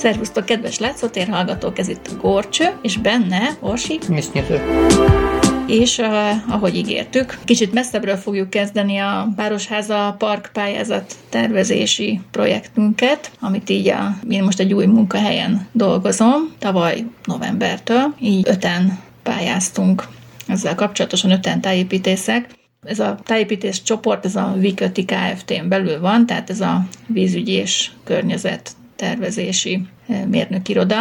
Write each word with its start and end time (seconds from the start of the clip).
Szervusztok, 0.00 0.44
kedves 0.44 0.78
látszótér 0.78 1.28
hallgatók, 1.28 1.78
ez 1.78 1.88
itt 1.88 2.06
a 2.06 2.16
Gorcső, 2.20 2.64
és 2.82 2.96
benne 2.96 3.56
Orsi. 3.60 3.98
Nyitő. 4.08 4.60
És 5.66 5.98
uh, 5.98 6.52
ahogy 6.52 6.76
ígértük, 6.76 7.38
kicsit 7.44 7.72
messzebbről 7.72 8.16
fogjuk 8.16 8.50
kezdeni 8.50 8.98
a 8.98 9.28
Városháza 9.36 10.14
Park 10.18 10.50
pályázat 10.52 11.14
tervezési 11.28 12.20
projektünket, 12.30 13.30
amit 13.40 13.70
így 13.70 13.88
a, 13.88 14.16
én 14.30 14.42
most 14.42 14.60
egy 14.60 14.72
új 14.72 14.86
munkahelyen 14.86 15.66
dolgozom, 15.72 16.54
tavaly 16.58 17.04
novembertől, 17.24 18.14
így 18.20 18.48
öten 18.48 18.98
pályáztunk 19.22 20.08
ezzel 20.46 20.74
kapcsolatosan 20.74 21.30
öten 21.30 21.60
tájépítészek, 21.60 22.48
ez 22.82 22.98
a 22.98 23.18
tájépítés 23.24 23.82
csoport, 23.82 24.24
ez 24.24 24.36
a 24.36 24.54
Viköti 24.56 25.04
Kft-n 25.04 25.68
belül 25.68 26.00
van, 26.00 26.26
tehát 26.26 26.50
ez 26.50 26.60
a 26.60 26.84
vízügyi 27.06 27.52
és 27.52 27.90
környezet 28.04 28.78
tervezési 29.00 29.80
eh, 30.08 30.24
mérnökiroda. 30.24 30.96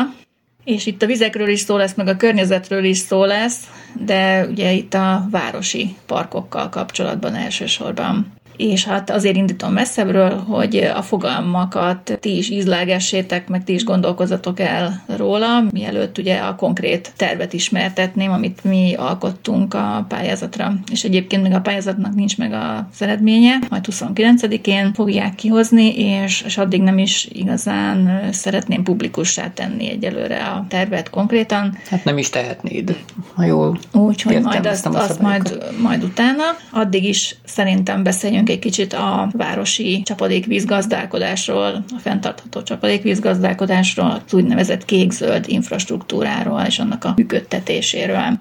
És 0.63 0.85
itt 0.85 1.01
a 1.01 1.05
vizekről 1.05 1.47
is 1.47 1.59
szó 1.59 1.77
lesz, 1.77 1.95
meg 1.95 2.07
a 2.07 2.15
környezetről 2.15 2.83
is 2.83 2.97
szó 2.97 3.25
lesz, 3.25 3.67
de 4.05 4.45
ugye 4.49 4.71
itt 4.71 4.93
a 4.93 5.27
városi 5.31 5.95
parkokkal 6.05 6.69
kapcsolatban 6.69 7.35
elsősorban 7.35 8.33
és 8.59 8.85
hát 8.85 9.09
azért 9.09 9.35
indítom 9.35 9.73
messzebbről, 9.73 10.37
hogy 10.37 10.75
a 10.95 11.01
fogalmakat 11.01 12.17
ti 12.19 12.37
is 12.37 12.49
ízlágessétek, 12.49 13.47
meg 13.47 13.63
ti 13.63 13.73
is 13.73 13.83
gondolkozatok 13.83 14.59
el 14.59 15.03
róla, 15.17 15.63
mielőtt 15.71 16.17
ugye 16.17 16.35
a 16.37 16.55
konkrét 16.55 17.11
tervet 17.15 17.53
ismertetném, 17.53 18.31
amit 18.31 18.63
mi 18.63 18.93
alkottunk 18.97 19.73
a 19.73 20.05
pályázatra. 20.07 20.73
És 20.91 21.03
egyébként 21.03 21.43
még 21.43 21.53
a 21.53 21.61
pályázatnak 21.61 22.15
nincs 22.15 22.37
meg 22.37 22.53
a 22.53 22.89
eredménye, 22.99 23.59
majd 23.69 23.85
29-én 23.91 24.93
fogják 24.93 25.35
kihozni, 25.35 25.95
és, 25.95 26.41
és 26.45 26.57
addig 26.57 26.81
nem 26.81 26.97
is 26.97 27.27
igazán 27.31 28.29
szeretném 28.31 28.83
publikussá 28.83 29.49
tenni 29.53 29.89
egyelőre 29.89 30.37
a 30.37 30.65
tervet 30.69 31.09
konkrétan. 31.09 31.77
Hát 31.89 32.03
nem 32.03 32.17
is 32.17 32.29
tehetnéd, 32.29 32.97
ha 33.33 33.43
jól 33.43 33.79
Úgyhogy 33.91 34.41
majd 34.41 34.65
azt, 34.65 34.85
azt 34.85 35.21
majd, 35.21 35.63
majd 35.81 36.03
utána. 36.03 36.43
Addig 36.71 37.03
is 37.03 37.35
szerintem 37.45 38.03
beszéljünk 38.03 38.48
egy 38.49 38.59
kicsit 38.59 38.93
a 38.93 39.29
városi 39.31 40.01
csapadékvízgazdálkodásról, 40.05 41.83
a 41.95 41.99
fenntartható 41.99 42.63
csapadékvízgazdálkodásról, 42.63 44.21
az 44.25 44.33
úgynevezett 44.33 44.85
kék-zöld 44.85 45.45
infrastruktúráról 45.47 46.61
és 46.67 46.79
annak 46.79 47.03
a 47.03 47.13
működtetéséről. 47.15 48.39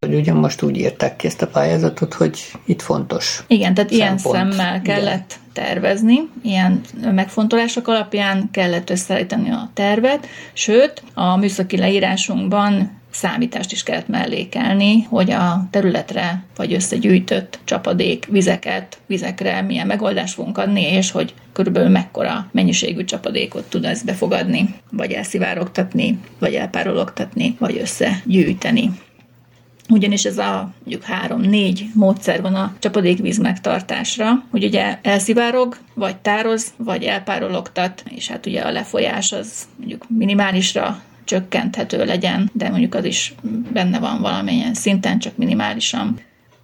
Hogy 0.00 0.14
ugye 0.14 0.32
most 0.32 0.62
úgy 0.62 0.76
írták 0.76 1.16
ki 1.16 1.26
ezt 1.26 1.42
a 1.42 1.46
pályázatot, 1.46 2.14
hogy 2.14 2.38
itt 2.66 2.82
fontos. 2.82 3.44
Igen, 3.46 3.74
tehát 3.74 3.90
szempont. 3.90 4.34
ilyen 4.34 4.50
szemmel 4.50 4.82
kellett 4.82 5.38
Igen. 5.52 5.52
tervezni, 5.52 6.28
ilyen 6.42 6.80
megfontolások 7.14 7.88
alapján 7.88 8.48
kellett 8.52 8.90
összeállítani 8.90 9.50
a 9.50 9.70
tervet, 9.74 10.26
sőt, 10.52 11.02
a 11.14 11.36
műszaki 11.36 11.76
leírásunkban 11.76 12.90
számítást 13.16 13.72
is 13.72 13.82
kellett 13.82 14.08
mellékelni, 14.08 15.02
hogy 15.02 15.30
a 15.30 15.66
területre 15.70 16.44
vagy 16.56 16.72
összegyűjtött 16.72 17.58
csapadék 17.64 18.26
vizeket, 18.30 18.98
vizekre 19.06 19.62
milyen 19.62 19.86
megoldást 19.86 20.34
fogunk 20.34 20.58
adni, 20.58 20.82
és 20.82 21.10
hogy 21.10 21.34
körülbelül 21.52 21.88
mekkora 21.88 22.48
mennyiségű 22.52 23.04
csapadékot 23.04 23.64
tud 23.64 23.84
ez 23.84 24.02
befogadni, 24.02 24.74
vagy 24.90 25.12
elszivárogtatni, 25.12 26.18
vagy 26.38 26.54
elpárologtatni, 26.54 27.56
vagy 27.58 27.78
összegyűjteni. 27.78 28.90
Ugyanis 29.88 30.24
ez 30.24 30.38
a 30.38 30.72
mondjuk 30.78 31.02
három-négy 31.02 31.86
módszer 31.94 32.42
van 32.42 32.54
a 32.54 32.74
csapadékvíz 32.78 33.38
megtartásra, 33.38 34.44
hogy 34.50 34.64
ugye 34.64 34.98
elszivárog, 35.02 35.76
vagy 35.94 36.16
tároz, 36.16 36.72
vagy 36.76 37.02
elpárologtat, 37.02 38.02
és 38.08 38.28
hát 38.28 38.46
ugye 38.46 38.60
a 38.60 38.72
lefolyás 38.72 39.32
az 39.32 39.68
mondjuk 39.76 40.04
minimálisra 40.08 41.02
csökkenthető 41.26 42.04
legyen, 42.04 42.50
de 42.52 42.68
mondjuk 42.70 42.94
az 42.94 43.04
is 43.04 43.34
benne 43.72 43.98
van 43.98 44.20
valamilyen 44.20 44.74
szinten, 44.74 45.18
csak 45.18 45.36
minimálisan. 45.36 46.20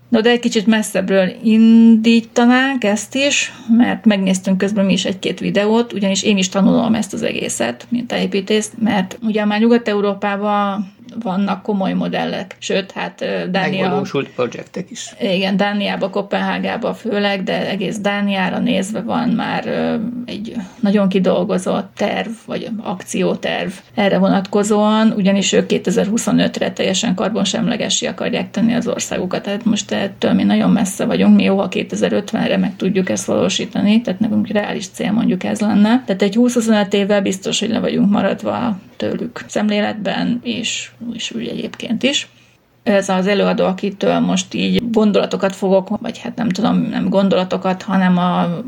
No, 0.08 0.20
de 0.20 0.30
egy 0.30 0.40
kicsit 0.40 0.66
messzebbről 0.66 1.32
indítanánk 1.42 2.84
ezt 2.84 3.14
is, 3.14 3.52
mert 3.76 4.04
megnéztünk 4.04 4.58
közben 4.58 4.84
mi 4.84 4.92
is 4.92 5.04
egy-két 5.04 5.40
videót, 5.40 5.92
ugyanis 5.92 6.22
én 6.22 6.36
is 6.36 6.48
tanulom 6.48 6.94
ezt 6.94 7.12
az 7.12 7.22
egészet, 7.22 7.86
mint 7.88 8.12
építész, 8.12 8.72
mert 8.78 9.18
ugye 9.22 9.44
már 9.44 9.60
Nyugat-Európában 9.60 10.91
vannak 11.22 11.62
komoly 11.62 11.92
modellek, 11.92 12.56
sőt, 12.58 12.90
hát 12.90 13.24
Dánia... 13.50 13.82
Megvalósult 13.82 14.28
projektek 14.28 14.90
is. 14.90 15.14
Igen, 15.20 15.56
Dániába, 15.56 16.10
Kopenhágába 16.10 16.94
főleg, 16.94 17.42
de 17.42 17.68
egész 17.68 17.98
Dániára 17.98 18.58
nézve 18.58 19.00
van 19.00 19.28
már 19.28 19.66
egy 20.26 20.54
nagyon 20.80 21.08
kidolgozott 21.08 21.90
terv, 21.96 22.30
vagy 22.46 22.68
akcióterv 22.82 23.70
erre 23.94 24.18
vonatkozóan, 24.18 25.12
ugyanis 25.16 25.52
ők 25.52 25.66
2025-re 25.68 26.72
teljesen 26.72 27.14
karbonsemlegessé 27.14 28.06
akarják 28.06 28.50
tenni 28.50 28.74
az 28.74 28.88
országukat. 28.88 29.42
Tehát 29.42 29.64
most 29.64 29.92
ettől 29.92 30.32
mi 30.32 30.42
nagyon 30.42 30.70
messze 30.70 31.04
vagyunk, 31.04 31.36
mi 31.36 31.42
jó, 31.42 31.58
ha 31.58 31.68
2050-re 31.70 32.56
meg 32.56 32.76
tudjuk 32.76 33.08
ezt 33.08 33.24
valósítani, 33.24 34.00
tehát 34.00 34.20
nekünk 34.20 34.48
reális 34.48 34.88
cél 34.88 35.12
mondjuk 35.12 35.44
ez 35.44 35.60
lenne. 35.60 36.02
Tehát 36.06 36.22
egy 36.22 36.36
20-25 36.38 36.92
évvel 36.92 37.22
biztos, 37.22 37.60
hogy 37.60 37.70
le 37.70 37.80
vagyunk 37.80 38.10
maradva 38.10 38.78
tőlük 38.96 39.44
szemléletben, 39.46 40.40
és, 40.42 40.90
és 41.14 41.30
úgy 41.30 41.46
egyébként 41.46 42.02
is. 42.02 42.28
Ez 42.82 43.08
az 43.08 43.26
előadó, 43.26 43.64
akitől 43.64 44.18
most 44.18 44.54
így 44.54 44.90
gondolatokat 44.90 45.56
fogok, 45.56 45.88
vagy 46.00 46.18
hát 46.18 46.36
nem 46.36 46.48
tudom, 46.48 46.76
nem 46.76 47.08
gondolatokat, 47.08 47.82
hanem 47.82 48.18
a 48.18 48.62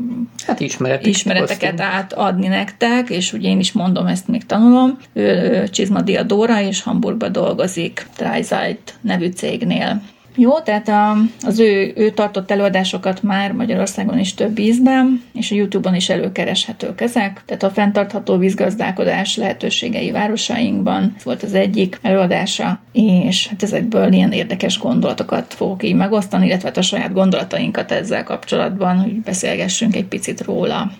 hát 0.45 0.59
ismeretek, 0.59 1.07
ismereteket 1.07 1.81
átadni 1.81 2.47
nektek, 2.47 3.09
és 3.09 3.33
ugye 3.33 3.49
én 3.49 3.59
is 3.59 3.71
mondom, 3.71 4.07
ezt 4.07 4.27
még 4.27 4.45
tanulom. 4.45 4.97
Ő, 5.13 5.67
Csizmadia 5.67 6.23
Dóra, 6.23 6.61
és 6.61 6.81
Hamburgba 6.81 7.29
dolgozik, 7.29 8.07
Dryzite 8.17 8.93
nevű 9.01 9.27
cégnél. 9.27 10.01
Jó, 10.37 10.59
tehát 10.59 10.87
a, 10.87 11.15
az 11.41 11.59
ő, 11.59 11.93
ő 11.95 12.09
tartott 12.09 12.51
előadásokat 12.51 13.23
már 13.23 13.51
Magyarországon 13.51 14.19
is 14.19 14.33
több 14.33 14.59
ízben, 14.59 15.23
és 15.33 15.51
a 15.51 15.55
YouTube-on 15.55 15.95
is 15.95 16.09
előkereshetők 16.09 17.01
ezek. 17.01 17.43
Tehát 17.45 17.63
a 17.63 17.69
fenntartható 17.69 18.37
vízgazdálkodás 18.37 19.35
lehetőségei 19.35 20.11
városainkban 20.11 21.15
volt 21.23 21.43
az 21.43 21.53
egyik 21.53 21.99
előadása, 22.01 22.79
és 22.91 23.47
hát 23.47 23.63
ezekből 23.63 24.13
ilyen 24.13 24.31
érdekes 24.31 24.79
gondolatokat 24.79 25.53
fogok 25.53 25.83
így 25.83 25.95
megosztani, 25.95 26.45
illetve 26.45 26.67
hát 26.67 26.77
a 26.77 26.81
saját 26.81 27.13
gondolatainkat 27.13 27.91
ezzel 27.91 28.23
kapcsolatban, 28.23 28.97
hogy 28.97 29.21
beszélgessünk 29.21 29.95
egy 29.95 30.05
picit 30.05 30.41
róla 30.41 30.91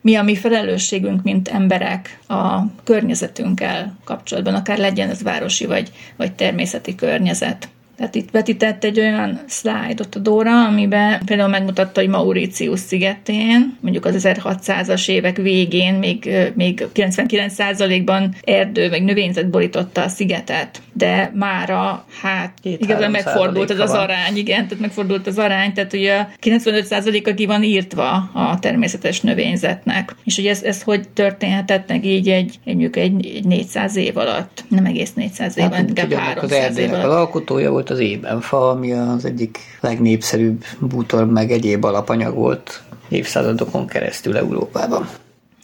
mi 0.00 0.14
a 0.14 0.22
mi 0.22 0.36
felelősségünk, 0.36 1.22
mint 1.22 1.48
emberek 1.48 2.18
a 2.28 2.60
környezetünkkel 2.84 3.98
kapcsolatban, 4.04 4.54
akár 4.54 4.78
legyen 4.78 5.10
ez 5.10 5.22
városi 5.22 5.66
vagy, 5.66 5.90
vagy 6.16 6.32
természeti 6.32 6.94
környezet. 6.94 7.68
Tehát 7.98 8.14
itt 8.14 8.30
vetített 8.30 8.84
egy 8.84 8.98
olyan 8.98 9.40
szlájdot 9.46 10.14
a 10.14 10.18
Dóra, 10.18 10.64
amiben 10.64 11.20
például 11.24 11.48
megmutatta, 11.48 12.00
hogy 12.00 12.08
Mauritius 12.08 12.80
szigetén, 12.80 13.76
mondjuk 13.80 14.04
az 14.04 14.26
1600-as 14.28 15.08
évek 15.08 15.36
végén 15.36 15.94
még, 15.94 16.30
még 16.54 16.86
99%-ban 16.94 18.34
erdő 18.44 18.88
vagy 18.88 19.02
növényzet 19.02 19.50
borította 19.50 20.02
a 20.02 20.08
szigetet, 20.08 20.82
de 20.92 21.32
mára 21.34 22.04
hát 22.22 22.52
igazán 22.62 23.10
megfordult 23.10 23.70
ez 23.70 23.78
az 23.78 23.90
arány, 23.90 24.36
igen, 24.36 24.66
tehát 24.66 24.80
megfordult 24.80 25.26
az 25.26 25.38
arány, 25.38 25.72
tehát 25.72 25.92
ugye 25.92 26.26
95%-a 26.42 27.34
ki 27.34 27.46
van 27.46 27.62
írtva 27.62 28.10
a 28.34 28.58
természetes 28.60 29.20
növényzetnek. 29.20 30.14
És 30.24 30.36
hogy 30.36 30.46
ez, 30.46 30.62
ez 30.62 30.82
hogy 30.82 31.08
történhetett 31.08 31.88
meg 31.88 32.04
így 32.04 32.28
egy, 32.28 32.58
egy, 32.64 32.88
egy, 32.92 33.26
egy 33.26 33.44
400 33.44 33.96
év 33.96 34.16
alatt, 34.16 34.64
nem 34.68 34.84
egész 34.84 35.12
400 35.14 35.58
év, 35.58 35.70
hát, 35.70 35.88
inkább 35.88 36.12
300 36.12 36.76
év 36.76 36.92
alatt. 36.92 37.04
Az 37.04 37.12
alkotója 37.12 37.70
volt 37.70 37.87
volt 37.88 38.00
az 38.00 38.06
ébenfa, 38.06 38.70
ami 38.70 38.92
az 38.92 39.24
egyik 39.24 39.58
legnépszerűbb 39.80 40.64
bútor 40.80 41.26
meg 41.26 41.50
egyéb 41.50 41.84
alapanyag 41.84 42.34
volt 42.34 42.82
évszázadokon 43.08 43.86
keresztül 43.86 44.36
Európában. 44.36 45.08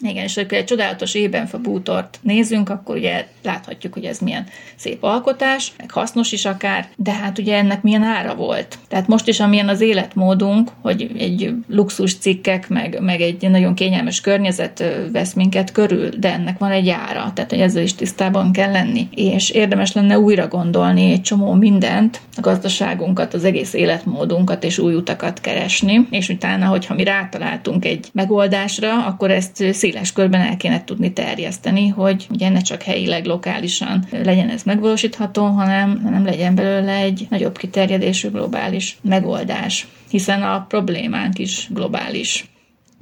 Igen, 0.09 0.23
és 0.23 0.35
hogyha 0.35 0.55
egy 0.55 0.65
csodálatos 0.65 1.13
ébenfa 1.13 1.57
bútort 1.57 2.19
nézünk, 2.21 2.69
akkor 2.69 2.95
ugye 2.95 3.27
láthatjuk, 3.43 3.93
hogy 3.93 4.03
ez 4.03 4.19
milyen 4.19 4.45
szép 4.75 5.03
alkotás, 5.03 5.71
meg 5.77 5.91
hasznos 5.91 6.31
is 6.31 6.45
akár, 6.45 6.87
de 6.95 7.11
hát 7.11 7.37
ugye 7.37 7.57
ennek 7.57 7.81
milyen 7.81 8.03
ára 8.03 8.35
volt. 8.35 8.77
Tehát 8.87 9.07
most 9.07 9.27
is 9.27 9.39
amilyen 9.39 9.69
az 9.69 9.81
életmódunk, 9.81 10.71
hogy 10.81 11.11
egy 11.17 11.53
luxus 11.67 12.17
cikkek, 12.17 12.69
meg, 12.69 12.97
meg 13.01 13.21
egy 13.21 13.49
nagyon 13.49 13.73
kényelmes 13.73 14.21
környezet 14.21 14.83
vesz 15.11 15.33
minket 15.33 15.71
körül, 15.71 16.09
de 16.09 16.33
ennek 16.33 16.57
van 16.57 16.71
egy 16.71 16.89
ára, 16.89 17.31
tehát 17.33 17.49
hogy 17.49 17.59
ezzel 17.59 17.83
is 17.83 17.95
tisztában 17.95 18.51
kell 18.51 18.71
lenni. 18.71 19.07
És 19.15 19.49
érdemes 19.49 19.93
lenne 19.93 20.19
újra 20.19 20.47
gondolni 20.47 21.11
egy 21.11 21.21
csomó 21.21 21.53
mindent, 21.53 22.21
a 22.37 22.41
gazdaságunkat, 22.41 23.33
az 23.33 23.43
egész 23.43 23.73
életmódunkat 23.73 24.63
és 24.63 24.77
új 24.77 24.93
utakat 24.93 25.41
keresni, 25.41 26.07
és 26.09 26.29
utána, 26.29 26.65
hogyha 26.65 26.93
mi 26.93 27.03
rátaláltunk 27.03 27.85
egy 27.85 28.07
megoldásra, 28.13 29.05
akkor 29.05 29.31
ezt 29.31 29.73
széles 29.95 30.13
körben 30.13 30.41
el 30.41 30.57
kéne 30.57 30.83
tudni 30.83 31.13
terjeszteni, 31.13 31.87
hogy 31.87 32.27
ugye 32.29 32.49
ne 32.49 32.61
csak 32.61 32.81
helyileg, 32.81 33.25
lokálisan 33.25 34.05
legyen 34.11 34.49
ez 34.49 34.63
megvalósítható, 34.63 35.45
hanem, 35.45 36.01
hanem 36.03 36.25
legyen 36.25 36.55
belőle 36.55 36.93
egy 36.93 37.27
nagyobb 37.29 37.57
kiterjedésű 37.57 38.29
globális 38.29 38.97
megoldás, 39.01 39.87
hiszen 40.09 40.43
a 40.43 40.65
problémánk 40.67 41.39
is 41.39 41.67
globális. 41.69 42.45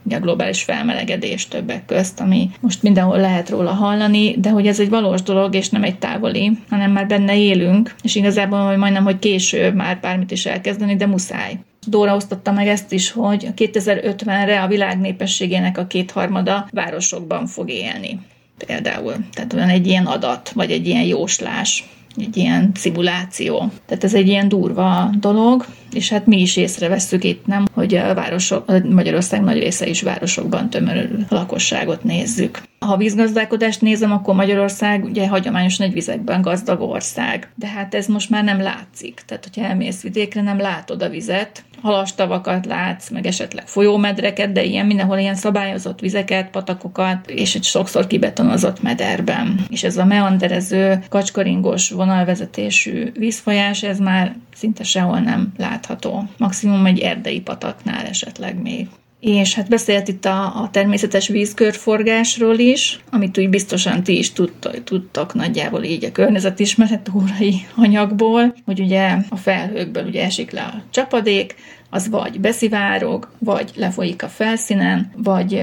a 0.10 0.19
globális 0.19 0.63
felmelegedés 0.63 1.48
többek 1.48 1.86
közt, 1.86 2.19
ami 2.19 2.50
most 2.60 2.84
mindenhol 2.84 3.19
lehet 3.19 3.50
róla 3.50 3.72
hallani, 3.72 4.36
de 4.39 4.50
hogy 4.50 4.68
ez 4.68 4.80
egy 4.80 4.89
valós 4.89 5.22
dolog, 5.22 5.56
és 5.56 5.69
nem 5.69 5.84
egy 5.84 5.98
távoli, 5.98 6.51
hanem 6.69 6.92
már 6.92 7.07
benne 7.07 7.38
élünk, 7.38 7.96
és 8.04 8.16
igazából 8.16 8.60
hogy 8.60 8.78
majdnem, 8.78 9.04
hogy 9.04 9.19
késő 9.19 9.72
már 9.72 10.00
bármit 10.00 10.31
is 10.31 10.46
elkezdeni, 10.46 10.96
de 10.96 11.07
muszáj. 11.07 11.57
Dóra 11.86 12.16
osztotta 12.16 12.52
meg 12.52 12.68
ezt 12.68 12.92
is, 12.92 13.12
hogy 13.12 13.48
2050-re 13.56 14.62
a 14.62 14.68
világ 14.68 15.00
népességének 15.00 15.78
a 15.78 15.88
kétharmada 15.88 16.68
városokban 16.72 17.48
fog 17.48 17.70
élni. 17.70 18.20
Például. 18.66 19.14
Tehát 19.34 19.54
van 19.54 19.70
egy 19.70 19.88
ilyen 19.88 20.06
adat, 20.06 20.50
vagy 20.50 20.72
egy 20.72 20.88
ilyen 20.88 21.04
jóslás 21.04 21.84
egy 22.18 22.38
ilyen 22.38 22.72
szimuláció. 22.76 23.72
Tehát 23.86 24.04
ez 24.04 24.14
egy 24.14 24.28
ilyen 24.28 24.48
durva 24.48 25.10
dolog, 25.20 25.66
és 25.94 26.10
hát 26.10 26.26
mi 26.26 26.42
is 26.42 26.56
észrevesszük 26.56 27.24
itt, 27.24 27.46
nem, 27.46 27.66
hogy 27.74 27.96
a 27.96 28.14
városok, 28.14 28.84
Magyarország 28.90 29.42
nagy 29.42 29.60
része 29.60 29.88
is 29.88 30.02
városokban 30.02 30.70
tömörülő 30.70 31.26
lakosságot 31.30 32.04
nézzük. 32.04 32.62
Ha 32.86 32.98
vízgazdálkodást 32.98 33.82
nézem, 33.82 34.12
akkor 34.12 34.36
Magyarország 34.36 35.04
ugye 35.04 35.28
hagyományosan 35.28 35.92
egy 35.92 36.24
gazdag 36.42 36.82
ország. 36.82 37.50
De 37.56 37.68
hát 37.68 37.96
ez 37.96 38.08
most 38.08 38.30
már 38.30 38.44
nem 38.44 38.62
látszik. 38.62 39.22
Tehát, 39.26 39.44
hogyha 39.44 39.70
elmész 39.70 40.02
vidékre, 40.02 40.42
nem 40.42 40.58
látod 40.58 41.02
a 41.02 41.10
vizet, 41.10 41.64
halastavakat 41.82 42.66
látsz, 42.66 43.10
meg 43.10 43.26
esetleg 43.26 43.68
folyómedreket, 43.68 44.52
de 44.52 44.64
ilyen 44.64 44.86
mindenhol 44.86 45.18
ilyen 45.18 45.36
szabályozott 45.36 46.00
vizeket, 46.00 46.50
patakokat, 46.50 47.30
és 47.30 47.56
egy 47.56 47.64
sokszor 47.64 48.08
kibetonozott 48.08 48.82
mederben. 48.82 49.60
És 49.70 49.84
ez 49.84 49.98
a 49.98 50.06
meanderező, 50.06 51.04
kacskaringos 51.10 51.90
vonalvezetésű 51.90 53.12
vízfolyás, 53.18 53.84
ez 53.84 54.00
már 54.00 54.36
szinte 54.56 54.84
sehol 54.84 55.20
nem 55.20 55.54
látható. 55.58 56.24
Maximum 56.38 56.86
egy 56.86 57.00
erdei 57.00 57.42
pataknál 57.42 58.06
esetleg 58.06 58.62
még. 58.62 58.88
És 59.24 59.54
hát 59.54 59.70
beszélt 59.70 60.08
itt 60.08 60.25
a, 60.25 60.62
a 60.62 60.70
természetes 60.72 61.28
vízkörforgásról 61.28 62.58
is, 62.58 63.00
amit 63.12 63.38
úgy 63.38 63.50
biztosan 63.50 64.04
ti 64.04 64.18
is 64.18 64.34
tudtok, 64.34 64.84
tudtok 64.84 65.34
nagyjából 65.34 65.84
így 65.84 66.06
a 66.06 66.12
környezetismeret 66.12 67.12
órai 67.16 67.66
anyagból, 67.75 68.56
hogy 68.66 68.80
ugye 68.80 69.18
a 69.30 69.36
felhőkből 69.36 70.06
ugye 70.06 70.24
esik 70.24 70.52
le 70.52 70.62
a 70.62 70.84
csapadék, 70.90 71.56
az 71.90 72.10
vagy 72.10 72.40
beszivárog, 72.40 73.30
vagy 73.40 73.72
lefolyik 73.75 74.24
a 74.24 74.28
felszínen, 74.28 75.12
vagy 75.16 75.56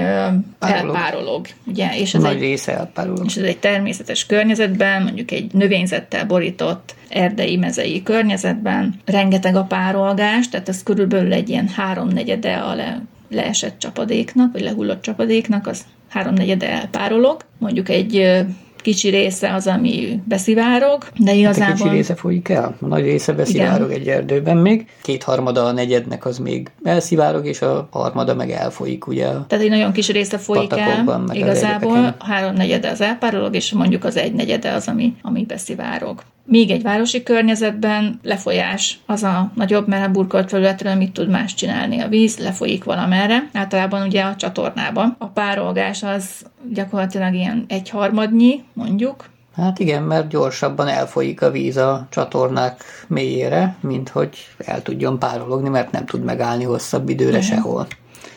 párolog. 0.59 0.95
elpárolog. 0.95 1.47
Ugye? 1.65 1.97
És 1.97 2.13
ez 2.13 2.21
Nagy 2.21 2.35
egy, 2.35 2.41
része 2.41 2.77
elpárolog. 2.77 3.25
És 3.25 3.35
ez 3.35 3.43
egy 3.43 3.57
természetes 3.57 4.25
környezetben, 4.25 5.03
mondjuk 5.03 5.31
egy 5.31 5.53
növényzettel 5.53 6.25
borított 6.25 6.95
erdei, 7.09 7.57
mezei 7.57 8.03
környezetben 8.03 8.99
rengeteg 9.05 9.55
a 9.55 9.63
párolgás, 9.63 10.49
tehát 10.49 10.69
ez 10.69 10.83
körülbelül 10.83 11.33
egy 11.33 11.49
ilyen 11.49 11.67
háromnegyede 11.67 12.53
a 12.53 12.75
le, 12.75 13.01
leesett 13.31 13.79
csapadéknak, 13.79 14.51
vagy 14.51 14.61
lehullott 14.61 15.01
csapadéknak, 15.01 15.67
az 15.67 15.81
háromnegyede 16.09 16.69
elpárolog. 16.69 17.41
Mondjuk 17.57 17.89
egy 17.89 18.43
kicsi 18.81 19.09
része 19.09 19.53
az, 19.53 19.67
ami 19.67 20.21
beszivárog, 20.25 21.03
de 21.17 21.33
igazából... 21.33 21.65
Hát 21.65 21.79
a 21.79 21.83
kicsi 21.83 21.95
része 21.95 22.15
folyik 22.15 22.49
el, 22.49 22.75
a 22.81 22.85
nagy 22.85 23.03
része 23.03 23.33
beszivárog 23.33 23.89
Igen. 23.89 24.01
egy 24.01 24.07
erdőben 24.07 24.57
még. 24.57 24.85
Kétharmada 25.01 25.65
a 25.65 25.71
negyednek 25.71 26.25
az 26.25 26.37
még 26.37 26.71
elszivárog, 26.83 27.45
és 27.45 27.61
a 27.61 27.87
harmada 27.91 28.35
meg 28.35 28.51
elfolyik, 28.51 29.07
ugye? 29.07 29.25
Tehát 29.25 29.63
egy 29.63 29.69
nagyon 29.69 29.91
kis 29.91 30.09
része 30.09 30.37
folyik 30.37 30.73
el, 30.75 31.23
igazából, 31.31 32.15
a 32.19 32.25
háromnegyede 32.25 32.89
az 32.89 33.01
elpárolog, 33.01 33.55
és 33.55 33.71
mondjuk 33.71 34.03
az 34.03 34.17
egynegyede 34.17 34.71
az, 34.71 34.87
ami, 34.87 35.15
ami 35.21 35.45
beszivárog. 35.45 36.23
Még 36.45 36.71
egy 36.71 36.81
városi 36.81 37.23
környezetben 37.23 38.19
lefolyás 38.23 38.99
az 39.05 39.23
a 39.23 39.51
nagyobb, 39.55 39.87
mert 39.87 40.07
a 40.07 40.11
burkolt 40.11 40.49
felületről 40.49 40.95
mit 40.95 41.13
tud 41.13 41.29
más 41.29 41.53
csinálni 41.53 41.99
a 41.99 42.07
víz, 42.07 42.37
lefolyik 42.37 42.83
valamerre, 42.83 43.49
általában 43.53 44.07
ugye 44.07 44.21
a 44.21 44.35
csatornába. 44.35 45.15
A 45.17 45.27
párolgás 45.27 46.03
az 46.03 46.45
gyakorlatilag 46.69 47.33
ilyen 47.33 47.65
egyharmadnyi, 47.67 48.63
mondjuk, 48.73 49.29
Hát 49.55 49.79
igen, 49.79 50.03
mert 50.03 50.27
gyorsabban 50.27 50.87
elfolyik 50.87 51.41
a 51.41 51.51
víz 51.51 51.77
a 51.77 52.07
csatornák 52.09 52.83
mélyére, 53.07 53.75
mint 53.79 54.09
hogy 54.09 54.29
el 54.57 54.81
tudjon 54.81 55.19
párologni, 55.19 55.69
mert 55.69 55.91
nem 55.91 56.05
tud 56.05 56.23
megállni 56.23 56.63
hosszabb 56.63 57.09
időre 57.09 57.37
igen. 57.37 57.41
sehol. 57.41 57.87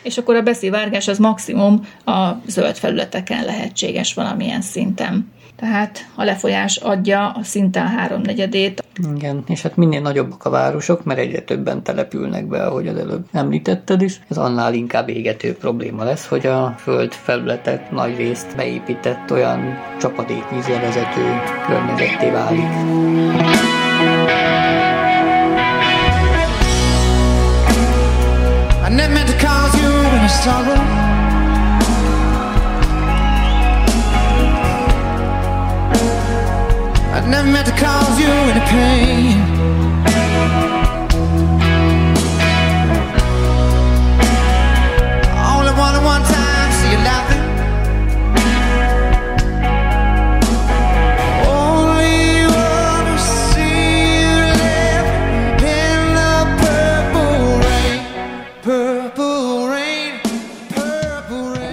És 0.02 0.18
akkor 0.18 0.34
a 0.34 0.42
beszivárgás 0.42 1.08
az 1.08 1.18
maximum 1.18 1.86
a 2.04 2.30
zöld 2.46 2.76
felületeken 2.76 3.44
lehetséges 3.44 4.14
valamilyen 4.14 4.60
szinten 4.60 5.32
tehát 5.64 6.06
a 6.14 6.24
lefolyás 6.24 6.76
adja 6.76 7.30
a 7.30 7.42
szinten 7.42 7.86
háromnegyedét. 7.86 8.84
Igen, 9.14 9.44
és 9.46 9.62
hát 9.62 9.76
minél 9.76 10.00
nagyobbak 10.00 10.44
a 10.44 10.50
városok, 10.50 11.04
mert 11.04 11.18
egyre 11.18 11.40
többen 11.40 11.82
települnek 11.82 12.46
be, 12.46 12.66
ahogy 12.66 12.88
az 12.88 12.96
előbb 12.96 13.26
említetted 13.32 14.02
is, 14.02 14.20
ez 14.28 14.36
annál 14.36 14.74
inkább 14.74 15.08
égető 15.08 15.54
probléma 15.54 16.04
lesz, 16.04 16.26
hogy 16.26 16.46
a 16.46 16.74
föld 16.78 17.12
felületek 17.12 17.90
nagy 17.90 18.16
részt 18.16 18.56
beépített 18.56 19.30
olyan 19.30 19.78
csapadékvízre 20.00 20.80
vezető 20.80 21.40
környezetté 21.66 22.30
válik. 22.30 22.70
I 28.86 28.94
never 28.94 29.12
meant 29.12 29.28
to 29.28 29.46
cause 29.46 29.82
you 29.82 29.90
any 29.90 30.28
sorrow 30.28 30.93
never 37.26 37.48
meant 37.48 37.66
to 37.66 37.72
cause 37.72 38.18
you 38.20 38.26
any 38.26 38.64
pain. 38.74 39.36
Only 45.54 45.72
wanted 45.80 46.04
one 46.04 46.22
time, 46.22 46.72
see 46.72 46.90
you 46.90 46.98
laughing. 46.98 47.42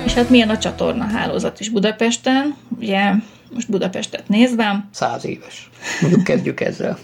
És 0.05 0.13
hát 0.17 0.29
milyen 0.29 0.49
a 0.49 0.57
csatorna 0.57 1.05
hálózat 1.05 1.59
is 1.59 1.69
Budapesten, 1.69 2.55
ugye 2.79 3.13
most 3.53 3.69
Budapestet 3.69 4.27
nézve. 4.27 4.87
Száz 4.91 5.25
éves. 5.25 5.69
Mondjuk 6.01 6.23
kezdjük 6.23 6.61
ezzel. 6.61 6.97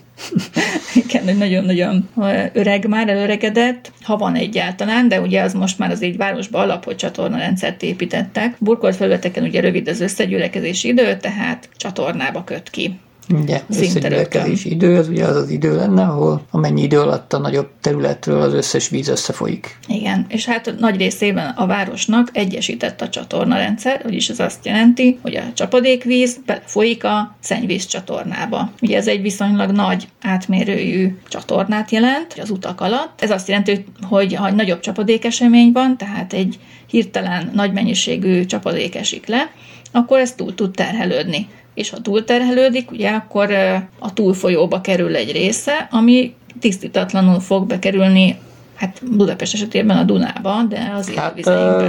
Igen, 1.06 1.38
nagyon-nagyon 1.38 2.10
öreg 2.54 2.88
már, 2.88 3.10
előregedett, 3.10 3.92
ha 4.02 4.18
van 4.18 4.36
egyáltalán, 4.36 5.08
de 5.08 5.22
ugye 5.22 5.42
az 5.42 5.54
most 5.54 5.80
már 5.80 5.92
az 5.92 6.04
így 6.04 6.18
városba 6.18 6.60
alapot 6.60 6.98
csatornarendszert 6.98 7.84
építettek. 7.84 8.56
Burkolt 8.60 8.96
felületeken 8.96 9.44
ugye 9.44 9.60
rövid 9.60 9.88
az 9.88 10.02
összegyülekezési 10.02 10.88
idő, 10.88 11.18
tehát 11.18 11.70
csatornába 11.76 12.44
köt 12.44 12.70
ki. 12.70 13.00
Ugye, 13.30 13.62
összegyűlölkedési 13.70 14.72
idő, 14.72 14.98
az 14.98 15.08
ugye 15.08 15.26
az 15.26 15.36
az 15.36 15.50
idő 15.50 15.76
lenne, 15.76 16.04
ahol 16.04 16.42
amennyi 16.52 16.82
idő 16.82 17.00
alatt 17.00 17.34
a 17.34 17.38
nagyobb 17.38 17.70
területről 17.82 18.42
az 18.42 18.54
összes 18.54 18.90
víz 18.90 19.08
összefolyik. 19.08 19.78
Igen, 19.88 20.26
és 20.30 20.46
hát 20.46 20.74
nagy 20.80 20.98
részében 20.98 21.54
a 21.56 21.66
városnak 21.66 22.30
egyesített 22.34 23.02
a 23.02 23.10
csatornarendszer, 23.10 24.02
vagyis 24.04 24.30
ez 24.30 24.40
azt 24.40 24.66
jelenti, 24.66 25.20
hogy 25.22 25.36
a 25.36 25.54
csapadékvíz 25.54 26.38
belefolyik 26.46 27.04
a 27.04 27.36
szennyvíz 27.40 27.86
csatornába. 27.86 28.72
Ugye 28.82 28.98
ez 28.98 29.08
egy 29.08 29.22
viszonylag 29.22 29.72
nagy 29.72 30.08
átmérőjű 30.22 31.18
csatornát 31.28 31.92
jelent 31.92 32.36
az 32.42 32.50
utak 32.50 32.82
alatt. 32.82 33.22
Ez 33.22 33.32
azt 33.32 33.48
jelenti, 33.48 33.86
hogy 34.02 34.34
ha 34.34 34.48
egy 34.48 34.56
nagyobb 34.56 34.80
csapadékesemény 34.80 35.72
van, 35.72 35.98
tehát 35.98 36.34
egy 36.34 36.60
hirtelen 36.88 37.52
nagy 37.54 37.74
mennyiségű 37.74 38.46
csapadék 38.46 38.96
esik 38.96 39.26
le, 39.26 39.52
akkor 39.92 40.20
ez 40.20 40.34
túl 40.34 40.56
tud 40.56 40.72
terhelődni 40.72 41.48
és 41.78 41.90
ha 41.90 42.02
túlterhelődik, 42.02 42.92
ugye 42.92 43.10
akkor 43.10 43.52
a 44.00 44.14
túlfolyóba 44.14 44.82
kerül 44.82 45.16
egy 45.16 45.32
része, 45.32 45.88
ami 45.92 46.36
tisztítatlanul 46.60 47.40
fog 47.40 47.68
bekerülni 47.68 48.38
Hát 48.76 49.02
Budapest 49.12 49.54
esetében 49.54 49.98
a 49.98 50.04
Dunába, 50.04 50.64
de 50.70 50.92
az 50.96 51.10
hát, 51.10 51.46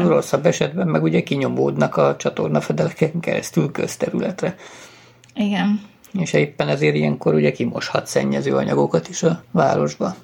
rosszabb 0.06 0.46
esetben 0.46 0.86
meg 0.86 1.02
ugye 1.02 1.22
kinyomódnak 1.22 1.96
a 1.96 2.16
csatornafedeleken 2.18 3.20
keresztül 3.20 3.72
közterületre. 3.72 4.54
Igen. 5.34 5.80
És 6.12 6.32
éppen 6.32 6.68
ezért 6.68 6.94
ilyenkor 6.94 7.34
ugye 7.34 7.52
kimoshat 7.52 8.06
szennyező 8.06 8.54
anyagokat 8.54 9.08
is 9.08 9.22
a 9.22 9.42
városba. 9.50 10.14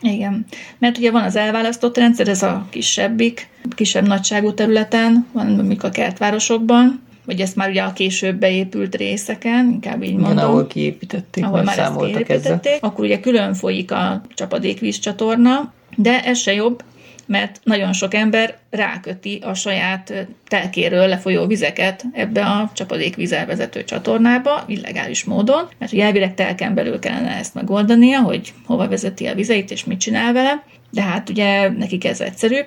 Igen, 0.00 0.46
mert 0.78 0.98
ugye 0.98 1.10
van 1.10 1.22
az 1.22 1.36
elválasztott 1.36 1.96
rendszer, 1.96 2.28
ez 2.28 2.42
a 2.42 2.66
kisebbik, 2.70 3.48
kisebb 3.74 4.06
nagyságú 4.06 4.54
területen, 4.54 5.26
van 5.32 5.46
mondjuk 5.46 5.82
a 5.82 5.90
kertvárosokban, 5.90 7.01
vagy 7.24 7.40
ezt 7.40 7.56
már 7.56 7.68
ugye 7.68 7.82
a 7.82 7.92
később 7.92 8.36
beépült 8.36 8.96
részeken, 8.96 9.70
inkább 9.72 10.02
így 10.02 10.12
mondom. 10.12 10.32
Igen, 10.32 10.44
ahol 10.44 10.66
kiépítették, 10.66 11.44
ahol 11.44 11.62
már 11.62 11.78
ezt 11.78 11.96
kiépítették, 11.96 12.78
akkor 12.80 13.04
ugye 13.04 13.20
külön 13.20 13.54
folyik 13.54 13.92
a 13.92 14.22
csapadékvízcsatorna, 14.34 15.72
de 15.96 16.24
ez 16.24 16.38
se 16.38 16.52
jobb, 16.52 16.82
mert 17.26 17.60
nagyon 17.64 17.92
sok 17.92 18.14
ember 18.14 18.58
ráköti 18.70 19.38
a 19.42 19.54
saját 19.54 20.26
telkéről 20.48 21.08
lefolyó 21.08 21.46
vizeket 21.46 22.04
ebbe 22.12 22.44
a 22.44 22.70
csapadékvízzel 22.74 23.46
vezető 23.46 23.84
csatornába, 23.84 24.64
illegális 24.66 25.24
módon, 25.24 25.68
mert 25.78 25.92
ugye 25.92 26.04
elvileg 26.04 26.34
telken 26.34 26.74
belül 26.74 26.98
kellene 26.98 27.36
ezt 27.36 27.54
megoldania, 27.54 28.20
hogy 28.20 28.52
hova 28.66 28.88
vezeti 28.88 29.26
a 29.26 29.34
vizeit 29.34 29.70
és 29.70 29.84
mit 29.84 30.00
csinál 30.00 30.32
vele, 30.32 30.64
de 30.90 31.02
hát 31.02 31.28
ugye 31.28 31.68
nekik 31.68 32.04
ez 32.04 32.20
egyszerűbb, 32.20 32.66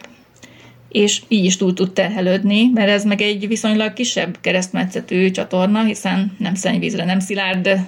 és 0.90 1.22
így 1.28 1.46
is 1.46 1.58
túl 1.58 1.74
tud 1.74 1.94
terhelődni, 1.94 2.70
mert 2.74 2.90
ez 2.90 3.04
meg 3.04 3.22
egy 3.22 3.48
viszonylag 3.48 3.94
kisebb 3.94 4.38
keresztmetszetű 4.42 5.32
csatorna, 5.32 5.84
hiszen 5.84 6.36
nem 6.38 6.56
szennyvízre, 6.56 7.06
nem 7.06 7.20
szilárd 7.20 7.80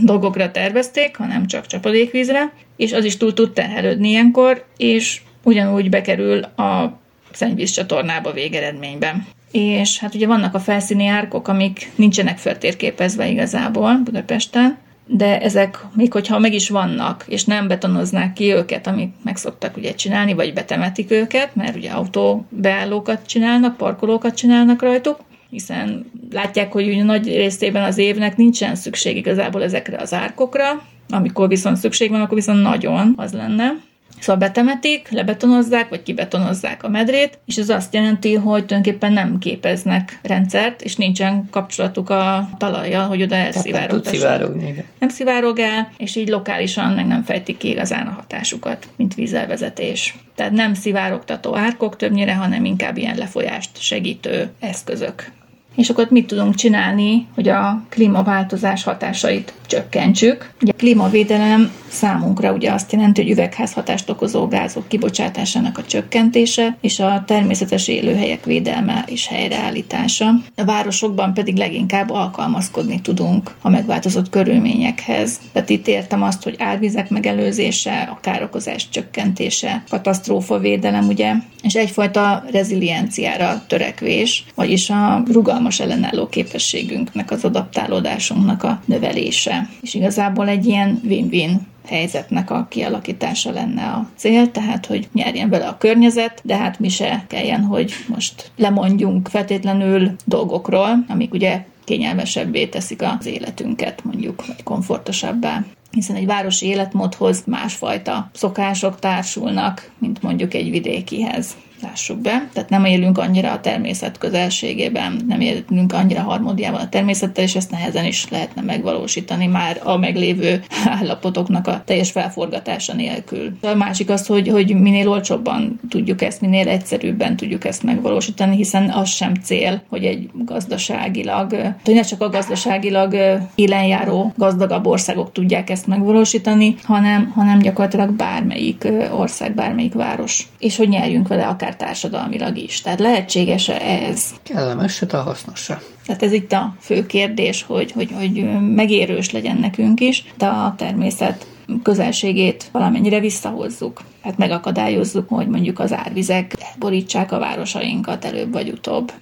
dolgokra 0.00 0.50
tervezték, 0.50 1.16
hanem 1.16 1.46
csak 1.46 1.66
csapadékvízre, 1.66 2.52
és 2.76 2.92
az 2.92 3.04
is 3.04 3.16
túl 3.16 3.34
tud 3.34 3.52
terhelődni 3.52 4.08
ilyenkor, 4.08 4.64
és 4.76 5.20
ugyanúgy 5.42 5.90
bekerül 5.90 6.42
a 6.42 7.00
szennyvíz 7.32 7.70
csatornába 7.70 8.32
végeredményben. 8.32 9.26
És 9.50 9.98
hát 9.98 10.14
ugye 10.14 10.26
vannak 10.26 10.54
a 10.54 10.60
felszíni 10.60 11.06
árkok, 11.06 11.48
amik 11.48 11.90
nincsenek 11.94 12.38
feltérképezve 12.38 13.28
igazából 13.28 14.00
Budapesten, 14.04 14.78
de 15.06 15.40
ezek, 15.40 15.78
még 15.94 16.12
hogyha 16.12 16.38
meg 16.38 16.54
is 16.54 16.68
vannak, 16.68 17.24
és 17.28 17.44
nem 17.44 17.68
betonoznák 17.68 18.32
ki 18.32 18.52
őket, 18.54 18.86
amit 18.86 19.14
meg 19.24 19.36
szoktak 19.36 19.76
ugye 19.76 19.94
csinálni, 19.94 20.34
vagy 20.34 20.52
betemetik 20.52 21.10
őket, 21.10 21.54
mert 21.54 21.76
ugye 21.76 21.90
autóbeállókat 21.90 23.26
csinálnak, 23.26 23.76
parkolókat 23.76 24.34
csinálnak 24.34 24.82
rajtuk, 24.82 25.18
hiszen 25.50 26.10
látják, 26.30 26.72
hogy 26.72 26.88
ugye 26.88 27.02
nagy 27.02 27.26
részében 27.26 27.82
az 27.82 27.98
évnek 27.98 28.36
nincsen 28.36 28.74
szükség 28.74 29.16
igazából 29.16 29.62
ezekre 29.62 29.96
az 29.96 30.12
árkokra, 30.12 30.82
amikor 31.08 31.48
viszont 31.48 31.76
szükség 31.76 32.10
van, 32.10 32.20
akkor 32.20 32.36
viszont 32.36 32.62
nagyon 32.62 33.12
az 33.16 33.32
lenne. 33.32 33.72
Szóval 34.22 34.40
betemetik, 34.40 35.08
lebetonozzák, 35.10 35.88
vagy 35.88 36.02
kibetonozzák 36.02 36.82
a 36.82 36.88
medrét, 36.88 37.38
és 37.46 37.56
ez 37.56 37.68
azt 37.68 37.94
jelenti, 37.94 38.34
hogy 38.34 38.66
tulajdonképpen 38.66 39.12
nem 39.12 39.38
képeznek 39.38 40.18
rendszert, 40.22 40.82
és 40.82 40.96
nincsen 40.96 41.48
kapcsolatuk 41.50 42.10
a 42.10 42.48
talajjal, 42.58 43.08
hogy 43.08 43.22
oda 43.22 43.34
elszivárogtassanak. 43.34 44.54
Nem 44.98 45.08
szivárog 45.08 45.58
el, 45.58 45.92
és 45.96 46.16
így 46.16 46.28
lokálisan 46.28 46.92
meg 46.92 47.06
nem 47.06 47.22
fejtik 47.22 47.56
ki 47.56 47.68
igazán 47.68 48.06
a 48.06 48.10
hatásukat, 48.10 48.88
mint 48.96 49.14
vízelvezetés. 49.14 50.16
Tehát 50.34 50.52
nem 50.52 50.74
szivárogtató 50.74 51.56
árkok 51.56 51.96
többnyire, 51.96 52.34
hanem 52.34 52.64
inkább 52.64 52.96
ilyen 52.96 53.16
lefolyást 53.16 53.70
segítő 53.80 54.50
eszközök. 54.60 55.30
És 55.76 55.90
akkor 55.90 56.06
mit 56.10 56.26
tudunk 56.26 56.54
csinálni, 56.54 57.26
hogy 57.34 57.48
a 57.48 57.82
klímaváltozás 57.88 58.82
hatásait 58.84 59.52
csökkentsük. 59.66 60.50
Ugye 60.60 60.72
a 60.72 60.76
klímavédelem 60.76 61.70
számunkra 61.92 62.52
ugye 62.52 62.72
azt 62.72 62.92
jelenti, 62.92 63.22
hogy 63.22 63.30
üvegházhatást 63.30 64.10
okozó 64.10 64.46
gázok 64.46 64.88
kibocsátásának 64.88 65.78
a 65.78 65.84
csökkentése 65.84 66.76
és 66.80 67.00
a 67.00 67.22
természetes 67.26 67.88
élőhelyek 67.88 68.44
védelme 68.44 69.04
és 69.06 69.26
helyreállítása. 69.26 70.30
A 70.56 70.64
városokban 70.64 71.34
pedig 71.34 71.56
leginkább 71.56 72.10
alkalmazkodni 72.10 73.00
tudunk 73.00 73.54
a 73.62 73.68
megváltozott 73.68 74.30
körülményekhez. 74.30 75.40
Tehát 75.52 75.70
itt 75.70 75.86
értem 75.86 76.22
azt, 76.22 76.42
hogy 76.42 76.54
árvizek 76.58 77.10
megelőzése, 77.10 78.08
a 78.12 78.18
károkozás 78.20 78.88
csökkentése, 78.88 79.82
katasztrófa 79.88 80.58
védelem, 80.58 81.08
ugye, 81.08 81.34
és 81.62 81.74
egyfajta 81.74 82.44
rezilienciára 82.52 83.64
törekvés, 83.66 84.44
vagyis 84.54 84.90
a 84.90 85.22
rugalmas 85.32 85.80
ellenálló 85.80 86.28
képességünknek, 86.28 87.30
az 87.30 87.44
adaptálódásunknak 87.44 88.62
a 88.62 88.80
növelése 88.84 89.68
és 89.80 89.94
igazából 89.94 90.48
egy 90.48 90.66
ilyen 90.66 91.00
win-win 91.04 91.60
helyzetnek 91.86 92.50
a 92.50 92.66
kialakítása 92.70 93.50
lenne 93.50 93.82
a 93.82 94.08
cél, 94.16 94.50
tehát 94.50 94.86
hogy 94.86 95.08
nyerjen 95.12 95.48
bele 95.48 95.66
a 95.66 95.78
környezet, 95.78 96.40
de 96.44 96.56
hát 96.56 96.78
mi 96.78 96.88
se 96.88 97.24
kelljen, 97.28 97.62
hogy 97.62 97.92
most 98.08 98.50
lemondjunk 98.56 99.28
feltétlenül 99.28 100.10
dolgokról, 100.24 101.04
amik 101.08 101.34
ugye 101.34 101.64
kényelmesebbé 101.84 102.66
teszik 102.66 103.02
az 103.02 103.26
életünket, 103.26 104.04
mondjuk, 104.04 104.46
vagy 104.46 104.62
komfortosabbá. 104.62 105.64
Hiszen 105.90 106.16
egy 106.16 106.26
városi 106.26 106.66
életmódhoz 106.66 107.42
másfajta 107.46 108.30
szokások 108.34 108.98
társulnak, 108.98 109.90
mint 109.98 110.22
mondjuk 110.22 110.54
egy 110.54 110.70
vidékihez 110.70 111.56
lássuk 111.82 112.18
be. 112.18 112.48
Tehát 112.52 112.68
nem 112.70 112.84
élünk 112.84 113.18
annyira 113.18 113.52
a 113.52 113.60
természet 113.60 114.18
közelségében, 114.18 115.20
nem 115.26 115.40
élünk 115.40 115.92
annyira 115.92 116.20
harmódiában 116.20 116.80
a 116.80 116.88
természettel, 116.88 117.44
és 117.44 117.54
ezt 117.54 117.70
nehezen 117.70 118.04
is 118.04 118.28
lehetne 118.30 118.62
megvalósítani 118.62 119.46
már 119.46 119.80
a 119.82 119.96
meglévő 119.96 120.62
állapotoknak 120.98 121.66
a 121.66 121.82
teljes 121.84 122.10
felforgatása 122.10 122.94
nélkül. 122.94 123.56
A 123.60 123.74
másik 123.74 124.10
az, 124.10 124.26
hogy, 124.26 124.48
hogy 124.48 124.74
minél 124.74 125.08
olcsóbban 125.08 125.80
tudjuk 125.88 126.22
ezt, 126.22 126.40
minél 126.40 126.68
egyszerűbben 126.68 127.36
tudjuk 127.36 127.64
ezt 127.64 127.82
megvalósítani, 127.82 128.56
hiszen 128.56 128.90
az 128.90 129.08
sem 129.08 129.34
cél, 129.34 129.82
hogy 129.88 130.04
egy 130.04 130.30
gazdaságilag, 130.34 131.50
hogy 131.84 131.94
ne 131.94 132.02
csak 132.02 132.20
a 132.20 132.28
gazdaságilag 132.28 133.16
élenjáró 133.54 134.32
gazdagabb 134.36 134.86
országok 134.86 135.32
tudják 135.32 135.70
ezt 135.70 135.86
megvalósítani, 135.86 136.74
hanem, 136.82 137.32
hanem 137.34 137.58
gyakorlatilag 137.58 138.12
bármelyik 138.12 138.88
ország, 139.12 139.54
bármelyik 139.54 139.94
város. 139.94 140.48
És 140.58 140.76
hogy 140.76 140.88
nyerjünk 140.88 141.28
vele 141.28 141.46
akár 141.46 141.71
akár 141.72 141.88
társadalmilag 141.88 142.56
is. 142.56 142.80
Tehát 142.80 143.00
lehetséges-e 143.00 143.76
ez? 143.80 144.34
Kellemes 144.42 144.92
se, 144.92 145.06
a 145.06 145.22
hasznos 145.22 145.60
se. 145.60 145.82
Tehát 146.06 146.22
ez 146.22 146.32
itt 146.32 146.52
a 146.52 146.74
fő 146.80 147.06
kérdés, 147.06 147.62
hogy, 147.62 147.92
hogy, 147.92 148.10
hogy 148.18 148.60
megérős 148.74 149.30
legyen 149.30 149.56
nekünk 149.56 150.00
is, 150.00 150.24
de 150.36 150.46
a 150.46 150.74
természet 150.76 151.46
közelségét 151.82 152.68
valamennyire 152.72 153.20
visszahozzuk. 153.20 154.02
Hát 154.22 154.36
megakadályozzuk, 154.36 155.28
hogy 155.28 155.48
mondjuk 155.48 155.78
az 155.78 155.92
árvizek 155.92 156.56
borítsák 156.78 157.32
a 157.32 157.38
városainkat 157.38 158.24
előbb 158.24 158.52
vagy 158.52 158.68
utóbb. 158.68 159.12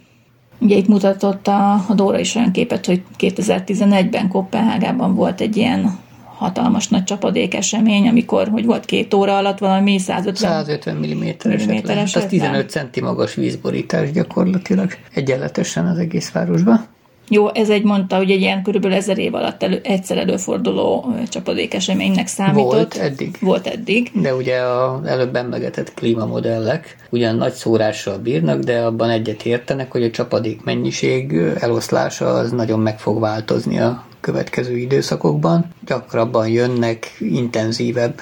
Ugye 0.58 0.76
itt 0.76 0.88
mutatott 0.88 1.46
a, 1.46 1.72
a 1.72 1.94
Dóra 1.94 2.18
is 2.18 2.34
olyan 2.34 2.52
képet, 2.52 2.86
hogy 2.86 3.02
2011-ben 3.18 4.28
Kopenhágában 4.28 5.14
volt 5.14 5.40
egy 5.40 5.56
ilyen 5.56 5.98
hatalmas 6.40 6.88
nagy 6.88 7.04
csapadék 7.04 7.54
esemény, 7.54 8.08
amikor, 8.08 8.48
hogy 8.48 8.64
volt 8.64 8.84
két 8.84 9.14
óra 9.14 9.36
alatt 9.36 9.58
valami 9.58 9.98
150, 9.98 10.50
150 10.50 10.96
mm-es 10.96 11.64
mm 11.64 11.90
Ez 12.14 12.26
15 12.26 12.70
centi 12.70 13.00
magas 13.00 13.34
vízborítás 13.34 14.12
gyakorlatilag 14.12 14.90
egyenletesen 15.14 15.86
az 15.86 15.98
egész 15.98 16.30
városban. 16.30 16.86
Jó, 17.28 17.54
ez 17.54 17.70
egy 17.70 17.82
mondta, 17.82 18.16
hogy 18.16 18.30
egy 18.30 18.40
ilyen 18.40 18.62
körülbelül 18.62 18.96
ezer 18.96 19.18
év 19.18 19.34
alatt 19.34 19.62
elő, 19.62 19.80
egyszer 19.82 20.18
előforduló 20.18 21.14
csapadékeseménynek 21.28 22.26
számított. 22.26 22.72
Volt 22.72 22.96
eddig. 22.96 23.36
Volt 23.40 23.66
eddig. 23.66 24.10
De 24.14 24.34
ugye 24.34 24.56
az 24.56 25.06
előbb 25.06 25.36
emlegetett 25.36 25.94
klímamodellek 25.94 26.96
ugyan 27.10 27.36
nagy 27.36 27.52
szórással 27.52 28.18
bírnak, 28.18 28.60
de 28.60 28.80
abban 28.80 29.10
egyet 29.10 29.42
értenek, 29.42 29.92
hogy 29.92 30.02
a 30.02 30.10
csapadék 30.10 30.64
mennyiség 30.64 31.32
eloszlása 31.58 32.26
az 32.26 32.50
nagyon 32.50 32.80
meg 32.80 32.98
fog 32.98 33.20
változni 33.20 33.78
a 33.78 34.08
következő 34.20 34.76
időszakokban. 34.76 35.64
Gyakrabban 35.86 36.48
jönnek 36.48 37.16
intenzívebb 37.18 38.20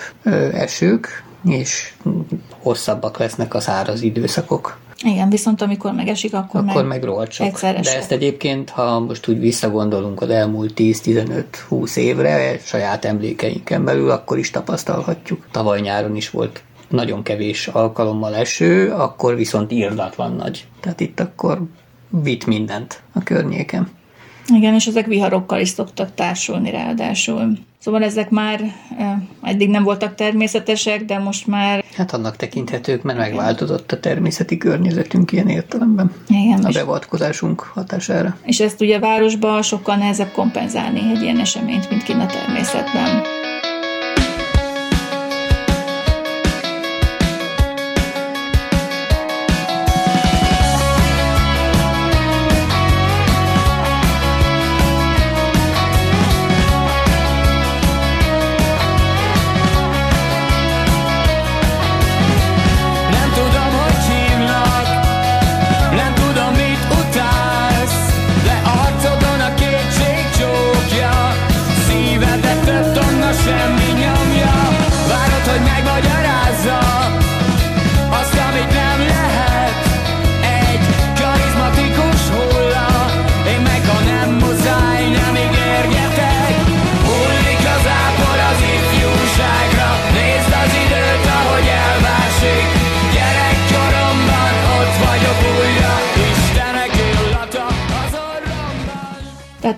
esők, 0.53 1.25
és 1.45 1.93
hosszabbak 2.59 3.19
lesznek 3.19 3.55
a 3.55 3.61
száraz 3.61 4.03
időszakok. 4.03 4.79
Igen, 5.05 5.29
viszont 5.29 5.63
amikor 5.63 5.93
megesik, 5.93 6.35
akkor, 6.35 6.61
akkor 6.61 6.85
meg, 6.85 7.05
meg 7.05 7.31
sok. 7.31 7.61
De 7.61 7.97
ezt 7.97 8.13
egyébként, 8.13 8.71
ha 8.71 9.01
most 9.01 9.29
úgy 9.29 9.39
visszagondolunk 9.39 10.21
az 10.21 10.31
elmúlt 10.31 10.73
10-15-20 10.77 11.97
évre, 11.97 12.59
saját 12.59 13.05
emlékeinken 13.05 13.85
belül, 13.85 14.11
akkor 14.11 14.39
is 14.39 14.51
tapasztalhatjuk. 14.51 15.47
Tavaly 15.51 15.81
nyáron 15.81 16.17
is 16.17 16.31
volt 16.31 16.63
nagyon 16.89 17.23
kevés 17.23 17.67
alkalommal 17.67 18.35
eső, 18.35 18.93
akkor 18.93 19.35
viszont 19.35 19.73
írdatlan 19.73 20.35
nagy. 20.35 20.67
Tehát 20.81 21.01
itt 21.01 21.21
akkor 21.21 21.63
vitt 22.09 22.47
mindent 22.47 23.03
a 23.13 23.23
környéken. 23.23 23.89
Igen, 24.55 24.75
és 24.75 24.87
ezek 24.87 25.07
viharokkal 25.07 25.61
is 25.61 25.69
szoktak 25.69 26.15
társulni 26.15 26.71
ráadásul. 26.71 27.59
Szóval 27.79 28.03
ezek 28.03 28.31
már 28.31 28.61
eddig 29.43 29.69
nem 29.69 29.83
voltak 29.83 30.15
természetesek, 30.15 31.05
de 31.05 31.19
most 31.19 31.47
már... 31.47 31.85
Hát 31.97 32.13
annak 32.13 32.37
tekinthetők, 32.37 33.03
mert 33.03 33.19
megváltozott 33.19 33.93
a 33.93 34.01
természeti 34.01 34.57
környezetünk 34.57 35.33
ilyen 35.33 35.49
értelemben. 35.49 36.13
Igen, 36.29 36.65
a 36.65 36.71
beavatkozásunk 36.73 37.61
hatására. 37.61 38.37
És 38.43 38.61
ezt 38.61 38.81
ugye 38.81 38.97
a 38.97 39.01
városban 39.01 39.63
sokkal 39.63 39.97
nehezebb 39.97 40.31
kompenzálni 40.31 41.01
egy 41.15 41.23
ilyen 41.23 41.39
eseményt, 41.39 41.91
mint 41.91 42.03
kint 42.03 42.23
a 42.23 42.27
természetben. 42.27 43.38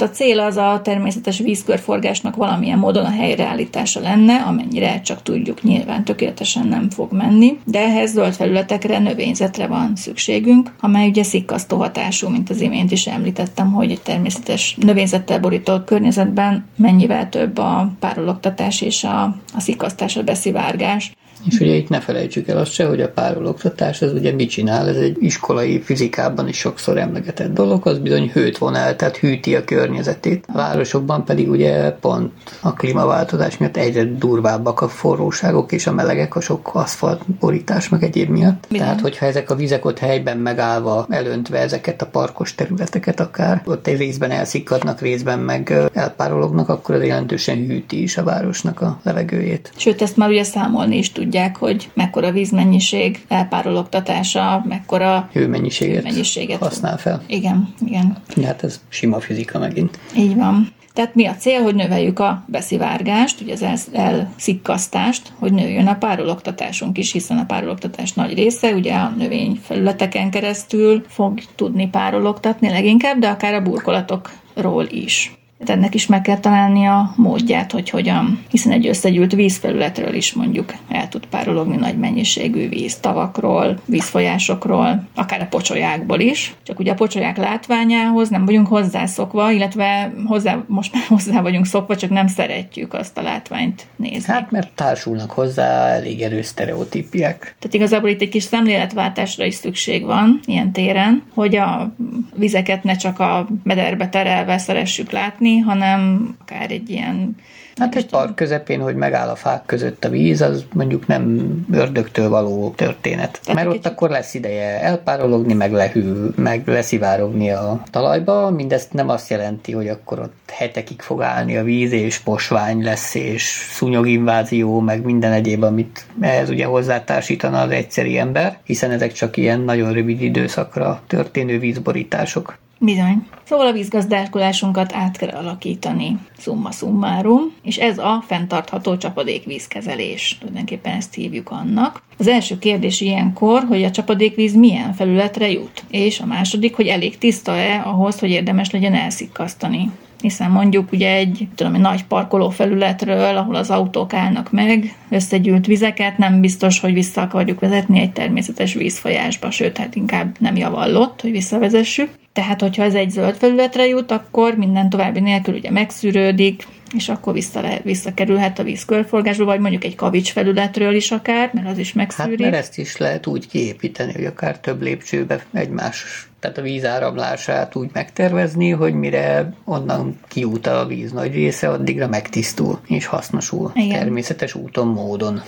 Tehát 0.01 0.15
a 0.15 0.19
cél 0.19 0.41
az 0.41 0.57
a 0.57 0.81
természetes 0.85 1.39
vízkörforgásnak 1.39 2.37
valamilyen 2.37 2.79
módon 2.79 3.05
a 3.05 3.11
helyreállítása 3.11 4.01
lenne, 4.01 4.35
amennyire 4.37 5.01
csak 5.01 5.23
tudjuk, 5.23 5.63
nyilván 5.63 6.05
tökéletesen 6.05 6.67
nem 6.67 6.91
fog 6.91 7.13
menni, 7.13 7.59
de 7.65 7.79
ehhez 7.79 8.11
zöld 8.11 8.35
felületekre, 8.35 8.99
növényzetre 8.99 9.67
van 9.67 9.97
szükségünk, 9.97 10.75
amely 10.81 11.09
ugye 11.09 11.23
szikkasztó 11.23 11.77
hatású, 11.77 12.29
mint 12.29 12.51
az 12.51 12.61
imént 12.61 12.91
is 12.91 13.07
említettem, 13.07 13.73
hogy 13.73 13.91
egy 13.91 14.01
természetes 14.01 14.77
növényzettel 14.81 15.41
borított 15.41 15.85
környezetben 15.85 16.65
mennyivel 16.77 17.29
több 17.29 17.59
a 17.59 17.91
párologtatás 17.99 18.81
és 18.81 19.05
a, 19.05 19.23
a 19.55 19.61
szikkasztás, 19.61 20.17
a 20.17 20.23
beszivárgás. 20.23 21.13
És 21.47 21.61
ugye 21.61 21.75
itt 21.75 21.89
ne 21.89 22.01
felejtsük 22.01 22.49
el 22.49 22.59
azt 22.59 22.73
se, 22.73 22.87
hogy 22.87 23.01
a 23.01 23.09
párologtatás 23.09 24.03
az 24.03 24.13
ugye 24.13 24.33
mit 24.33 24.51
csinál, 24.51 24.89
ez 24.89 24.97
egy 24.97 25.17
iskolai 25.21 25.81
fizikában 25.81 26.49
is 26.49 26.57
sokszor 26.57 26.99
emlegetett 26.99 27.53
dolog, 27.53 27.87
az 27.87 27.99
bizony 27.99 28.31
hőt 28.33 28.59
von 28.59 28.75
el, 28.75 28.97
tehát 28.97 29.17
hűti 29.17 29.55
a 29.55 29.65
környezetét. 29.65 30.45
A 30.49 30.53
városokban 30.53 31.25
pedig 31.25 31.51
ugye 31.51 31.91
pont 31.91 32.33
a 32.61 32.73
klímaváltozás 32.73 33.57
miatt 33.57 33.77
egyre 33.77 34.05
durvábbak 34.05 34.81
a 34.81 34.89
forróságok 34.89 35.73
és 35.73 35.87
a 35.87 35.93
melegek, 35.93 36.37
a 36.37 36.41
sok 36.41 36.71
aszfaltborítás 36.73 37.89
meg 37.89 38.03
egyéb 38.03 38.29
miatt. 38.29 38.67
Bizony. 38.69 38.87
Tehát, 38.87 39.01
hogyha 39.01 39.27
ezek 39.27 39.51
a 39.51 39.55
vizek 39.55 39.85
ott 39.85 39.99
helyben 39.99 40.39
megállva, 40.39 41.07
elöntve 41.09 41.59
ezeket 41.59 42.03
a 42.03 42.07
parkos 42.07 42.55
területeket 42.55 43.21
akár, 43.21 43.63
ott 43.65 43.87
egy 43.87 43.99
részben 43.99 44.31
elszikadnak, 44.31 45.01
részben 45.01 45.39
meg 45.39 45.75
elpárolognak, 45.93 46.69
akkor 46.69 46.95
ez 46.95 47.05
jelentősen 47.05 47.57
hűti 47.57 48.03
is 48.03 48.17
a 48.17 48.23
városnak 48.23 48.81
a 48.81 49.01
levegőjét. 49.03 49.73
Sőt, 49.77 50.03
ezt 50.03 50.17
már 50.17 50.29
ugye 50.29 50.43
számolni 50.43 50.97
is 50.97 51.13
tudják, 51.31 51.57
hogy 51.57 51.91
mekkora 51.95 52.31
vízmennyiség, 52.31 53.25
elpárologtatása, 53.29 54.65
mekkora 54.69 55.29
Hőmennyiséget, 55.33 55.97
Hőmennyiséget. 55.97 56.59
használ 56.59 56.99
fel. 56.99 57.23
Igen, 57.27 57.75
igen. 57.87 58.17
Hát 58.45 58.63
ez 58.65 58.81
sima 58.89 59.21
fizika 59.21 59.59
megint. 59.59 59.99
Így 60.17 60.37
van. 60.37 60.69
Tehát 60.93 61.15
mi 61.15 61.27
a 61.27 61.35
cél, 61.35 61.63
hogy 61.63 61.75
növeljük 61.75 62.19
a 62.19 62.45
beszivárgást, 62.47 63.41
ugye 63.41 63.53
az 63.53 63.63
el- 63.63 63.79
elszikkasztást, 63.93 65.33
hogy 65.39 65.53
nőjön 65.53 65.87
a 65.87 65.95
párologtatásunk 65.95 66.99
is, 66.99 67.13
hiszen 67.13 67.39
a 67.39 67.45
párologtatás 67.45 68.13
nagy 68.13 68.35
része 68.35 68.73
ugye 68.75 68.95
a 68.95 69.13
növényfelületeken 69.19 70.31
keresztül 70.31 71.05
fog 71.09 71.41
tudni 71.55 71.89
párologtatni 71.89 72.69
leginkább, 72.69 73.19
de 73.19 73.29
akár 73.29 73.55
a 73.55 73.63
burkolatokról 73.63 74.87
is. 74.91 75.33
Tehát 75.65 75.81
ennek 75.81 75.95
is 75.95 76.07
meg 76.07 76.23
kell 76.23 76.39
találni 76.39 76.87
a 76.87 77.13
módját, 77.17 77.73
hogy 77.73 77.91
hogyan, 77.91 78.45
hiszen 78.51 78.73
egy 78.73 78.87
összegyűlt 78.87 79.33
vízfelületről 79.33 80.15
is 80.15 80.33
mondjuk 80.33 80.75
el 80.89 81.09
tud 81.09 81.27
párologni 81.27 81.77
nagy 81.77 81.99
mennyiségű 81.99 82.69
víz 82.69 82.97
tavakról, 82.97 83.81
vízfolyásokról, 83.85 85.03
akár 85.15 85.41
a 85.41 85.47
pocsolyákból 85.47 86.21
is. 86.21 86.55
Csak 86.63 86.79
ugye 86.79 86.93
a 86.93 86.95
pocsolyák 86.95 87.37
látványához 87.37 88.29
nem 88.29 88.45
vagyunk 88.45 88.67
hozzászokva, 88.67 89.51
illetve 89.51 90.13
hozzá, 90.27 90.65
most 90.67 90.93
már 90.93 91.05
hozzá 91.19 91.41
vagyunk 91.41 91.67
szokva, 91.67 91.97
csak 91.97 92.11
nem 92.11 92.27
szeretjük 92.27 92.95
azt 92.95 93.19
a 93.19 93.23
látványt 93.23 93.87
nézni. 93.97 94.33
Hát 94.33 94.51
mert 94.51 94.71
társulnak 94.75 95.31
hozzá 95.31 95.89
elég 95.89 96.23
erős 96.23 96.47
sztereotípiák. 96.47 97.39
Tehát 97.39 97.75
igazából 97.75 98.09
itt 98.09 98.21
egy 98.21 98.29
kis 98.29 98.43
szemléletváltásra 98.43 99.45
is 99.45 99.55
szükség 99.55 100.05
van 100.05 100.41
ilyen 100.45 100.73
téren, 100.73 101.23
hogy 101.35 101.57
a 101.57 101.95
vizeket 102.35 102.85
ne 102.85 102.97
csak 102.97 103.19
a 103.19 103.49
mederbe 103.63 104.09
terelve 104.09 104.59
szeressük 104.59 105.11
látni, 105.11 105.50
hanem 105.59 106.35
akár 106.41 106.71
egy 106.71 106.91
ilyen 106.91 107.37
Hát 107.81 107.97
egy 107.97 108.07
park 108.07 108.35
közepén, 108.35 108.81
hogy 108.81 108.95
megáll 108.95 109.29
a 109.29 109.37
fák 109.37 109.63
között 109.67 110.05
a 110.05 110.09
víz, 110.09 110.41
az 110.41 110.65
mondjuk 110.73 111.07
nem 111.07 111.51
ördögtől 111.73 112.29
való 112.29 112.73
történet. 112.77 113.41
Tehát 113.45 113.55
Mert 113.55 113.69
egy 113.69 113.77
ott 113.77 113.87
akkor 113.93 114.11
lesz 114.11 114.35
ideje 114.35 114.81
elpárologni, 114.83 115.53
meg 115.53 115.73
lehűl, 115.73 116.33
meg 116.37 116.63
leszivárogni 116.67 117.51
a 117.51 117.83
talajba. 117.91 118.51
Mindezt 118.51 118.93
nem 118.93 119.09
azt 119.09 119.31
jelenti, 119.31 119.73
hogy 119.73 119.89
akkor 119.89 120.19
ott 120.19 120.51
hetekig 120.53 121.01
fog 121.01 121.23
állni 121.23 121.57
a 121.57 121.63
víz, 121.63 121.93
és 121.93 122.19
posvány 122.19 122.83
lesz, 122.83 123.15
és 123.15 123.43
szúnyoginvázió, 123.73 124.81
meg 124.81 125.05
minden 125.05 125.33
egyéb, 125.33 125.63
amit 125.63 126.07
ehhez 126.21 126.51
ugye 126.51 126.65
hozzátársítana 126.65 127.61
az 127.61 127.71
egyszeri 127.71 128.19
ember, 128.19 128.59
hiszen 128.65 128.91
ezek 128.91 129.13
csak 129.13 129.37
ilyen 129.37 129.61
nagyon 129.61 129.93
rövid 129.93 130.23
időszakra 130.23 131.03
történő 131.07 131.59
vízborítások. 131.59 132.59
Bizony. 132.83 133.27
Szóval 133.45 133.67
a 133.67 133.73
vízgazdálkodásunkat 133.73 134.93
át 134.95 135.17
kell 135.17 135.29
alakítani, 135.29 136.19
summa 136.39 136.71
summarum, 136.71 137.55
és 137.63 137.77
ez 137.77 137.99
a 137.99 138.25
fenntartható 138.27 138.97
csapadékvízkezelés. 138.97 140.37
Tulajdonképpen 140.39 140.97
ezt 140.97 141.15
hívjuk 141.15 141.51
annak. 141.51 142.03
Az 142.19 142.27
első 142.27 142.59
kérdés 142.59 143.01
ilyenkor, 143.01 143.65
hogy 143.65 143.85
a 143.85 143.91
csapadékvíz 143.91 144.55
milyen 144.55 144.93
felületre 144.93 145.51
jut, 145.51 145.85
és 145.91 146.21
a 146.21 146.27
második, 146.27 146.77
hogy 146.77 146.87
elég 146.87 147.19
tiszta-e 147.19 147.83
ahhoz, 147.85 148.19
hogy 148.19 148.31
érdemes 148.31 148.71
legyen 148.71 148.95
elszikkasztani 148.95 149.91
hiszen 150.21 150.51
mondjuk 150.51 150.93
ugye 150.93 151.15
egy, 151.15 151.49
tudom, 151.55 151.75
egy 151.75 151.81
nagy 151.81 152.05
parkoló 152.05 152.51
felületről, 152.51 153.37
ahol 153.37 153.55
az 153.55 153.71
autók 153.71 154.13
állnak 154.15 154.51
meg, 154.51 154.97
összegyűlt 155.09 155.67
vizeket, 155.67 156.19
nem 156.19 156.41
biztos, 156.41 156.81
hogy 156.81 156.93
vissza 156.93 157.21
akarjuk 157.21 157.61
vezetni 157.61 158.01
egy 158.01 158.13
természetes 158.13 158.75
vízfolyásba, 158.75 159.51
sőt, 159.51 159.77
hát 159.77 159.95
inkább 159.95 160.37
nem 160.39 160.57
javallott, 160.57 161.21
hogy 161.21 161.31
visszavezessük. 161.31 162.11
Tehát, 162.33 162.61
hogyha 162.61 162.83
ez 162.83 162.95
egy 162.95 163.11
zöld 163.11 163.35
felületre 163.35 163.87
jut, 163.87 164.11
akkor 164.11 164.55
minden 164.55 164.91
további 164.91 165.21
nélkül 165.21 165.55
ugye 165.55 165.71
megszűrődik, 165.71 166.67
és 166.97 167.09
akkor 167.09 167.33
vissza 167.33 167.61
le, 167.61 167.81
visszakerülhet 167.83 168.59
a 168.59 168.63
víz 168.63 168.85
körforgásba, 168.85 169.45
vagy 169.45 169.61
mondjuk 169.61 169.85
egy 169.85 169.95
kavics 169.95 170.33
felületről 170.33 170.95
is 170.95 171.11
akár, 171.11 171.51
mert 171.55 171.69
az 171.69 171.79
is 171.79 171.87
Hát 171.87 171.97
megszűri. 171.97 172.43
mert 172.43 172.55
ezt 172.55 172.79
is 172.79 172.97
lehet 172.97 173.27
úgy 173.27 173.49
kiépíteni, 173.49 174.13
hogy 174.13 174.25
akár 174.25 174.59
több 174.59 174.83
lépcsőbe 174.83 175.45
egymás, 175.53 176.29
tehát 176.41 176.59
a 176.59 176.63
víz 176.63 176.85
áramlását 176.85 177.77
úgy 177.77 177.91
megtervezni, 177.93 178.71
hogy 178.71 178.95
mire 178.95 179.53
onnan 179.65 180.19
kiút 180.29 180.67
a 180.67 180.87
víz 180.87 181.13
nagy 181.13 181.33
része, 181.35 181.69
addigra 181.69 182.09
megtisztul 182.09 182.81
és 182.87 183.07
hasznosul 183.07 183.71
Igen. 183.75 183.99
természetes 183.99 184.55
úton, 184.55 184.87
módon. 184.89 185.43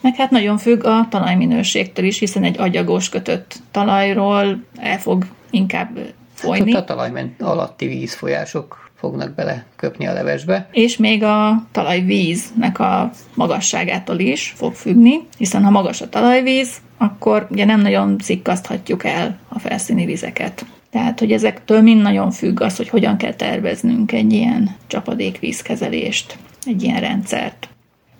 Meg 0.00 0.16
hát 0.16 0.30
nagyon 0.30 0.58
függ 0.58 0.84
a 0.84 1.06
talajminőségtől 1.10 2.04
is, 2.04 2.18
hiszen 2.18 2.44
egy 2.44 2.58
agyagos 2.58 3.08
kötött 3.08 3.54
talajról 3.70 4.62
el 4.76 4.98
fog 4.98 5.26
inkább 5.50 5.98
folyni. 6.40 6.74
Ott 6.74 6.80
a 6.80 6.84
talajment 6.84 7.42
alatti 7.42 7.86
vízfolyások 7.86 8.90
fognak 9.00 9.34
bele 9.34 9.64
köpni 9.76 10.06
a 10.06 10.12
levesbe. 10.12 10.68
és 10.72 10.96
még 10.96 11.22
a 11.22 11.62
talajvíznek 11.72 12.78
a 12.78 13.10
magasságától 13.34 14.18
is 14.18 14.52
fog 14.56 14.74
függni, 14.74 15.20
hiszen 15.38 15.64
ha 15.64 15.70
magas 15.70 16.00
a 16.00 16.08
talajvíz, 16.08 16.76
akkor 16.98 17.46
ugye 17.50 17.64
nem 17.64 17.80
nagyon 17.80 18.16
szikkaszthatjuk 18.18 19.04
el 19.04 19.38
a 19.48 19.58
felszíni 19.58 20.04
vizeket. 20.04 20.64
Tehát, 20.90 21.18
hogy 21.18 21.32
ezektől 21.32 21.80
mind 21.80 22.02
nagyon 22.02 22.30
függ 22.30 22.60
az, 22.60 22.76
hogy 22.76 22.88
hogyan 22.88 23.16
kell 23.16 23.34
terveznünk 23.34 24.12
egy 24.12 24.32
ilyen 24.32 24.76
csapadékvízkezelést, 24.86 26.38
egy 26.64 26.82
ilyen 26.82 27.00
rendszert. 27.00 27.68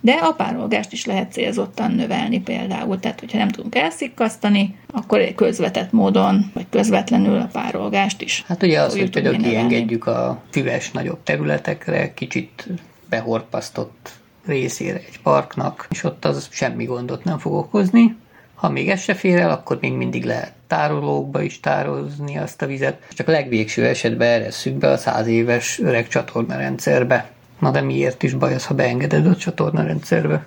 De 0.01 0.13
a 0.13 0.33
párolgást 0.33 0.93
is 0.93 1.05
lehet 1.05 1.33
célzottan 1.33 1.93
növelni 1.93 2.41
például, 2.41 2.99
tehát 3.01 3.21
hogyha 3.21 3.39
nem 3.39 3.49
tudunk 3.49 3.75
elszikkasztani, 3.75 4.79
akkor 4.93 5.19
egy 5.19 5.35
közvetett 5.35 5.93
módon, 5.93 6.51
vagy 6.55 6.67
közvetlenül 6.71 7.37
a 7.37 7.49
párolgást 7.53 8.21
is. 8.21 8.45
Hát 8.47 8.63
ugye 8.63 8.81
az, 8.81 8.99
hogy 8.99 9.11
például 9.11 9.37
kiengedjük 9.37 10.07
a 10.07 10.43
füves 10.51 10.91
nagyobb 10.91 11.23
területekre, 11.23 12.15
kicsit 12.15 12.67
behorpasztott 13.09 14.11
részére 14.47 14.97
egy 14.97 15.21
parknak, 15.23 15.87
és 15.91 16.05
ott 16.05 16.25
az 16.25 16.49
semmi 16.51 16.85
gondot 16.85 17.25
nem 17.25 17.39
fog 17.39 17.53
okozni. 17.53 18.17
Ha 18.55 18.69
még 18.69 18.89
ez 18.89 19.01
se 19.01 19.15
fér 19.15 19.39
el, 19.39 19.51
akkor 19.51 19.79
még 19.81 19.93
mindig 19.93 20.25
lehet 20.25 20.53
tárolókba 20.67 21.43
is 21.43 21.61
tározni 21.61 22.39
azt 22.39 22.63
a 22.63 22.67
vizet. 22.67 23.07
Csak 23.13 23.29
a 23.29 23.31
legvégső 23.31 23.87
esetben 23.87 24.29
eresszük 24.29 24.75
be 24.75 24.89
a 24.89 24.97
száz 24.97 25.27
éves 25.27 25.79
öreg 25.79 26.09
csatornarendszerbe. 26.09 27.31
Na 27.61 27.71
de 27.71 27.81
miért 27.81 28.23
is 28.23 28.35
baj 28.35 28.55
az, 28.55 28.67
ha 28.67 28.75
beengeded 28.75 29.27
a 29.27 29.37
csatornarendszerbe? 29.37 30.47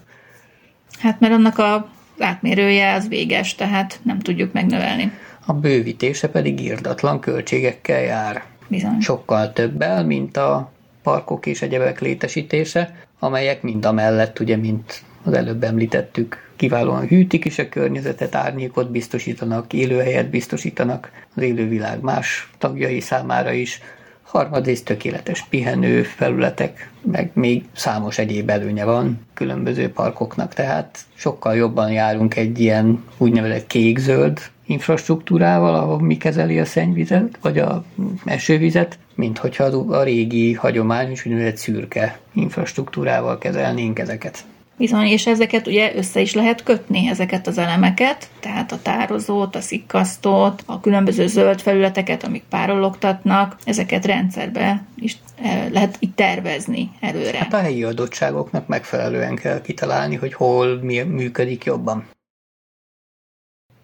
Hát 1.00 1.20
mert 1.20 1.34
annak 1.34 1.58
a 1.58 1.90
átmérője 2.20 2.94
az 2.94 3.08
véges, 3.08 3.56
tehát 3.56 4.00
nem 4.04 4.20
tudjuk 4.20 4.54
megnövelni. 4.54 5.12
A 5.46 5.54
bővítése 5.54 6.30
pedig 6.30 6.60
írdatlan 6.60 7.20
költségekkel 7.20 8.02
jár. 8.02 8.44
Bizony. 8.68 9.00
sokkal 9.00 9.54
többel, 9.54 10.06
mint 10.06 10.38
a 10.38 10.72
parkok 11.04 11.46
és 11.46 11.62
egyebek 11.62 12.00
létesítése, 12.00 12.96
amelyek 13.20 13.62
mind 13.62 13.86
a 13.86 13.92
mellett, 13.92 14.40
ugye, 14.40 14.56
mint 14.56 15.04
az 15.24 15.34
előbb 15.34 15.64
említettük, 15.64 16.52
kiválóan 16.56 17.08
hűtik 17.08 17.46
is 17.46 17.60
a 17.60 17.70
környezetet, 17.70 18.36
árnyékot 18.36 18.92
biztosítanak, 18.92 19.74
élőhelyet 19.74 20.30
biztosítanak 20.30 21.12
az 21.36 21.42
élővilág 21.42 22.02
más 22.02 22.52
tagjai 22.58 23.00
számára 23.00 23.52
is, 23.52 23.82
harmadrészt 24.34 24.86
tökéletes 24.86 25.46
pihenő 25.50 26.04
felületek, 26.04 26.90
meg 27.02 27.32
még 27.34 27.66
számos 27.74 28.18
egyéb 28.18 28.50
előnye 28.50 28.86
van 28.86 29.20
különböző 29.34 29.90
parkoknak, 29.92 30.54
tehát 30.54 31.00
sokkal 31.14 31.56
jobban 31.56 31.92
járunk 31.92 32.36
egy 32.36 32.60
ilyen 32.60 33.04
úgynevezett 33.18 33.68
kék-zöld 33.68 34.40
infrastruktúrával, 34.66 35.76
ahol 35.76 36.02
mi 36.02 36.18
kezeli 36.18 36.60
a 36.60 36.66
szennyvizet, 36.66 37.38
vagy 37.42 37.58
a 37.58 37.84
esővizet, 38.26 39.00
mint 39.16 39.38
hogyha 39.38 39.64
a 39.64 40.04
régi 40.04 40.54
hagyományos 40.54 41.26
úgynevezett 41.26 41.58
szürke 41.58 42.20
infrastruktúrával 42.34 43.38
kezelnénk 43.38 44.00
ezeket. 44.00 44.44
Bizony, 44.78 45.06
és 45.06 45.28
ezeket 45.28 45.68
ugye 45.68 45.96
össze 45.96 46.20
is 46.20 46.34
lehet 46.34 46.64
kötni, 46.64 47.08
ezeket 47.08 47.48
az 47.48 47.58
elemeket, 47.58 48.30
tehát 48.40 48.72
a 48.72 48.82
tározót, 48.82 49.56
a 49.56 49.62
szikkasztót, 49.62 50.64
a 50.66 50.80
különböző 50.80 51.28
zöld 51.28 51.62
felületeket, 51.62 52.24
amik 52.24 52.44
párologtatnak, 52.50 53.58
ezeket 53.64 54.06
rendszerbe 54.06 54.84
is 54.96 55.18
eh, 55.42 55.68
lehet 55.72 55.96
itt 56.00 56.16
tervezni 56.16 56.92
előre. 57.00 57.38
Hát 57.38 57.54
a 57.54 57.58
helyi 57.58 57.84
adottságoknak 57.84 58.68
megfelelően 58.68 59.36
kell 59.36 59.62
kitalálni, 59.62 60.16
hogy 60.16 60.34
hol 60.34 60.80
mi 60.82 61.00
működik 61.00 61.64
jobban. 61.64 62.06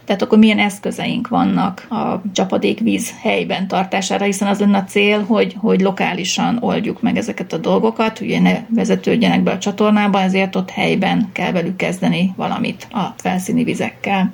Tehát 0.09 0.23
akkor 0.23 0.37
milyen 0.37 0.59
eszközeink 0.59 1.27
vannak 1.27 1.87
a 1.89 2.21
csapadékvíz 2.33 3.13
helyben 3.21 3.67
tartására, 3.67 4.25
hiszen 4.25 4.47
az 4.47 4.59
lenne 4.59 4.77
a 4.77 4.83
cél, 4.83 5.23
hogy, 5.23 5.55
hogy 5.57 5.81
lokálisan 5.81 6.57
oldjuk 6.61 7.01
meg 7.01 7.17
ezeket 7.17 7.53
a 7.53 7.57
dolgokat, 7.57 8.19
ugye 8.19 8.39
ne 8.39 8.59
vezetődjenek 8.69 9.43
be 9.43 9.51
a 9.51 9.57
csatornába, 9.57 10.21
ezért 10.21 10.55
ott 10.55 10.69
helyben 10.69 11.29
kell 11.31 11.51
velük 11.51 11.75
kezdeni 11.75 12.33
valamit 12.35 12.87
a 12.91 13.13
felszíni 13.17 13.63
vizekkel. 13.63 14.33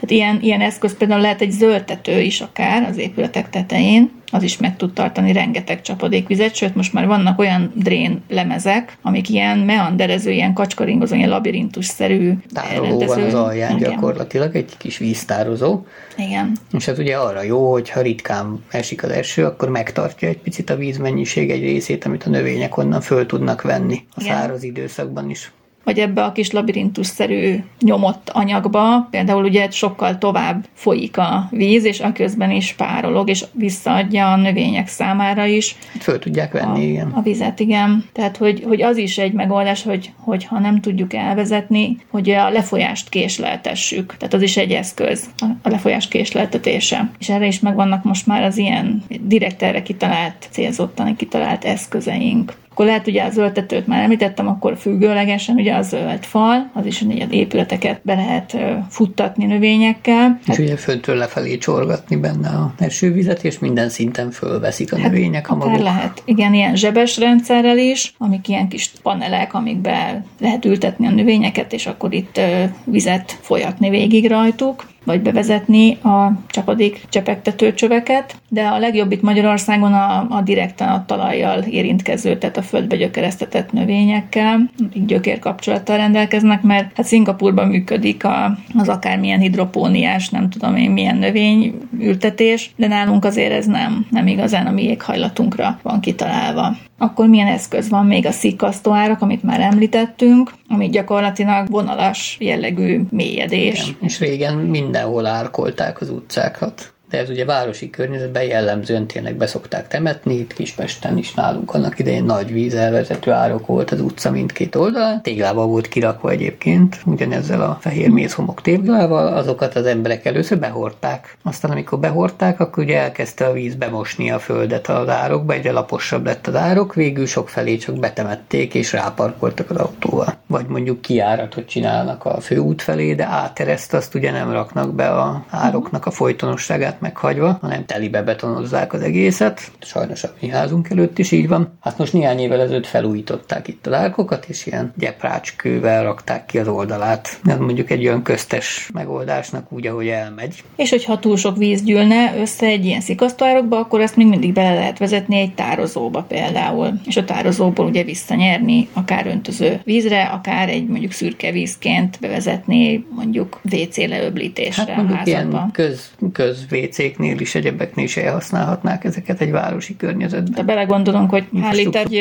Tehát 0.00 0.10
ilyen, 0.10 0.38
ilyen 0.42 0.60
eszköz 0.60 0.96
például 0.96 1.20
lehet 1.20 1.40
egy 1.40 1.50
zöldtető 1.50 2.20
is 2.20 2.40
akár 2.40 2.88
az 2.90 2.98
épületek 2.98 3.50
tetején, 3.50 4.10
az 4.32 4.42
is 4.42 4.56
meg 4.56 4.76
tud 4.76 4.92
tartani 4.92 5.32
rengeteg 5.32 5.80
csapadékvizet, 5.80 6.54
sőt 6.54 6.74
most 6.74 6.92
már 6.92 7.06
vannak 7.06 7.38
olyan 7.38 7.72
drén 7.74 8.22
lemezek, 8.28 8.96
amik 9.02 9.28
ilyen 9.28 9.58
meanderező, 9.58 10.30
ilyen 10.30 10.52
kacskaringozó, 10.52 11.14
ilyen 11.14 11.28
labirintus-szerű 11.28 12.32
Tároló 12.52 12.98
van 12.98 13.22
az 13.22 13.34
alján 13.34 13.76
Igen. 13.76 13.90
gyakorlatilag, 13.90 14.56
egy 14.56 14.76
kis 14.78 14.98
víztározó, 14.98 15.84
Igen. 16.16 16.56
és 16.72 16.88
ez 16.88 16.98
ugye 16.98 17.16
arra 17.16 17.42
jó, 17.42 17.70
hogy 17.70 17.90
ha 17.90 18.00
ritkán 18.00 18.64
esik 18.70 19.02
az 19.02 19.10
eső, 19.10 19.44
akkor 19.44 19.68
megtartja 19.68 20.28
egy 20.28 20.38
picit 20.38 20.70
a 20.70 20.76
vízmennyiség 20.76 21.50
egy 21.50 21.62
részét, 21.62 22.04
amit 22.04 22.24
a 22.24 22.30
növények 22.30 22.76
onnan 22.76 23.00
föl 23.00 23.26
tudnak 23.26 23.62
venni 23.62 24.04
a 24.14 24.20
Igen. 24.20 24.36
száraz 24.36 24.62
időszakban 24.62 25.30
is. 25.30 25.52
Vagy 25.84 25.98
ebbe 25.98 26.24
a 26.24 26.32
kis 26.32 26.50
labirintusszerű 26.50 27.56
nyomott 27.80 28.30
anyagba, 28.32 29.08
például 29.10 29.44
ugye 29.44 29.70
sokkal 29.70 30.18
tovább 30.18 30.64
folyik 30.74 31.18
a 31.18 31.48
víz, 31.50 31.84
és 31.84 32.00
aközben 32.00 32.50
is 32.50 32.72
párolog, 32.72 33.28
és 33.28 33.44
visszaadja 33.52 34.32
a 34.32 34.36
növények 34.36 34.88
számára 34.88 35.44
is 35.44 35.76
Föl 36.00 36.18
tudják 36.18 36.52
venni, 36.52 36.80
a, 36.80 36.88
igen. 36.88 37.10
a 37.10 37.20
vizet, 37.22 37.60
igen. 37.60 38.04
Tehát, 38.12 38.36
hogy, 38.36 38.64
hogy 38.66 38.82
az 38.82 38.96
is 38.96 39.18
egy 39.18 39.32
megoldás, 39.32 39.82
hogy, 39.82 40.12
hogy 40.16 40.44
ha 40.44 40.58
nem 40.58 40.80
tudjuk 40.80 41.14
elvezetni, 41.14 41.96
hogy 42.10 42.30
a 42.30 42.50
lefolyást 42.50 43.08
késleltessük. 43.08 44.16
Tehát 44.16 44.34
az 44.34 44.42
is 44.42 44.56
egy 44.56 44.72
eszköz, 44.72 45.24
a, 45.62 45.68
lefolyás 45.68 46.08
késleltetése. 46.08 47.10
És 47.18 47.28
erre 47.28 47.46
is 47.46 47.60
megvannak 47.60 48.04
most 48.04 48.26
már 48.26 48.42
az 48.42 48.58
ilyen 48.58 49.02
direkt 49.20 49.62
erre 49.62 49.82
kitalált, 49.82 50.48
célzottan 50.50 51.16
kitalált 51.16 51.64
eszközeink. 51.64 52.52
Akkor 52.80 52.92
lehet 52.92 53.08
ugye 53.08 53.22
az 53.22 53.32
zöldtetőt 53.32 53.86
már 53.86 54.02
említettem, 54.02 54.48
akkor 54.48 54.76
függőlegesen 54.76 55.56
ugye 55.56 55.74
a 55.74 55.82
zöld 55.82 56.24
fal, 56.24 56.70
az 56.74 56.86
is 56.86 57.02
ugye 57.02 57.26
épületeket 57.30 58.00
be 58.02 58.14
lehet 58.14 58.56
futtatni 58.88 59.44
növényekkel. 59.44 60.38
És 60.46 60.58
ugye 60.58 60.76
föntről 60.76 61.16
lefelé 61.16 61.58
csorgatni 61.58 62.16
benne 62.16 62.48
a 62.48 62.74
esővizet, 62.78 63.44
és 63.44 63.58
minden 63.58 63.88
szinten 63.88 64.30
fölveszik 64.30 64.92
a 64.92 64.96
növények 64.96 65.50
a 65.50 65.56
maguk. 65.56 65.82
lehet. 65.82 66.22
Igen, 66.24 66.54
ilyen 66.54 66.76
zsebes 66.76 67.18
rendszerrel 67.18 67.78
is, 67.78 68.14
amik 68.18 68.48
ilyen 68.48 68.68
kis 68.68 68.92
panelek, 69.02 69.54
amikbe 69.54 70.24
lehet 70.40 70.64
ültetni 70.64 71.06
a 71.06 71.10
növényeket, 71.10 71.72
és 71.72 71.86
akkor 71.86 72.12
itt 72.12 72.40
vizet 72.84 73.38
folyatni 73.40 73.90
végig 73.90 74.28
rajtuk 74.28 74.86
vagy 75.10 75.22
bevezetni 75.22 75.98
a 76.02 76.32
csapadék 76.46 77.00
csepegtető 77.08 77.74
csöveket, 77.74 78.36
de 78.48 78.66
a 78.66 78.78
legjobb 78.78 79.12
itt 79.12 79.22
Magyarországon 79.22 79.92
a, 79.92 80.26
a 80.30 80.40
direkten 80.44 80.88
a 80.88 81.04
talajjal 81.06 81.62
érintkező, 81.62 82.38
tehát 82.38 82.56
a 82.56 82.62
földbe 82.62 82.96
gyökeresztetett 82.96 83.72
növényekkel, 83.72 84.70
akik 84.86 85.04
gyökérkapcsolattal 85.04 85.96
rendelkeznek, 85.96 86.62
mert 86.62 86.96
hát 86.96 87.06
Szingapurban 87.06 87.68
működik 87.68 88.24
a, 88.24 88.58
az 88.78 88.88
akármilyen 88.88 89.40
hidropóniás, 89.40 90.28
nem 90.28 90.50
tudom 90.50 90.76
én 90.76 90.90
milyen 90.90 91.16
növényültetés, 91.16 92.70
de 92.76 92.86
nálunk 92.86 93.24
azért 93.24 93.52
ez 93.52 93.66
nem, 93.66 94.06
nem 94.10 94.26
igazán 94.26 94.66
a 94.66 94.70
mi 94.70 94.82
éghajlatunkra 94.82 95.78
van 95.82 96.00
kitalálva. 96.00 96.76
Akkor 97.02 97.28
milyen 97.28 97.46
eszköz 97.46 97.88
van 97.88 98.06
még 98.06 98.26
a 98.26 98.30
szikkasztóárak, 98.30 99.20
amit 99.22 99.42
már 99.42 99.60
említettünk, 99.60 100.52
ami 100.68 100.88
gyakorlatilag 100.88 101.68
vonalas 101.68 102.36
jellegű 102.40 103.00
mélyedés. 103.10 103.82
Igen. 103.82 103.96
És 104.00 104.18
régen 104.18 104.56
mindenhol 104.56 105.26
árkolták 105.26 106.00
az 106.00 106.10
utcákat. 106.10 106.92
De 107.10 107.18
ez 107.18 107.28
ugye 107.28 107.44
városi 107.44 107.90
környezetben 107.90 108.42
jellemzően 108.42 109.06
tényleg 109.06 109.34
beszokták 109.34 109.88
temetni, 109.88 110.34
itt 110.34 110.52
Kispesten 110.52 111.18
is 111.18 111.34
nálunk 111.34 111.74
annak 111.74 111.98
idején 111.98 112.24
nagy 112.24 112.52
vízelvezető 112.52 113.30
árok 113.30 113.66
volt 113.66 113.90
az 113.90 114.00
utca 114.00 114.30
mindkét 114.30 114.74
oldalán. 114.74 115.22
Téglával 115.22 115.66
volt 115.66 115.88
kirakva 115.88 116.30
egyébként, 116.30 117.00
ugyanezzel 117.04 117.62
a 117.62 117.78
fehér 117.80 118.08
mézhomok 118.08 118.62
téglával, 118.62 119.26
azokat 119.26 119.74
az 119.74 119.86
emberek 119.86 120.24
először 120.24 120.58
behordták. 120.58 121.36
Aztán 121.42 121.70
amikor 121.70 121.98
behordták, 121.98 122.60
akkor 122.60 122.84
ugye 122.84 123.00
elkezdte 123.00 123.46
a 123.46 123.52
víz 123.52 123.74
bemosni 123.74 124.30
a 124.30 124.38
földet 124.38 124.88
az 124.88 125.08
árokba, 125.08 125.52
egyre 125.52 125.72
laposabb 125.72 126.24
lett 126.24 126.46
az 126.46 126.54
árok, 126.54 126.94
végül 126.94 127.26
sok 127.26 127.48
felé 127.48 127.76
csak 127.76 127.98
betemették 127.98 128.74
és 128.74 128.92
ráparkoltak 128.92 129.70
az 129.70 129.76
autóval. 129.76 130.34
Vagy 130.46 130.66
mondjuk 130.66 131.00
kiáratot 131.00 131.66
csinálnak 131.66 132.24
a 132.24 132.40
főút 132.40 132.82
felé, 132.82 133.14
de 133.14 133.24
átereszt 133.24 133.94
azt 133.94 134.14
ugye 134.14 134.30
nem 134.30 134.52
raknak 134.52 134.94
be 134.94 135.08
a 135.08 135.44
ároknak 135.50 136.06
a 136.06 136.10
folytonosságát 136.10 136.99
meghagyva, 137.00 137.58
hanem 137.60 137.84
telibe 137.84 138.22
betonozzák 138.22 138.92
az 138.92 139.00
egészet. 139.00 139.70
Sajnos 139.80 140.24
a 140.24 140.32
mi 140.40 140.48
házunk 140.48 140.90
előtt 140.90 141.18
is 141.18 141.30
így 141.32 141.48
van. 141.48 141.78
Hát 141.80 141.98
most 141.98 142.12
néhány 142.12 142.38
évvel 142.38 142.60
ezelőtt 142.60 142.86
felújították 142.86 143.68
itt 143.68 143.86
a 143.86 143.96
árkokat, 143.96 144.44
és 144.48 144.66
ilyen 144.66 144.92
gyeprácskővel 144.96 146.02
rakták 146.02 146.46
ki 146.46 146.58
az 146.58 146.68
oldalát. 146.68 147.40
Ez 147.44 147.58
mondjuk 147.58 147.90
egy 147.90 148.06
olyan 148.06 148.22
köztes 148.22 148.90
megoldásnak 148.92 149.72
úgy, 149.72 149.86
ahogy 149.86 150.08
elmegy. 150.08 150.62
És 150.76 150.90
hogyha 150.90 151.18
túl 151.18 151.36
sok 151.36 151.56
víz 151.56 151.82
gyűlne 151.82 152.34
össze 152.40 152.66
egy 152.66 152.84
ilyen 152.84 153.00
szikasztóárokba, 153.00 153.78
akkor 153.78 154.00
ezt 154.00 154.16
még 154.16 154.26
mindig 154.26 154.52
bele 154.52 154.74
lehet 154.74 154.98
vezetni 154.98 155.38
egy 155.38 155.54
tározóba 155.54 156.22
például. 156.22 157.00
És 157.06 157.16
a 157.16 157.24
tározóból 157.24 157.86
ugye 157.86 158.04
visszanyerni 158.04 158.88
akár 158.92 159.26
öntöző 159.26 159.80
vízre, 159.84 160.22
akár 160.22 160.68
egy 160.68 160.86
mondjuk 160.86 161.12
szürke 161.12 161.50
vízként 161.50 162.20
bevezetni 162.20 163.06
mondjuk 163.14 163.60
WC 163.72 163.96
leöblítésre 163.96 164.82
Hát 164.82 164.90
a 164.90 164.96
mondjuk 164.96 165.18
házakba. 165.18 165.56
ilyen 165.56 165.70
köz, 165.72 166.10
köz 166.32 166.66
WC-knél 166.90 167.40
is, 167.40 167.54
egyebeknél 167.54 168.04
is 168.04 168.16
elhasználhatnák 168.16 169.04
ezeket 169.04 169.40
egy 169.40 169.50
városi 169.50 169.96
környezetben. 169.96 170.52
De 170.54 170.62
belegondolunk, 170.62 171.30
hogy 171.30 171.44
hány 171.60 171.74
liter 171.74 172.04
egy 172.04 172.12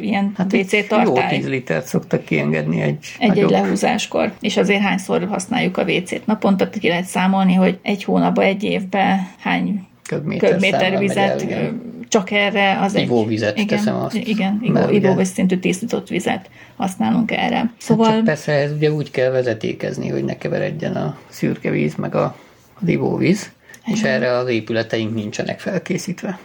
ilyen 0.00 0.32
Hát 0.36 0.52
WC 0.52 0.72
egy 0.72 0.86
jó 0.90 0.96
tartály 0.96 1.38
10 1.38 1.48
litert 1.48 1.86
szoktak 1.86 2.24
kiengedni 2.24 2.80
egy, 2.80 2.96
egy-egy 3.18 3.28
nagyobb- 3.28 3.50
lehúzáskor. 3.50 4.32
És 4.40 4.56
azért 4.56 4.82
hányszor 4.82 5.26
használjuk 5.28 5.76
a 5.76 5.82
WC-t 5.82 6.26
naponta, 6.26 6.70
ki 6.70 6.88
lehet 6.88 7.04
számolni, 7.04 7.54
hogy 7.54 7.78
egy 7.82 8.04
hónapban, 8.04 8.44
egy 8.44 8.62
évben 8.62 9.28
hány 9.38 9.86
köbméter, 10.08 10.50
köbméter 10.50 10.98
vizet 10.98 11.42
el, 11.50 11.72
csak 12.08 12.30
erre 12.30 12.78
az 12.80 12.94
egy... 12.94 13.02
Ivóvizet 13.02 13.58
igen, 13.58 13.78
teszem 13.78 13.96
azt. 13.96 14.14
Igen, 14.16 14.60
ivó, 14.62 14.88
ivóvíz 14.90 15.32
szintű 15.32 15.58
tisztított 15.58 16.08
vizet 16.08 16.50
használunk 16.76 17.30
erre. 17.30 17.56
Hát 17.56 17.74
Szóval 17.78 18.12
csak 18.12 18.24
persze 18.24 18.52
ez 18.52 18.72
ugye 18.72 18.92
úgy 18.92 19.10
kell 19.10 19.30
vezetékezni, 19.30 20.08
hogy 20.08 20.24
ne 20.24 20.38
keveredjen 20.38 20.96
a 20.96 21.18
szürke 21.28 21.70
víz 21.70 21.94
meg 21.94 22.14
a, 22.14 22.36
az 22.80 22.88
ivóvíz, 22.88 23.52
és 23.84 24.02
erre 24.02 24.36
az 24.36 24.48
épületeink 24.48 25.14
nincsenek 25.14 25.60
felkészítve. 25.60 26.38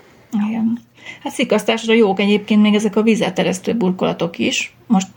Igen. 0.47 0.79
Hát 1.23 1.33
szikasztásra 1.33 1.93
jók 1.93 2.19
egyébként 2.19 2.61
még 2.61 2.73
ezek 2.73 2.95
a 2.95 3.01
vízelteresztő 3.01 3.73
burkolatok 3.73 4.37
is. 4.37 4.75
Most 4.87 5.07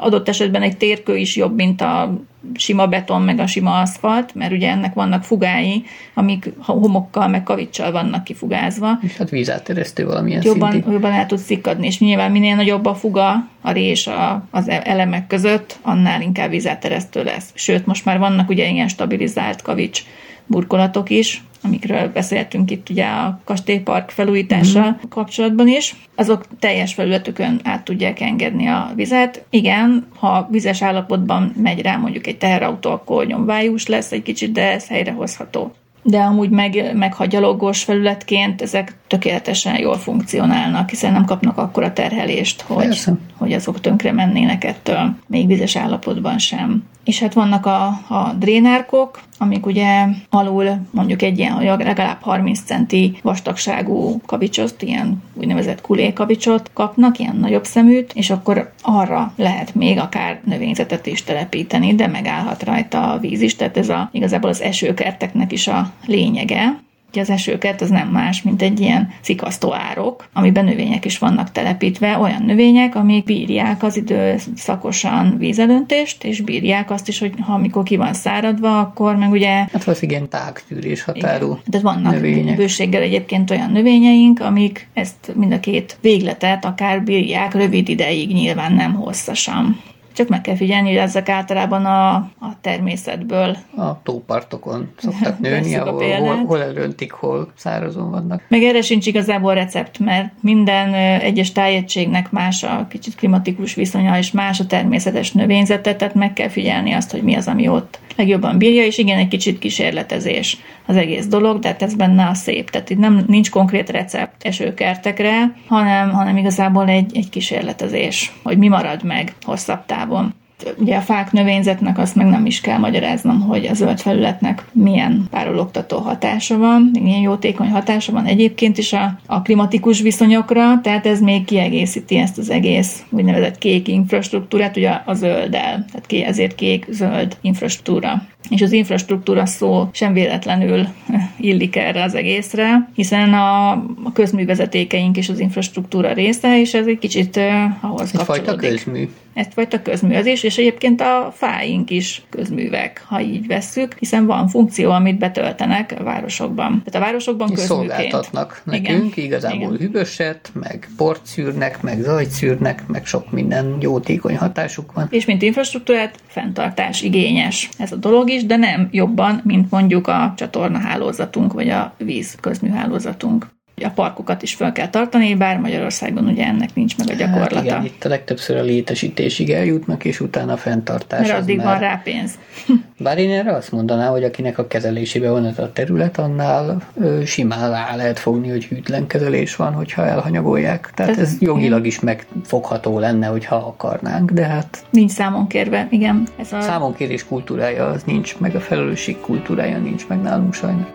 adott 0.00 0.28
esetben 0.28 0.62
egy 0.62 0.76
térkő 0.76 1.16
is 1.16 1.36
jobb, 1.36 1.54
mint 1.54 1.80
a 1.80 2.20
sima 2.54 2.86
beton, 2.86 3.22
meg 3.22 3.38
a 3.38 3.46
sima 3.46 3.80
aszfalt, 3.80 4.34
mert 4.34 4.52
ugye 4.52 4.70
ennek 4.70 4.94
vannak 4.94 5.24
fugái, 5.24 5.84
amik 6.14 6.52
homokkal, 6.58 7.28
meg 7.28 7.42
kavicsal 7.42 7.92
vannak 7.92 8.24
kifugázva. 8.24 8.98
És 9.02 9.16
hát 9.16 9.30
vízátteresztő 9.30 10.06
valamilyen 10.06 10.42
Jobban, 10.44 10.70
szintig. 10.70 10.92
jobban 10.92 11.12
el 11.12 11.26
tud 11.26 11.38
szikadni, 11.38 11.86
és 11.86 11.98
nyilván 11.98 12.30
minél 12.30 12.54
nagyobb 12.54 12.86
a 12.86 12.94
fuga, 12.94 13.48
a 13.60 13.72
rés 13.72 14.06
a, 14.06 14.44
az 14.50 14.68
e- 14.68 14.82
elemek 14.84 15.26
között, 15.26 15.78
annál 15.82 16.20
inkább 16.20 16.50
vízelteresztő 16.50 17.22
lesz. 17.22 17.50
Sőt, 17.54 17.86
most 17.86 18.04
már 18.04 18.18
vannak 18.18 18.48
ugye 18.48 18.68
ilyen 18.68 18.88
stabilizált 18.88 19.62
kavics 19.62 20.02
burkolatok 20.46 21.10
is, 21.10 21.42
amikről 21.64 22.08
beszéltünk 22.08 22.70
itt 22.70 22.88
ugye 22.88 23.04
a 23.04 23.40
kastélypark 23.44 24.10
felújítással 24.10 24.90
mm. 24.90 25.08
kapcsolatban 25.08 25.68
is. 25.68 25.94
Azok 26.14 26.44
teljes 26.58 26.94
felületükön 26.94 27.60
át 27.64 27.84
tudják 27.84 28.20
engedni 28.20 28.66
a 28.66 28.92
vizet. 28.94 29.44
Igen, 29.50 30.06
ha 30.18 30.48
vizes 30.50 30.82
állapotban 30.82 31.54
megy 31.62 31.80
rá 31.80 31.96
mondjuk 31.96 32.26
egy 32.26 32.38
teherautó, 32.38 32.90
akkor 32.90 33.26
nyomvájús 33.26 33.86
lesz 33.86 34.12
egy 34.12 34.22
kicsit, 34.22 34.52
de 34.52 34.72
ez 34.72 34.88
helyrehozható. 34.88 35.72
De 36.06 36.18
amúgy 36.18 36.50
meg, 36.50 36.90
meg 36.94 37.14
ha 37.14 37.24
gyalogos 37.24 37.82
felületként 37.82 38.62
ezek 38.62 38.96
tökéletesen 39.06 39.78
jól 39.78 39.98
funkcionálnak, 39.98 40.88
hiszen 40.88 41.12
nem 41.12 41.24
kapnak 41.24 41.58
akkora 41.58 41.92
terhelést, 41.92 42.60
hogy, 42.60 42.84
Persze. 42.84 43.14
hogy 43.36 43.52
azok 43.52 43.80
tönkre 43.80 44.12
mennének 44.12 44.64
ettől, 44.64 45.16
még 45.26 45.46
vizes 45.46 45.76
állapotban 45.76 46.38
sem. 46.38 46.84
És 47.04 47.20
hát 47.20 47.34
vannak 47.34 47.66
a, 47.66 47.86
a 48.08 48.34
drénárkok, 48.38 49.20
amik 49.38 49.66
ugye 49.66 50.06
alul 50.30 50.78
mondjuk 50.90 51.22
egy 51.22 51.38
ilyen 51.38 51.78
legalább 51.78 52.20
30 52.20 52.60
centi 52.60 53.18
vastagságú 53.22 54.20
kavicsot, 54.26 54.82
ilyen 54.82 55.22
úgynevezett 55.34 55.80
kulékavicsot 55.80 56.70
kapnak, 56.72 57.18
ilyen 57.18 57.36
nagyobb 57.36 57.64
szeműt, 57.64 58.12
és 58.14 58.30
akkor 58.30 58.72
arra 58.82 59.32
lehet 59.36 59.74
még 59.74 59.98
akár 59.98 60.40
növényzetet 60.44 61.06
is 61.06 61.22
telepíteni, 61.22 61.94
de 61.94 62.06
megállhat 62.06 62.62
rajta 62.62 63.12
a 63.12 63.18
víz 63.18 63.40
is, 63.40 63.56
tehát 63.56 63.76
ez 63.76 63.88
a, 63.88 64.08
igazából 64.12 64.50
az 64.50 64.62
esőkerteknek 64.62 65.52
is 65.52 65.66
a 65.66 65.92
lényege, 66.06 66.82
Ugye 67.14 67.22
az 67.22 67.30
esőkert 67.30 67.80
az 67.80 67.90
nem 67.90 68.08
más, 68.08 68.42
mint 68.42 68.62
egy 68.62 68.80
ilyen 68.80 69.12
szikasztó 69.20 69.74
árok, 69.74 70.28
amiben 70.32 70.64
növények 70.64 71.04
is 71.04 71.18
vannak 71.18 71.52
telepítve, 71.52 72.18
olyan 72.18 72.42
növények, 72.42 72.94
amik 72.94 73.24
bírják 73.24 73.82
az 73.82 73.96
időszakosan 73.96 75.38
vízelöntést, 75.38 76.24
és 76.24 76.40
bírják 76.40 76.90
azt 76.90 77.08
is, 77.08 77.18
hogy 77.18 77.32
ha 77.40 77.52
amikor 77.52 77.82
ki 77.82 77.96
van 77.96 78.14
száradva, 78.14 78.80
akkor 78.80 79.16
meg 79.16 79.30
ugye... 79.30 79.52
Hát 79.72 79.86
az 79.86 80.02
igen 80.02 80.28
tágtűrés 80.28 81.02
határú 81.02 81.46
igen. 81.46 81.62
Tehát 81.70 81.86
vannak 81.86 82.12
növények. 82.12 82.56
bőséggel 82.56 83.02
egyébként 83.02 83.50
olyan 83.50 83.70
növényeink, 83.70 84.40
amik 84.40 84.88
ezt 84.94 85.32
mind 85.34 85.52
a 85.52 85.60
két 85.60 85.96
végletet 86.00 86.64
akár 86.64 87.02
bírják 87.02 87.54
rövid 87.54 87.88
ideig, 87.88 88.32
nyilván 88.32 88.72
nem 88.72 88.94
hosszasan. 88.94 89.80
Csak 90.14 90.28
meg 90.28 90.40
kell 90.40 90.56
figyelni, 90.56 90.88
hogy 90.88 90.96
ezek 90.96 91.28
általában 91.28 91.84
a, 91.84 92.14
a 92.14 92.60
természetből. 92.60 93.56
A 93.76 94.02
tópartokon 94.02 94.92
szoktak 94.96 95.38
nőni, 95.48 95.74
ahol, 95.74 96.16
hol, 96.16 96.44
hol 96.46 96.62
elöntik, 96.62 97.12
hol 97.12 97.52
szárazon 97.56 98.10
vannak. 98.10 98.42
Meg 98.48 98.62
erre 98.62 98.82
sincs 98.82 99.06
igazából 99.06 99.54
recept, 99.54 99.98
mert 99.98 100.32
minden 100.40 100.94
egyes 101.20 101.52
tájegységnek 101.52 102.30
más 102.30 102.62
a 102.62 102.86
kicsit 102.90 103.14
klimatikus 103.14 103.74
viszonya, 103.74 104.18
és 104.18 104.30
más 104.30 104.60
a 104.60 104.66
természetes 104.66 105.32
növényzete, 105.32 105.96
tehát 105.96 106.14
meg 106.14 106.32
kell 106.32 106.48
figyelni 106.48 106.92
azt, 106.92 107.10
hogy 107.10 107.22
mi 107.22 107.34
az, 107.34 107.48
ami 107.48 107.68
ott 107.68 107.98
legjobban 108.16 108.58
bírja, 108.58 108.84
és 108.84 108.98
igen, 108.98 109.18
egy 109.18 109.28
kicsit 109.28 109.58
kísérletezés 109.58 110.58
az 110.86 110.96
egész 110.96 111.26
dolog, 111.26 111.58
de 111.58 111.68
hát 111.68 111.82
ez 111.82 111.94
benne 111.94 112.26
a 112.26 112.34
szép. 112.34 112.70
Tehát 112.70 112.90
itt 112.90 112.98
nem, 112.98 113.24
nincs 113.26 113.50
konkrét 113.50 113.90
recept 113.90 114.44
esőkertekre, 114.44 115.54
hanem, 115.68 116.10
hanem 116.10 116.36
igazából 116.36 116.88
egy, 116.88 117.16
egy 117.16 117.28
kísérletezés, 117.28 118.32
hogy 118.42 118.58
mi 118.58 118.68
marad 118.68 119.02
meg 119.02 119.34
hosszabb 119.42 119.86
távon. 119.86 120.34
Ugye 120.78 120.96
a 120.96 121.00
fák 121.00 121.32
növényzetnek 121.32 121.98
azt 121.98 122.14
meg 122.14 122.26
nem 122.26 122.46
is 122.46 122.60
kell 122.60 122.78
magyaráznom, 122.78 123.40
hogy 123.40 123.66
a 123.66 123.74
zöld 123.74 124.00
felületnek 124.00 124.64
milyen 124.72 125.26
párologtató 125.30 125.98
hatása 125.98 126.58
van, 126.58 126.90
milyen 127.00 127.20
jótékony 127.20 127.68
hatása 127.70 128.12
van 128.12 128.24
egyébként 128.24 128.78
is 128.78 128.92
a, 128.92 129.18
a 129.26 129.42
klimatikus 129.42 130.00
viszonyokra, 130.00 130.80
tehát 130.82 131.06
ez 131.06 131.20
még 131.20 131.44
kiegészíti 131.44 132.16
ezt 132.16 132.38
az 132.38 132.50
egész 132.50 133.04
úgynevezett 133.10 133.58
kék 133.58 133.88
infrastruktúrát, 133.88 134.76
ugye 134.76 134.90
a 135.04 135.14
zölddel, 135.14 135.84
tehát 135.90 136.06
ki, 136.06 136.24
ezért 136.24 136.54
kék-zöld 136.54 137.36
infrastruktúra. 137.40 138.22
És 138.48 138.62
az 138.62 138.72
infrastruktúra 138.72 139.46
szó 139.46 139.88
sem 139.92 140.12
véletlenül 140.12 140.86
illik 141.36 141.76
erre 141.76 142.02
az 142.02 142.14
egészre, 142.14 142.88
hiszen 142.94 143.34
a, 143.34 143.70
a 144.02 144.12
közművezetékeink 144.12 145.16
is 145.16 145.28
az 145.28 145.38
infrastruktúra 145.38 146.12
része, 146.12 146.60
és 146.60 146.74
ez 146.74 146.86
egy 146.86 146.98
kicsit 146.98 147.36
uh, 147.36 147.84
ahhoz 147.84 148.14
Egyfajta 148.14 148.50
kapcsolódik. 148.50 148.70
közmű. 148.84 149.08
Egyfajta 149.34 149.82
közművezés, 149.82 150.42
és 150.44 150.58
egyébként 150.58 151.00
a 151.00 151.32
fáink 151.36 151.90
is 151.90 152.22
közművek, 152.30 153.04
ha 153.06 153.20
így 153.20 153.46
vesszük, 153.46 153.94
hiszen 153.98 154.26
van 154.26 154.48
funkció, 154.48 154.90
amit 154.90 155.18
betöltenek 155.18 155.94
a 155.98 156.02
városokban. 156.02 156.82
Tehát 156.84 157.00
a 157.00 157.04
városokban 157.04 157.50
És 157.50 157.54
közműként. 157.54 157.88
szolgáltatnak 157.88 158.62
nekünk, 158.64 159.16
Igen. 159.16 159.24
igazából 159.24 159.74
Igen. 159.74 159.76
hűvöset, 159.76 160.50
meg 160.52 160.88
port 160.96 161.26
szűrnek, 161.26 161.82
meg 161.82 162.00
zajt 162.00 162.30
szűrnek, 162.30 162.86
meg 162.86 163.06
sok 163.06 163.30
minden 163.30 163.76
jótékony 163.80 164.36
hatásuk 164.36 164.92
van. 164.92 165.06
És 165.10 165.24
mint 165.24 165.42
infrastruktúrát 165.42 166.18
fenntartás 166.26 167.02
igényes 167.02 167.68
ez 167.78 167.92
a 167.92 167.96
dolog 167.96 168.30
is, 168.30 168.46
de 168.46 168.56
nem 168.56 168.88
jobban, 168.90 169.40
mint 169.44 169.70
mondjuk 169.70 170.06
a 170.06 170.32
csatornahálózatunk, 170.36 171.52
vagy 171.52 171.68
a 171.68 171.94
víz 171.98 172.36
közműhálózatunk. 172.40 173.46
A 173.82 173.88
parkokat 173.94 174.42
is 174.42 174.54
fel 174.54 174.72
kell 174.72 174.88
tartani, 174.88 175.34
bár 175.34 175.58
Magyarországon 175.58 176.26
ugye 176.26 176.44
ennek 176.44 176.74
nincs 176.74 176.96
meg 176.98 177.06
a 177.08 177.10
Hát 177.10 177.18
gyakorlata. 177.18 177.64
igen, 177.64 177.84
itt 177.84 178.04
a 178.04 178.08
legtöbbször 178.08 178.56
a 178.56 178.62
létesítésig 178.62 179.50
eljutnak, 179.50 180.04
és 180.04 180.20
utána 180.20 180.52
a 180.52 180.56
fenntartás. 180.56 181.26
mert 181.28 181.40
addig 181.40 181.56
már- 181.56 181.66
van 181.66 181.78
rá 181.78 182.00
pénz. 182.04 182.38
Bár 182.98 183.18
én 183.18 183.30
erre 183.30 183.52
azt 183.52 183.72
mondanám, 183.72 184.10
hogy 184.10 184.24
akinek 184.24 184.58
a 184.58 184.66
kezelésébe 184.66 185.30
van 185.30 185.44
ez 185.46 185.58
a 185.58 185.72
terület, 185.72 186.18
annál 186.18 186.82
ö, 187.00 187.22
simán 187.24 187.70
rá 187.70 187.96
lehet 187.96 188.18
fogni, 188.18 188.48
hogy 188.48 188.64
hűtlen 188.64 189.06
kezelés 189.06 189.56
van, 189.56 189.72
hogyha 189.72 190.06
elhanyagolják. 190.06 190.90
Tehát 190.94 191.12
Ez- 191.12 191.18
ez 191.18 191.36
jogilag 191.40 191.86
is 191.86 192.00
megfogható 192.00 192.98
lenne, 192.98 193.26
hogyha 193.26 193.56
akarnánk, 193.56 194.30
de 194.30 194.44
hát 194.46 194.84
Nincs 194.90 195.10
számon 195.10 195.46
kérve, 195.46 195.86
igen. 195.90 196.26
Ez 196.40 196.52
a 196.52 196.60
számonkérés 196.60 197.26
kultúrája 197.26 197.86
az 197.86 198.02
nincs, 198.02 198.36
meg 198.38 198.54
a 198.54 198.60
felelősség 198.60 199.20
kultúrája 199.20 199.78
nincs 199.78 200.06
meg 200.08 200.20
nálunk 200.22 200.54
sajnos. 200.54 200.86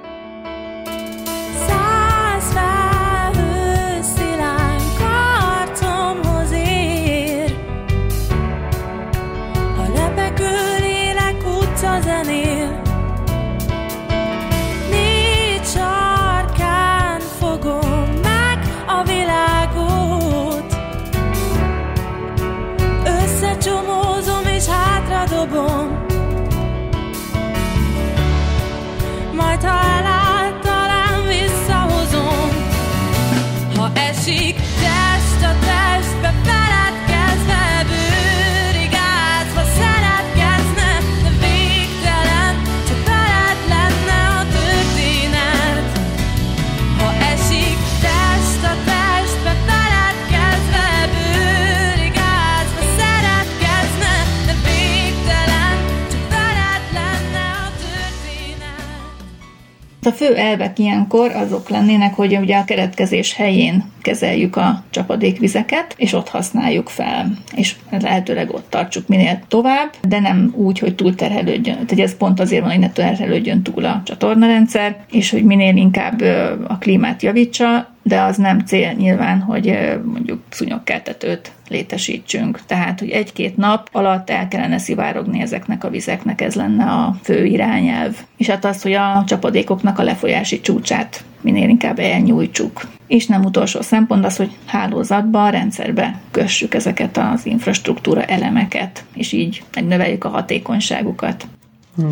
A 60.09 60.11
fő 60.11 60.35
elvek 60.35 60.79
ilyenkor 60.79 61.31
azok 61.31 61.69
lennének, 61.69 62.13
hogy 62.13 62.37
ugye 62.37 62.57
a 62.57 62.65
keretkezés 62.65 63.33
helyén 63.33 63.83
kezeljük 64.01 64.55
a 64.55 64.83
csapadékvizeket, 64.89 65.93
és 65.97 66.13
ott 66.13 66.29
használjuk 66.29 66.89
fel, 66.89 67.31
és 67.55 67.75
lehetőleg 68.01 68.53
ott 68.53 68.69
tartsuk 68.69 69.07
minél 69.07 69.39
tovább, 69.47 69.93
de 70.07 70.19
nem 70.19 70.53
úgy, 70.55 70.79
hogy 70.79 70.95
túlterhelődjön. 70.95 71.85
Tehát 71.85 72.05
ez 72.05 72.17
pont 72.17 72.39
azért 72.39 72.61
van, 72.61 72.71
hogy 72.71 72.79
ne 72.79 72.89
terhelődjön 72.89 73.61
túl 73.61 73.85
a 73.85 74.01
csatornarendszer, 74.05 74.97
és 75.11 75.29
hogy 75.29 75.43
minél 75.43 75.75
inkább 75.75 76.21
a 76.67 76.77
klímát 76.77 77.21
javítsa, 77.21 77.87
de 78.03 78.21
az 78.21 78.37
nem 78.37 78.59
cél 78.59 78.91
nyilván, 78.91 79.39
hogy 79.39 79.77
mondjuk 80.03 80.41
szúnyogkeltetőt 80.49 81.51
létesítsünk. 81.69 82.59
Tehát, 82.65 82.99
hogy 82.99 83.09
egy-két 83.09 83.57
nap 83.57 83.89
alatt 83.91 84.29
el 84.29 84.47
kellene 84.47 84.77
szivárogni 84.77 85.41
ezeknek 85.41 85.83
a 85.83 85.89
vizeknek, 85.89 86.41
ez 86.41 86.55
lenne 86.55 86.83
a 86.83 87.15
fő 87.23 87.45
irányelv. 87.45 88.17
És 88.37 88.47
hát 88.47 88.65
az, 88.65 88.81
hogy 88.81 88.93
a 88.93 89.23
csapadékoknak 89.27 89.99
a 89.99 90.03
lefolyási 90.03 90.61
csúcsát 90.61 91.23
minél 91.41 91.69
inkább 91.69 91.99
elnyújtsuk. 91.99 92.81
És 93.07 93.25
nem 93.25 93.43
utolsó 93.43 93.81
szempont 93.81 94.25
az, 94.25 94.37
hogy 94.37 94.51
hálózatba, 94.65 95.49
rendszerbe 95.49 96.19
kössük 96.31 96.73
ezeket 96.73 97.17
az 97.17 97.45
infrastruktúra 97.45 98.23
elemeket, 98.23 99.03
és 99.13 99.31
így 99.31 99.63
megnöveljük 99.73 100.23
a 100.23 100.29
hatékonyságukat. 100.29 101.47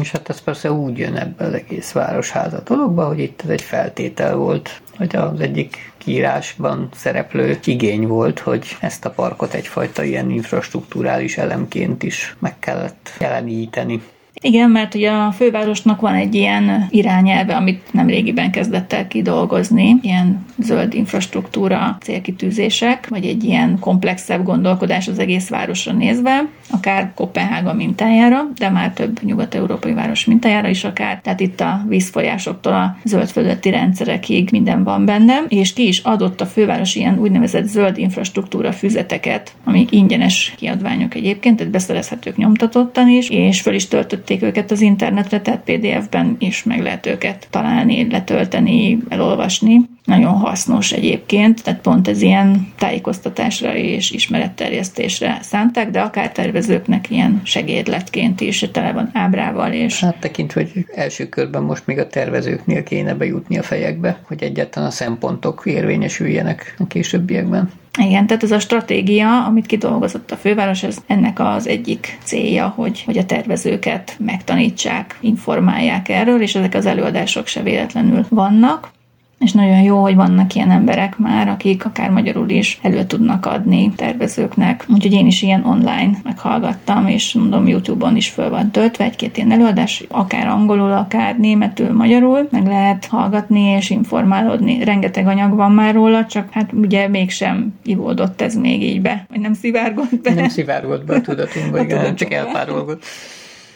És 0.01 0.11
hát 0.11 0.29
ez 0.29 0.41
persze 0.41 0.71
úgy 0.71 0.97
jön 0.97 1.15
ebbe 1.15 1.45
az 1.45 1.53
egész 1.53 1.91
városháza 1.91 2.61
dologba, 2.65 3.07
hogy 3.07 3.19
itt 3.19 3.41
ez 3.43 3.49
egy 3.49 3.61
feltétel 3.61 4.35
volt, 4.35 4.81
hogy 4.97 5.15
az 5.15 5.39
egyik 5.39 5.91
kiírásban 5.97 6.89
szereplő 6.93 7.59
igény 7.63 8.07
volt, 8.07 8.39
hogy 8.39 8.77
ezt 8.81 9.05
a 9.05 9.11
parkot 9.11 9.53
egyfajta 9.53 10.03
ilyen 10.03 10.29
infrastruktúrális 10.29 11.37
elemként 11.37 12.03
is 12.03 12.35
meg 12.39 12.59
kellett 12.59 13.09
jeleníteni. 13.19 14.01
Igen, 14.41 14.69
mert 14.69 14.95
ugye 14.95 15.11
a 15.11 15.31
fővárosnak 15.31 16.01
van 16.01 16.13
egy 16.13 16.35
ilyen 16.35 16.87
irányelve, 16.89 17.55
amit 17.55 17.93
nem 17.93 18.07
régiben 18.07 18.51
kezdett 18.51 18.93
el 18.93 19.07
kidolgozni, 19.07 19.95
ilyen 20.01 20.45
zöld 20.57 20.93
infrastruktúra 20.93 21.97
célkitűzések, 22.01 23.07
vagy 23.07 23.25
egy 23.25 23.43
ilyen 23.43 23.79
komplexebb 23.79 24.43
gondolkodás 24.43 25.07
az 25.07 25.19
egész 25.19 25.49
városra 25.49 25.91
nézve, 25.91 26.47
akár 26.71 27.11
Kopenhága 27.15 27.73
mintájára, 27.73 28.47
de 28.57 28.69
már 28.69 28.91
több 28.93 29.19
nyugat-európai 29.23 29.93
város 29.93 30.25
mintájára 30.25 30.67
is 30.67 30.83
akár. 30.83 31.19
Tehát 31.21 31.39
itt 31.39 31.59
a 31.59 31.81
vízfolyásoktól 31.87 32.73
a 32.73 32.97
zöldföldeti 33.03 33.69
rendszerekig 33.69 34.49
minden 34.51 34.83
van 34.83 35.05
benne, 35.05 35.43
és 35.47 35.73
ki 35.73 35.87
is 35.87 35.99
adott 35.99 36.41
a 36.41 36.45
főváros 36.45 36.95
ilyen 36.95 37.19
úgynevezett 37.19 37.67
zöld 37.67 37.97
infrastruktúra 37.97 38.71
füzeteket, 38.71 39.51
amik 39.63 39.91
ingyenes 39.91 40.53
kiadványok 40.57 41.15
egyébként, 41.15 41.57
tehát 41.57 41.71
beszerezhetők 41.71 42.37
nyomtatottan 42.37 43.09
is, 43.09 43.29
és 43.29 43.61
föl 43.61 43.73
is 43.73 43.87
töltött 43.87 44.26
tették 44.27 44.49
őket 44.49 44.71
az 44.71 44.81
internetre, 44.81 45.41
tehát 45.41 45.61
PDF-ben 45.63 46.35
is 46.39 46.63
meg 46.63 46.81
lehet 46.81 47.05
őket 47.05 47.47
találni, 47.49 48.07
letölteni, 48.11 48.97
elolvasni. 49.09 49.81
Nagyon 50.03 50.33
hasznos 50.33 50.91
egyébként, 50.91 51.63
tehát 51.63 51.81
pont 51.81 52.07
ez 52.07 52.21
ilyen 52.21 52.73
tájékoztatásra 52.77 53.75
és 53.75 54.11
ismeretterjesztésre 54.11 55.37
szánták, 55.41 55.89
de 55.89 56.01
akár 56.01 56.31
tervezőknek 56.31 57.09
ilyen 57.09 57.41
segédletként 57.43 58.41
is 58.41 58.65
tele 58.71 58.91
van 58.91 59.09
ábrával 59.13 59.71
és 59.71 59.99
Hát 59.99 60.19
tekintve, 60.19 60.61
hogy 60.61 60.85
első 60.95 61.29
körben 61.29 61.63
most 61.63 61.85
még 61.85 61.99
a 61.99 62.07
tervezőknél 62.07 62.83
kéne 62.83 63.13
bejutni 63.13 63.57
a 63.57 63.63
fejekbe, 63.63 64.19
hogy 64.27 64.43
egyáltalán 64.43 64.89
a 64.89 64.91
szempontok 64.91 65.61
érvényesüljenek 65.65 66.75
a 66.77 66.87
későbbiekben. 66.87 67.71
Igen, 67.97 68.27
tehát 68.27 68.43
ez 68.43 68.51
a 68.51 68.59
stratégia, 68.59 69.45
amit 69.45 69.65
kidolgozott 69.65 70.31
a 70.31 70.35
főváros, 70.35 70.83
ez 70.83 70.97
ennek 71.07 71.39
az 71.39 71.67
egyik 71.67 72.17
célja, 72.23 72.67
hogy, 72.67 73.03
hogy 73.03 73.17
a 73.17 73.25
tervezőket 73.25 74.15
megtanítsák, 74.19 75.17
informálják 75.21 76.09
erről, 76.09 76.41
és 76.41 76.55
ezek 76.55 76.73
az 76.73 76.85
előadások 76.85 77.47
se 77.47 77.61
véletlenül 77.61 78.25
vannak. 78.29 78.95
És 79.39 79.51
nagyon 79.51 79.81
jó, 79.81 80.01
hogy 80.01 80.15
vannak 80.15 80.53
ilyen 80.55 80.71
emberek 80.71 81.17
már, 81.17 81.47
akik 81.47 81.85
akár 81.85 82.09
magyarul 82.09 82.49
is 82.49 82.79
elő 82.81 83.03
tudnak 83.03 83.45
adni 83.45 83.91
tervezőknek. 83.95 84.85
Úgyhogy 84.87 85.13
én 85.13 85.27
is 85.27 85.41
ilyen 85.41 85.65
online 85.65 86.17
meghallgattam, 86.23 87.07
és 87.07 87.33
mondom, 87.33 87.67
YouTube-on 87.67 88.15
is 88.15 88.29
föl 88.29 88.49
van 88.49 88.71
töltve 88.71 89.03
egy-két 89.03 89.37
ilyen 89.37 89.51
előadás, 89.51 90.03
akár 90.09 90.47
angolul, 90.47 90.91
akár 90.91 91.37
németül, 91.37 91.93
magyarul, 91.93 92.47
meg 92.51 92.65
lehet 92.65 93.05
hallgatni 93.05 93.61
és 93.61 93.89
informálódni. 93.89 94.83
Rengeteg 94.83 95.27
anyag 95.27 95.55
van 95.55 95.71
már 95.71 95.93
róla, 95.93 96.25
csak 96.25 96.47
hát 96.51 96.73
ugye 96.73 97.07
mégsem 97.07 97.73
ivódott 97.83 98.41
ez 98.41 98.55
még 98.55 98.83
így 98.83 99.01
be, 99.01 99.25
vagy 99.29 99.39
nem 99.39 99.53
szivárgott 99.53 100.21
be. 100.21 100.33
Nem 100.33 100.49
szivárgott 100.49 101.05
be 101.05 101.15
a 101.15 101.21
tudatunkba, 101.21 101.81
igen, 101.81 101.97
hanem 101.97 102.15
csak 102.15 102.27
tudatunkba. 102.27 102.59
elpárolgott. 102.59 103.03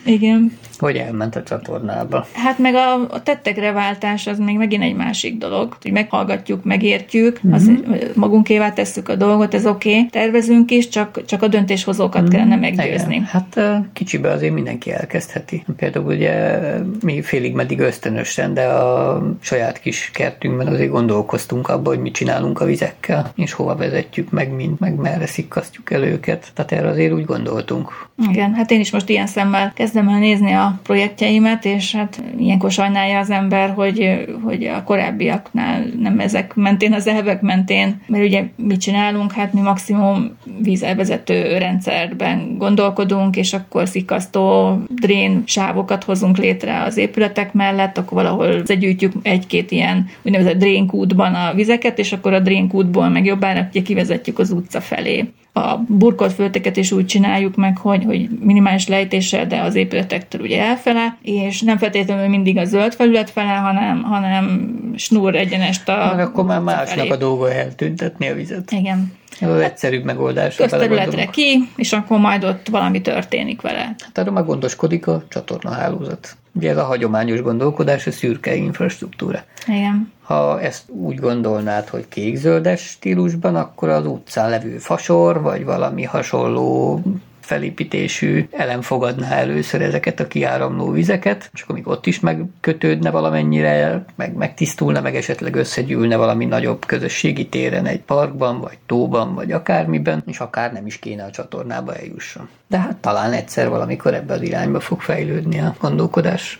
Igen. 0.06 0.58
Hogy 0.82 0.96
elment 0.96 1.36
a 1.36 1.44
csatornába. 1.44 2.26
Hát 2.34 2.58
meg 2.58 2.76
a, 2.76 2.94
a 3.10 3.24
tettekre 3.24 3.72
váltás 3.72 4.28
az 4.28 4.39
még 4.39 4.58
megint 4.58 4.84
egy 4.84 4.96
másik 4.96 5.38
dolog, 5.38 5.78
hogy 5.82 5.91
meghallgatjuk, 5.91 6.63
megértjük, 6.63 7.39
mm-hmm. 7.46 7.56
az, 7.56 7.72
magunkévá 8.15 8.74
tesszük 8.74 9.10
a 9.10 9.15
dolgot, 9.15 9.54
ez 9.54 9.65
oké, 9.65 9.89
okay. 9.89 10.06
tervezünk 10.10 10.72
is, 10.72 10.88
csak, 10.88 11.26
csak 11.26 11.41
a 11.41 11.48
döntéshozókat 11.48 12.22
mm-hmm. 12.22 12.30
kellene 12.30 12.56
meggyőzni. 12.56 13.15
Igen. 13.15 13.26
Hát 13.26 13.60
kicsibe 13.94 14.30
azért 14.30 14.54
mindenki 14.54 14.91
elkezdheti. 14.91 15.63
Például 15.78 16.06
ugye 16.06 16.60
mi 17.04 17.22
félig 17.22 17.54
meddig 17.54 17.80
ösztönösen, 17.80 18.54
de 18.54 18.65
a 18.65 19.22
saját 19.39 19.80
kis 19.80 20.12
kertünkben 20.13 20.67
azért 20.67 20.91
gondolkoztunk 20.91 21.70
abban, 21.70 21.94
hogy 21.94 22.04
mit 22.04 22.13
csinálunk 22.13 22.62
a 22.62 22.65
vizekkel, 22.65 23.32
és 23.36 23.54
hova 23.54 23.76
vezetjük 23.76 24.30
meg, 24.30 24.56
mint, 24.56 24.80
meg 24.80 24.96
merre 24.96 25.26
szikkasztjuk 25.26 25.91
el 25.91 26.04
őket. 26.04 26.52
Tehát 26.54 26.72
erre 26.72 26.88
azért 26.88 27.13
úgy 27.13 27.26
gondoltunk. 27.26 28.08
Igen, 28.30 28.54
hát 28.54 28.72
én 28.72 28.80
is 28.80 28.91
most 28.91 29.10
ilyen 29.10 29.28
szemmel 29.28 29.72
kezdem 29.76 30.08
el 30.08 30.20
nézni 30.20 30.52
a 30.52 30.70
projektjeimet, 30.84 31.65
és 31.65 31.95
hát 31.95 32.23
ilyenkor 32.38 32.71
sajnálja 32.71 33.19
az 33.19 33.29
ember, 33.29 33.69
hogy, 33.69 34.25
hogy 34.43 34.63
a 34.63 34.84
korábbiaknál 34.84 35.84
nem 35.99 36.19
ezek 36.19 36.55
mentén, 36.55 36.93
az 36.93 37.07
elvek 37.07 37.41
mentén, 37.41 38.01
mert 38.07 38.23
ugye 38.23 38.43
mit 38.55 38.81
csinálunk, 38.81 39.31
hát 39.31 39.53
mi 39.53 39.62
maximum 39.62 40.38
vízelvezető 40.62 41.57
rendszerben 41.57 42.57
gondolkodunk, 42.57 43.36
és 43.36 43.53
akkor 43.53 43.88
szikasztó 43.88 44.77
drén 44.88 45.43
sávokat 45.45 46.03
hozunk 46.03 46.38
létre 46.38 46.81
az 46.81 46.97
épületek 46.97 47.53
mellett, 47.53 47.97
akkor 47.97 48.23
valahol 48.23 48.45
összegyűjtjük 48.45 49.13
egy-két 49.21 49.71
ilyen 49.71 50.10
úgynevezett 50.21 50.57
drénkútban 50.57 51.34
a 51.34 51.53
vizeket, 51.53 51.99
és 51.99 52.12
akkor 52.12 52.34
a 52.34 52.39
drénkútból 52.39 53.10
meg 53.10 53.25
jobbára 53.25 53.67
ugye 53.69 53.81
kivezetjük 53.81 54.39
az 54.39 54.51
utca 54.51 54.81
felé 54.81 55.29
a 55.53 55.77
burkolt 55.77 56.33
földeket 56.33 56.77
is 56.77 56.91
úgy 56.91 57.05
csináljuk 57.05 57.55
meg, 57.55 57.77
hogy, 57.77 58.03
hogy 58.03 58.29
minimális 58.39 58.87
lejtéssel, 58.87 59.47
de 59.47 59.61
az 59.61 59.75
épületektől 59.75 60.41
ugye 60.41 60.61
elfele, 60.61 61.17
és 61.21 61.61
nem 61.61 61.77
feltétlenül 61.77 62.27
mindig 62.27 62.57
a 62.57 62.65
zöld 62.65 62.93
felület 62.93 63.29
fele, 63.29 63.51
hanem, 63.53 64.03
hanem 64.03 64.73
snúr 64.95 65.35
egyenest 65.35 65.89
a 65.89 66.13
Meg 66.15 66.25
akkor 66.25 66.45
már 66.45 66.59
másnak 66.59 66.97
felé. 66.97 67.09
a 67.09 67.15
dolga 67.15 67.53
eltüntetni 67.53 68.27
a 68.27 68.33
vizet. 68.33 68.71
Igen. 68.71 69.13
Ez 69.39 69.49
az 69.49 69.59
egyszerűbb 69.59 70.03
megoldás. 70.03 70.55
Közterületre 70.55 71.25
ki, 71.25 71.69
és 71.75 71.93
akkor 71.93 72.19
majd 72.19 72.43
ott 72.43 72.67
valami 72.67 73.01
történik 73.01 73.61
vele. 73.61 73.95
Hát 74.03 74.17
arra 74.17 74.31
már 74.31 74.45
gondoskodik 74.45 75.07
a 75.07 75.23
csatornahálózat. 75.29 76.35
Ugye 76.53 76.69
ez 76.69 76.77
a 76.77 76.83
hagyományos 76.83 77.41
gondolkodás, 77.41 78.07
a 78.07 78.11
szürke 78.11 78.55
infrastruktúra. 78.55 79.43
Igen. 79.67 80.11
Ha 80.21 80.61
ezt 80.61 80.89
úgy 80.89 81.19
gondolnád, 81.19 81.87
hogy 81.87 82.07
kék-zöldes 82.07 82.81
stílusban, 82.81 83.55
akkor 83.55 83.89
az 83.89 84.05
utcán 84.05 84.49
levő 84.49 84.77
fasor, 84.77 85.41
vagy 85.41 85.65
valami 85.65 86.03
hasonló 86.03 87.01
felépítésű 87.45 88.47
elem 88.51 88.82
fogadná 88.82 89.30
először 89.30 89.82
ezeket 89.82 90.19
a 90.19 90.27
kiáramló 90.27 90.91
vizeket, 90.91 91.49
és 91.54 91.62
akkor 91.62 91.75
még 91.75 91.88
ott 91.88 92.06
is 92.06 92.19
megkötődne 92.19 93.10
valamennyire, 93.10 94.06
meg 94.15 94.36
megtisztulna, 94.36 95.01
meg 95.01 95.15
esetleg 95.15 95.56
összegyűlne 95.56 96.15
valami 96.15 96.45
nagyobb 96.45 96.86
közösségi 96.86 97.47
téren 97.47 97.86
egy 97.86 98.01
parkban, 98.01 98.60
vagy 98.60 98.77
tóban, 98.86 99.34
vagy 99.36 99.51
akármiben, 99.51 100.23
és 100.25 100.39
akár 100.39 100.73
nem 100.73 100.86
is 100.86 100.99
kéne 100.99 101.23
a 101.23 101.32
csatornába 101.32 101.95
eljusson. 101.95 102.49
De 102.67 102.77
hát 102.77 102.95
talán 102.95 103.34
egyszer 103.34 103.69
valamikor 103.69 104.13
ebbe 104.13 104.34
az 104.34 104.41
irányba 104.41 104.80
fog 104.80 105.01
fejlődni 105.01 105.60
a 105.60 105.75
gondolkodás. 105.80 106.60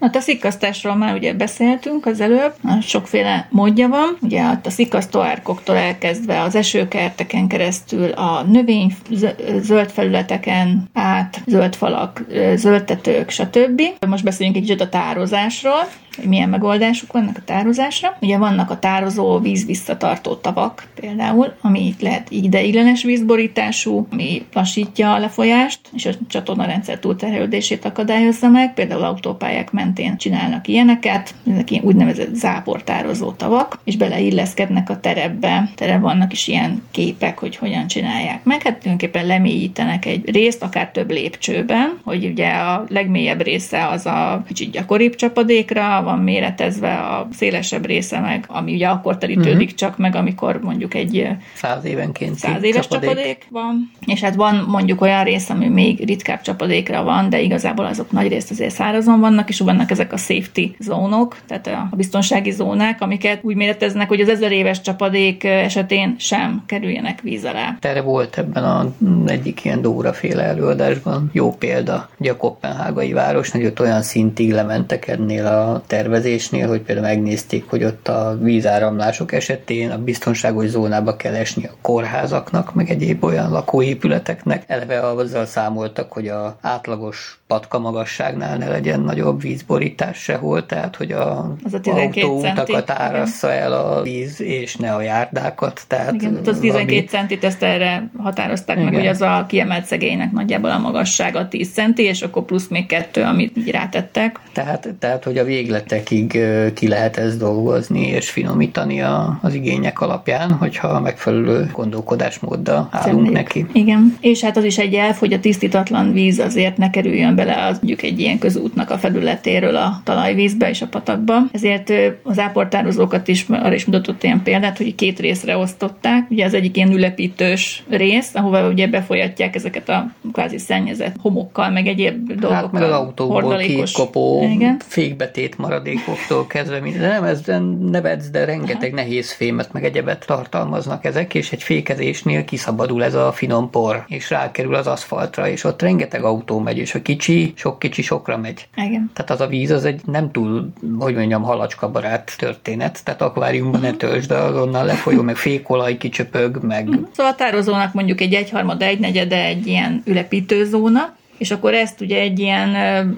Hát 0.00 0.16
a 0.16 0.20
szikkasztásról 0.20 0.94
már 0.94 1.14
ugye 1.14 1.34
beszéltünk 1.34 2.06
az 2.06 2.20
előbb, 2.20 2.54
sokféle 2.82 3.48
módja 3.50 3.88
van. 3.88 4.16
Ugye 4.20 4.42
a 4.42 4.70
szikkasztó 4.70 5.20
árkoktól 5.20 5.76
elkezdve 5.76 6.40
az 6.40 6.54
esőkerteken 6.54 7.48
keresztül 7.48 8.10
a 8.10 8.42
növény 8.42 8.96
zö- 9.10 9.62
zöld 9.62 9.90
felületeken 9.90 10.88
át, 10.92 11.42
zöld 11.46 11.74
falak, 11.74 12.24
zöld 12.54 12.84
tetők, 12.84 13.30
stb. 13.30 13.82
Most 14.06 14.24
beszéljünk 14.24 14.56
egy 14.56 14.64
kicsit 14.64 14.80
a 14.80 14.88
tározásról, 14.88 15.88
hogy 16.16 16.28
milyen 16.28 16.48
megoldások 16.48 17.12
vannak 17.12 17.36
a 17.36 17.44
tározásra. 17.44 18.16
Ugye 18.20 18.38
vannak 18.38 18.70
a 18.70 18.78
tározó 18.78 19.38
víz 19.38 19.66
visszatartó 19.66 20.34
tavak 20.34 20.88
például, 21.00 21.52
ami 21.60 21.94
lehet 22.00 22.30
ideiglenes 22.30 23.02
vízborítású, 23.02 24.06
ami 24.10 24.46
lassítja 24.52 25.14
a 25.14 25.18
lefolyást, 25.18 25.80
és 25.94 26.06
a 26.06 26.10
csatornarendszer 26.28 26.98
túlterhelődését 26.98 27.84
akadályozza 27.84 28.48
meg. 28.48 28.74
Például 28.74 29.02
autópályák 29.02 29.72
mentén 29.72 30.16
csinálnak 30.16 30.68
ilyeneket, 30.68 31.34
ezek 31.50 31.68
úgynevezett 31.82 32.34
záportározó 32.34 33.32
tavak, 33.32 33.78
és 33.84 33.96
beleilleszkednek 33.96 34.90
a 34.90 35.00
terepbe. 35.00 35.70
Terep 35.74 36.00
vannak 36.00 36.32
is 36.32 36.48
ilyen 36.48 36.82
képek, 36.90 37.38
hogy 37.38 37.56
hogyan 37.56 37.86
csinálják 37.86 38.44
meg. 38.44 38.62
Hát 38.62 38.78
tulajdonképpen 38.78 39.26
lemélyítenek 39.26 40.04
egy 40.04 40.30
részt, 40.30 40.62
akár 40.62 40.90
több 40.90 41.10
lépcsőben, 41.10 41.98
hogy 42.04 42.24
ugye 42.24 42.48
a 42.48 42.84
legmélyebb 42.88 43.42
része 43.42 43.86
az 43.86 44.06
a 44.06 44.42
kicsit 44.46 44.70
gyakoribb 44.70 45.14
csapadékra 45.14 46.02
van 46.06 46.18
méretezve, 46.18 46.92
a 46.92 47.28
szélesebb 47.32 47.86
része 47.86 48.20
meg, 48.20 48.44
ami 48.48 48.74
ugye 48.74 48.88
akkor 48.88 49.18
terítődik 49.18 49.52
uh-huh. 49.52 49.74
csak 49.74 49.98
meg, 49.98 50.14
amikor 50.14 50.60
mondjuk 50.62 50.94
egy 50.94 51.28
Száz 51.54 51.84
évenként 51.84 52.34
száz 52.34 52.62
éves 52.62 52.88
csapadék. 52.88 53.08
csapadék 53.08 53.46
van, 53.50 53.90
és 54.06 54.20
hát 54.20 54.34
van 54.34 54.64
mondjuk 54.68 55.00
olyan 55.00 55.24
rész, 55.24 55.50
ami 55.50 55.68
még 55.68 56.04
ritkább 56.06 56.40
csapadékra 56.40 57.02
van, 57.02 57.28
de 57.28 57.40
igazából 57.40 57.84
azok 57.84 58.10
nagy 58.10 58.28
részt 58.28 58.50
azért 58.50 58.74
szárazon 58.74 59.20
vannak, 59.20 59.48
és 59.48 59.58
vannak 59.58 59.90
ezek 59.90 60.12
a 60.12 60.16
safety 60.16 60.64
zónok, 60.78 61.36
tehát 61.46 61.66
a 61.66 61.96
biztonsági 61.96 62.50
zónák, 62.50 63.00
amiket 63.00 63.38
úgy 63.42 63.56
méreteznek, 63.56 64.08
hogy 64.08 64.20
az 64.20 64.28
ezer 64.28 64.52
éves 64.52 64.80
csapadék 64.80 65.44
esetén 65.44 66.14
sem 66.18 66.62
kerüljenek 66.66 67.20
víz 67.20 67.44
alá. 67.44 67.76
Erre 67.80 68.02
volt 68.02 68.38
ebben 68.38 68.64
a 68.64 68.92
egyik 69.26 69.64
ilyen 69.64 69.82
Dóra 69.82 70.12
féle 70.12 70.42
előadásban 70.42 71.30
jó 71.32 71.52
példa. 71.52 72.08
Ugye 72.18 72.30
a 72.30 72.36
Kopenhágai 72.36 73.12
város, 73.12 73.50
hogy 73.50 73.64
ott 73.64 73.80
olyan 73.80 74.02
szintig 74.02 74.52
lementek 74.52 75.08
ennél 75.08 75.46
a 75.46 75.82
tervezésnél, 75.96 76.68
hogy 76.68 76.80
például 76.80 77.06
megnézték, 77.06 77.64
hogy 77.68 77.84
ott 77.84 78.08
a 78.08 78.36
vízáramlások 78.40 79.32
esetén 79.32 79.90
a 79.90 79.98
biztonságos 79.98 80.66
zónába 80.66 81.16
kell 81.16 81.34
esni 81.34 81.64
a 81.66 81.76
kórházaknak, 81.82 82.74
meg 82.74 82.90
egyéb 82.90 83.24
olyan 83.24 83.50
lakóépületeknek. 83.50 84.64
Eleve 84.66 85.00
azzal 85.00 85.46
számoltak, 85.46 86.12
hogy 86.12 86.28
a 86.28 86.56
átlagos 86.60 87.40
patka 87.46 87.78
magasságnál 87.78 88.56
ne 88.56 88.68
legyen 88.68 89.00
nagyobb 89.00 89.40
vízborítás 89.40 90.18
sehol, 90.18 90.66
tehát 90.66 90.96
hogy 90.96 91.10
a 91.12 91.54
Az 91.64 91.74
a 91.74 91.80
12 91.80 92.26
autóutakat 92.26 92.90
árassza 92.90 93.52
el 93.52 93.72
a 93.72 94.02
víz, 94.02 94.40
és 94.40 94.76
ne 94.76 94.92
a 94.94 95.00
járdákat. 95.02 95.80
Tehát 95.88 96.12
Igen, 96.14 96.30
tehát 96.30 96.46
az 96.48 96.58
12 96.58 96.96
ami- 96.96 97.04
centit 97.06 97.44
ezt 97.44 97.62
erre 97.62 98.10
határozták 98.18 98.76
meg, 98.76 98.86
Igen. 98.86 98.98
hogy 99.00 99.08
az 99.08 99.20
a 99.20 99.44
kiemelt 99.48 99.84
szegénynek 99.84 100.32
nagyjából 100.32 100.70
a 100.70 100.78
magassága 100.78 101.48
10 101.48 101.72
centi, 101.72 102.02
és 102.02 102.22
akkor 102.22 102.44
plusz 102.44 102.68
még 102.68 102.86
kettő, 102.86 103.22
amit 103.22 103.56
így 103.56 103.70
rátettek. 103.70 104.40
Tehát, 104.52 104.94
tehát, 104.98 105.24
hogy 105.24 105.38
a 105.38 105.44
végletekig 105.44 106.38
ki 106.74 106.88
lehet 106.88 107.16
ezt 107.16 107.38
dolgozni 107.38 108.06
és 108.06 108.30
finomítani 108.30 109.00
a, 109.02 109.38
az 109.42 109.54
igények 109.54 110.00
alapján, 110.00 110.50
hogyha 110.52 111.00
megfelelő 111.00 111.70
gondolkodásmóddal 111.72 112.88
állunk 112.90 113.04
Szemléljük. 113.04 113.32
neki. 113.32 113.66
Igen. 113.72 114.16
És 114.20 114.40
hát 114.44 114.56
az 114.56 114.64
is 114.64 114.78
egy 114.78 114.94
elf, 114.94 115.18
hogy 115.18 115.32
a 115.32 115.40
tisztítatlan 115.40 116.12
víz 116.12 116.38
azért 116.38 116.76
ne 116.76 116.90
kerüljön 116.90 117.34
bele 117.36 117.64
az 117.64 117.76
mondjuk 117.76 118.02
egy 118.02 118.20
ilyen 118.20 118.38
közútnak 118.38 118.90
a 118.90 118.98
felületéről 118.98 119.76
a 119.76 120.00
talajvízbe 120.04 120.68
és 120.68 120.82
a 120.82 120.86
patakba. 120.86 121.34
Ezért 121.52 121.92
az 122.22 122.38
áportározókat 122.38 123.28
is 123.28 123.46
arra 123.48 123.74
is 123.74 123.84
mutatott 123.84 124.22
ilyen 124.22 124.42
példát, 124.42 124.76
hogy 124.76 124.94
két 124.94 125.18
részre 125.18 125.56
osztották. 125.56 126.30
Ugye 126.30 126.44
az 126.44 126.54
egyik 126.54 126.76
ilyen 126.76 126.92
ülepítős 126.92 127.84
rész, 127.88 128.34
ahova 128.34 128.68
ugye 128.68 128.86
befolyatják 128.86 129.54
ezeket 129.54 129.88
a 129.88 130.10
kvázi 130.32 130.58
szennyezett 130.58 131.14
homokkal, 131.20 131.70
meg 131.70 131.86
egyéb 131.86 132.26
dolgokkal. 132.26 132.54
Hát 132.54 132.72
meg 132.72 132.82
az 132.82 132.90
autóból 132.90 133.56
kikopó 133.56 134.48
Igen. 134.50 134.76
fékbetét 134.86 135.58
maradékoktól 135.58 136.46
kezdve, 136.46 136.80
minden. 136.80 137.00
de 137.00 137.08
nem 137.08 137.24
ezzel 137.24 137.60
nevetsz, 137.90 138.30
de 138.30 138.44
rengeteg 138.44 138.92
nehéz 138.92 139.32
fémet, 139.32 139.72
meg 139.72 139.84
egyebet 139.84 140.26
tartalmaznak 140.26 141.04
ezek, 141.04 141.34
és 141.34 141.52
egy 141.52 141.62
fékezésnél 141.62 142.44
kiszabadul 142.44 143.04
ez 143.04 143.14
a 143.14 143.32
finom 143.32 143.70
por, 143.70 144.04
és 144.08 144.30
rákerül 144.30 144.74
az 144.74 144.86
aszfaltra, 144.86 145.48
és 145.48 145.64
ott 145.64 145.82
rengeteg 145.82 146.24
autó 146.24 146.58
megy, 146.58 146.78
és 146.78 146.94
a 146.94 147.02
kicsi, 147.02 147.25
sok 147.54 147.78
kicsi 147.78 148.02
sokra 148.02 148.36
megy. 148.36 148.68
Igen. 148.76 149.10
Tehát 149.14 149.30
az 149.30 149.40
a 149.40 149.46
víz 149.46 149.70
az 149.70 149.84
egy 149.84 150.00
nem 150.04 150.30
túl, 150.30 150.72
hogy 150.98 151.14
mondjam, 151.14 151.42
halacska 151.42 151.90
barát 151.90 152.34
történet, 152.38 153.04
tehát 153.04 153.22
akváriumban 153.22 153.80
ne 153.80 153.92
töltsd, 153.92 154.28
de 154.28 154.34
azonnal 154.34 154.84
lefolyó, 154.84 155.22
meg 155.22 155.36
fékolaj 155.36 155.96
kicsöpög, 155.96 156.58
meg 156.62 156.88
Szóval 157.12 157.32
a 157.32 157.34
tározónak 157.34 157.92
mondjuk 157.92 158.20
egy 158.20 158.34
egyharmada, 158.34 158.84
egynegyede 158.84 159.44
egy 159.44 159.66
ilyen 159.66 160.02
ülepítőzóna, 160.04 161.16
és 161.38 161.50
akkor 161.50 161.74
ezt 161.74 162.00
ugye 162.00 162.20
egy 162.20 162.38
ilyen 162.38 162.74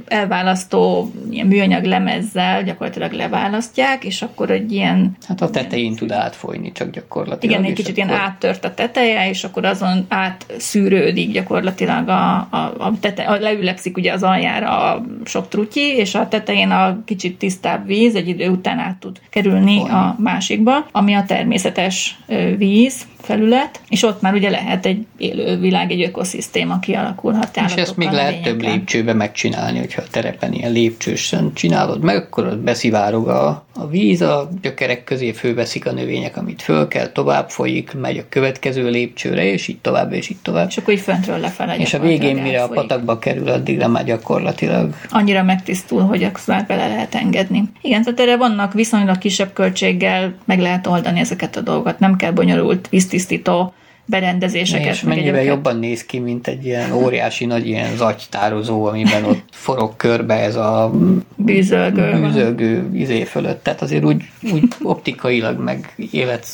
elválasztó 0.07 1.12
ilyen 1.31 1.47
műanyag 1.47 1.85
lemezzel 1.85 2.62
gyakorlatilag 2.64 3.12
leválasztják, 3.12 4.05
és 4.05 4.23
akkor 4.23 4.51
egy 4.51 4.73
ilyen 4.73 5.16
hát 5.27 5.41
a 5.41 5.51
tetején 5.51 5.95
tud 5.95 6.12
átfolyni 6.12 6.73
csak 6.73 6.91
gyakorlatilag. 6.91 7.55
igen, 7.57 7.71
egy 7.71 7.77
kicsit 7.77 7.97
ilyen 7.97 8.09
akkor- 8.09 8.21
áttört 8.21 8.64
a 8.64 8.75
teteje, 8.75 9.29
és 9.29 9.45
akkor 9.45 9.64
azon 9.64 10.07
átszűrődik 10.09 11.33
gyakorlatilag 11.33 12.09
a, 12.09 12.35
a, 12.51 12.75
a, 12.79 12.93
tete, 13.01 13.23
a 13.23 13.39
leülepszik 13.39 13.97
ugye 13.97 14.12
az 14.12 14.23
aljára 14.23 14.93
a 14.93 15.05
sok 15.25 15.49
trutyi, 15.49 15.97
és 15.97 16.14
a 16.14 16.29
tetején 16.29 16.71
a 16.71 16.99
kicsit 17.05 17.39
tisztább 17.39 17.87
víz 17.87 18.14
egy 18.14 18.29
idő 18.29 18.49
után 18.49 18.79
át 18.79 18.97
tud 18.97 19.21
kerülni 19.31 19.81
a 19.89 20.16
másikba, 20.19 20.87
ami 20.93 21.14
a 21.14 21.25
természetes 21.25 22.19
víz 22.57 23.07
felület, 23.21 23.81
és 23.89 24.03
ott 24.03 24.21
már 24.21 24.35
ugye 24.35 24.51
lehet 24.51 24.87
egy 24.87 25.07
élő 25.16 25.57
világ, 25.59 25.91
egy 25.91 26.03
ökoszisztéma 26.03 26.79
kialakulhat. 26.79 27.57
És 27.66 27.75
ezt 27.75 27.97
még 27.97 28.11
lehet 28.11 28.35
több 28.35 28.43
növényekkel. 28.43 28.73
lépcsőbe 28.73 29.12
megcsinálni, 29.12 29.79
hogyha 29.79 30.03
a 30.03 30.09
terepen 30.11 30.53
ilyen 30.53 30.73
lépcsősen 30.73 31.53
csinálod 31.55 32.03
meg, 32.03 32.16
akkor 32.16 32.47
ott 32.47 32.59
beszivárog 32.59 33.29
a, 33.29 33.66
a 33.79 33.87
víz, 33.87 34.22
a 34.22 34.49
gyökerek 34.62 35.05
közé 35.05 35.33
fölveszik 35.33 35.87
a 35.87 35.93
növények, 35.93 36.37
amit 36.37 36.62
föl 36.62 36.89
kell, 36.89 37.07
tovább 37.07 37.51
folyik, 37.51 37.93
megy 38.01 38.18
a 38.18 38.22
következő 38.29 38.91
lépcsőre, 38.91 39.45
és 39.45 39.68
így 39.68 39.79
tovább, 39.79 40.12
és 40.12 40.29
így 40.29 40.37
tovább. 40.43 40.68
És 40.68 40.76
akkor 40.76 40.95
így 40.95 41.01
föntről 41.01 41.39
lefele 41.39 41.76
És 41.76 41.95
a 41.95 41.99
végén, 41.99 42.37
mire 42.37 42.62
a 42.62 42.68
patakba 42.68 43.18
kerül, 43.18 43.49
addigra 43.49 43.89
már 43.89 44.05
gyakorlatilag 44.05 44.95
annyira 45.11 45.43
megtisztul, 45.43 46.01
hogy 46.01 46.22
akkor 46.22 46.41
már 46.47 46.66
bele 46.66 46.89
lehet 46.89 47.14
engedni. 47.14 47.62
Igen, 47.83 48.03
tehát 48.03 48.20
erre 48.20 48.37
vannak 48.37 48.72
viszonylag 48.72 49.18
kisebb 49.18 49.53
költséggel, 49.53 50.35
meg 50.45 50.61
lehet 50.61 50.87
oldani 50.87 51.20
ezeket 51.20 51.57
a 51.57 51.61
dolgokat. 51.61 51.99
Nem 51.99 52.16
kell 52.16 52.33
bonyolult 52.33 52.89
víztisztító 52.89 53.72
berendezéseket. 54.09 54.95
és 54.95 55.03
mennyivel 55.03 55.25
egyebeket. 55.25 55.55
jobban 55.55 55.79
néz 55.79 56.05
ki, 56.05 56.19
mint 56.19 56.47
egy 56.47 56.65
ilyen 56.65 56.93
óriási 56.93 57.47
nagy 57.47 57.67
ilyen 57.67 57.97
zagytározó, 57.97 58.85
amiben 58.85 59.25
ott 59.25 59.45
forog 59.51 59.97
körbe 59.97 60.35
ez 60.35 60.57
a 60.57 60.93
Bűzölgő. 61.37 62.21
bűzölgő 62.21 62.91
izé 62.93 63.25
fölött. 63.25 63.63
Tehát 63.63 63.83
azért 63.83 64.05
úgy, 64.05 64.23
úgy 64.53 64.63
optikailag 64.83 65.59
meg 65.59 65.95
élet 66.11 66.47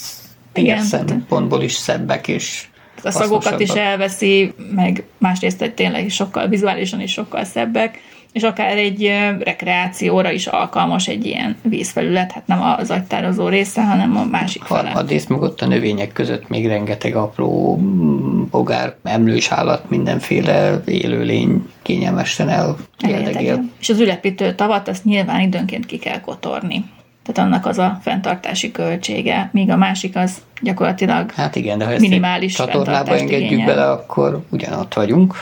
szempontból 0.79 1.63
is 1.63 1.73
szebbek, 1.73 2.29
és 2.29 2.65
a 3.03 3.11
szagokat 3.11 3.61
is 3.61 3.71
elveszi, 3.71 4.53
meg 4.75 5.05
másrészt 5.19 5.73
tényleg 5.75 6.05
is 6.05 6.15
sokkal, 6.15 6.49
vizuálisan 6.49 7.01
is 7.01 7.13
sokkal 7.13 7.45
szebbek, 7.45 8.01
és 8.35 8.43
akár 8.43 8.77
egy 8.77 9.13
rekreációra 9.39 10.31
is 10.31 10.47
alkalmas 10.47 11.09
egy 11.09 11.27
ilyen 11.27 11.57
vízfelület, 11.63 12.33
hát 12.33 12.47
nem 12.47 12.63
az 12.63 12.91
agytározó 12.91 13.49
része, 13.49 13.85
hanem 13.85 14.17
a 14.17 14.25
másik 14.25 14.63
fele. 14.63 14.81
Harmadrészt 14.81 15.29
meg 15.29 15.41
ott 15.43 15.61
a 15.61 15.67
növények 15.67 16.13
között 16.13 16.49
még 16.49 16.67
rengeteg 16.67 17.17
apró 17.17 17.77
mm, 17.77 18.43
bogár, 18.51 18.95
emlős 19.03 19.51
állat, 19.51 19.91
mindenféle 19.91 20.83
élőlény 20.87 21.67
kényelmesen 21.83 22.49
eldegél. 22.99 23.65
És 23.81 23.89
az 23.89 24.01
ülepítő 24.01 24.55
tavat 24.55 24.89
azt 24.89 25.05
nyilván 25.05 25.41
időnként 25.41 25.87
ki 25.87 25.99
kell 25.99 26.21
kotorni. 26.21 26.85
Tehát 27.25 27.51
annak 27.51 27.67
az 27.67 27.79
a 27.79 27.99
fenntartási 28.03 28.71
költsége, 28.71 29.49
míg 29.53 29.71
a 29.71 29.77
másik 29.77 30.17
az 30.17 30.43
gyakorlatilag 30.61 31.31
Hát 31.31 31.57
igen, 31.57 31.79
de 31.79 31.85
ha 31.85 31.91
ezt 31.91 32.01
Minimális 32.01 32.55
csatornába 32.55 33.17
engedjük 33.17 33.51
igényel. 33.51 33.67
bele, 33.67 33.91
akkor 33.91 34.41
ugyanott 34.51 34.95
vagyunk. 34.95 35.35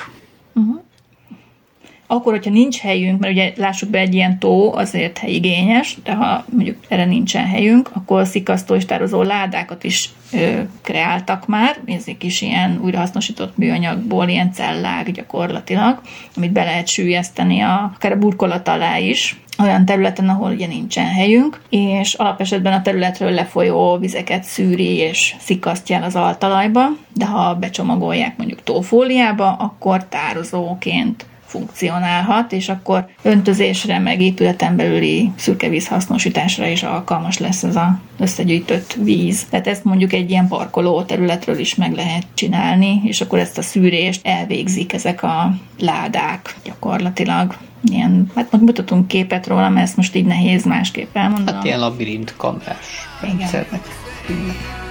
Akkor, 2.13 2.33
hogyha 2.33 2.51
nincs 2.51 2.79
helyünk, 2.79 3.21
mert 3.21 3.33
ugye 3.33 3.53
lássuk 3.57 3.91
be, 3.91 3.99
egy 3.99 4.15
ilyen 4.15 4.39
tó 4.39 4.75
azért 4.75 5.19
helyigényes, 5.19 5.97
de 6.05 6.13
ha 6.13 6.45
mondjuk 6.51 6.77
erre 6.89 7.05
nincsen 7.05 7.47
helyünk, 7.47 7.91
akkor 7.93 8.27
szikasztó 8.27 8.75
és 8.75 8.85
tározó 8.85 9.23
ládákat 9.23 9.85
is 9.85 10.11
ö, 10.33 10.61
kreáltak 10.83 11.47
már, 11.47 11.77
ezek 11.87 12.25
is 12.25 12.41
ilyen 12.41 12.81
újrahasznosított 12.83 13.57
műanyagból, 13.57 14.29
ilyen 14.29 14.53
cellák 14.53 15.11
gyakorlatilag, 15.11 16.01
amit 16.37 16.53
be 16.53 16.65
lehet 16.65 16.87
sűjeszteni 16.87 17.61
a, 17.61 17.93
akár 17.95 18.13
a 18.13 18.19
burkolat 18.19 18.69
alá 18.69 18.99
is, 18.99 19.37
olyan 19.59 19.85
területen, 19.85 20.29
ahol 20.29 20.51
ugye 20.51 20.67
nincsen 20.67 21.07
helyünk, 21.07 21.61
és 21.71 22.15
alapesetben 22.15 22.73
a 22.73 22.83
területről 22.83 23.31
lefolyó 23.31 23.97
vizeket 23.97 24.45
szűri 24.45 24.97
és 24.97 25.35
szikasztja 25.39 25.97
el 25.97 26.03
az 26.03 26.17
altalajba, 26.17 26.87
de 27.15 27.27
ha 27.27 27.55
becsomagolják 27.55 28.37
mondjuk 28.37 28.63
tófóliába, 28.63 29.53
akkor 29.53 30.05
tározóként 30.05 31.27
funkcionálhat, 31.53 32.53
és 32.53 32.69
akkor 32.69 33.07
öntözésre, 33.23 33.99
meg 33.99 34.21
épületen 34.21 34.77
belüli 34.77 35.31
szürkevíz 35.37 35.89
hasznosításra 35.89 36.67
is 36.67 36.83
alkalmas 36.83 37.39
lesz 37.39 37.63
ez 37.63 37.77
az 37.77 37.83
összegyűjtött 38.19 38.97
víz. 39.03 39.47
Tehát 39.51 39.67
ezt 39.67 39.85
mondjuk 39.85 40.13
egy 40.13 40.31
ilyen 40.31 40.49
parkoló 40.49 41.03
területről 41.03 41.59
is 41.59 41.75
meg 41.75 41.93
lehet 41.95 42.27
csinálni, 42.35 43.01
és 43.05 43.21
akkor 43.21 43.39
ezt 43.39 43.59
a 43.59 43.63
szűrést 43.63 44.27
elvégzik 44.27 44.93
ezek 44.93 45.23
a 45.23 45.55
ládák 45.79 46.57
gyakorlatilag. 46.65 47.57
Ilyen, 47.85 48.31
hát 48.35 48.51
most 48.51 48.65
mutatunk 48.65 49.09
képet 49.09 49.47
róla, 49.47 49.69
mert 49.69 49.87
ezt 49.87 49.97
most 49.97 50.15
így 50.15 50.25
nehéz 50.25 50.65
másképp 50.65 51.17
elmondanom. 51.17 51.55
Hát 51.55 51.65
ilyen 51.65 51.79
labirint 51.79 52.35
kamerás 52.37 53.09
Igen. 53.23 53.37
rendszernek. 53.39 53.81
Nothing 54.29 54.82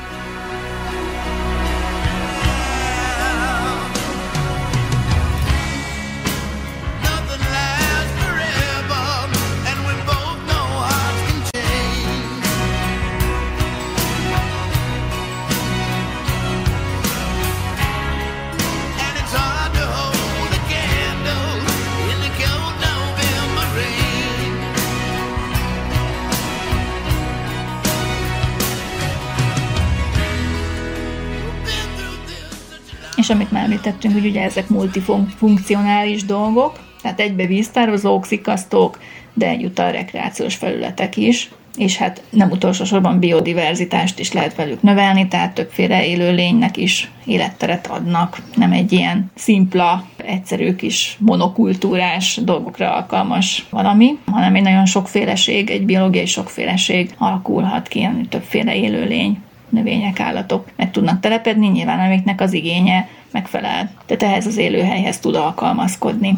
amit 33.32 33.52
már 33.52 33.64
említettünk, 33.64 34.14
hogy 34.14 34.26
ugye 34.26 34.42
ezek 34.42 34.70
multifunkcionális 34.70 36.26
dolgok, 36.26 36.80
tehát 37.02 37.20
egybe 37.20 37.46
víztározók, 37.46 38.26
szikasztók, 38.26 39.00
de 39.34 39.48
egyúttal 39.48 39.92
rekreációs 39.92 40.56
felületek 40.56 41.18
is, 41.18 41.50
és 41.78 41.98
hát 41.98 42.24
nem 42.30 42.50
utolsó 42.50 42.84
sorban 42.84 43.20
biodiverzitást 43.20 44.20
is 44.20 44.32
lehet 44.32 44.56
velük 44.56 44.82
növelni, 44.82 45.28
tehát 45.28 45.54
többféle 45.54 46.06
élőlénynek 46.06 46.78
is 46.78 47.12
életteret 47.26 47.88
adnak. 47.88 48.42
Nem 48.56 48.72
egy 48.72 48.92
ilyen 48.92 49.32
szimpla, 49.36 50.06
egyszerű 50.18 50.76
kis 50.76 51.18
monokultúrás 51.20 52.40
dolgokra 52.44 52.94
alkalmas 52.94 53.66
valami, 53.70 54.18
hanem 54.26 54.56
egy 54.56 54.62
nagyon 54.62 54.86
sokféleség, 54.86 55.70
egy 55.70 55.86
biológiai 55.86 56.26
sokféleség 56.26 57.14
alakulhat 57.18 57.88
ki, 57.88 58.08
többféle 58.30 58.76
élőlény 58.76 59.38
növények, 59.70 60.20
állatok 60.20 60.68
meg 60.76 60.92
tudnak 60.92 61.20
telepedni, 61.20 61.68
nyilván 61.68 62.00
amiknek 62.00 62.42
az 62.42 62.54
igénye 62.54 63.08
megfelel. 63.32 63.92
Tehát 64.06 64.24
ehhez 64.24 64.46
az 64.46 64.58
élőhelyhez 64.58 65.20
tud 65.20 65.36
alkalmazkodni. 65.36 66.38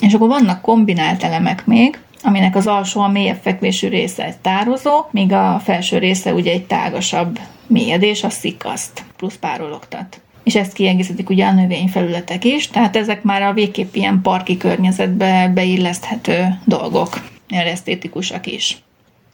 És 0.00 0.14
akkor 0.14 0.28
vannak 0.28 0.60
kombinált 0.60 1.22
elemek 1.22 1.66
még, 1.66 1.98
aminek 2.22 2.56
az 2.56 2.66
alsó, 2.66 3.00
a 3.00 3.08
mélyebb 3.08 3.38
fekvésű 3.42 3.88
része 3.88 4.24
egy 4.24 4.36
tározó, 4.36 5.04
míg 5.10 5.32
a 5.32 5.60
felső 5.64 5.98
része 5.98 6.34
ugye 6.34 6.52
egy 6.52 6.66
tágasabb 6.66 7.38
mélyedés, 7.66 8.24
a 8.24 8.30
szikaszt, 8.30 9.04
plusz 9.16 9.36
párologtat. 9.36 10.20
És 10.42 10.54
ezt 10.54 10.72
kiegészítik 10.72 11.30
ugye 11.30 11.46
a 11.46 11.52
növényfelületek 11.52 12.44
is, 12.44 12.68
tehát 12.68 12.96
ezek 12.96 13.22
már 13.22 13.42
a 13.42 13.52
végképp 13.52 13.94
ilyen 13.94 14.20
parki 14.22 14.56
környezetbe 14.56 15.50
beilleszthető 15.54 16.58
dolgok, 16.64 17.20
esztétikusak 17.48 18.46
is. 18.46 18.82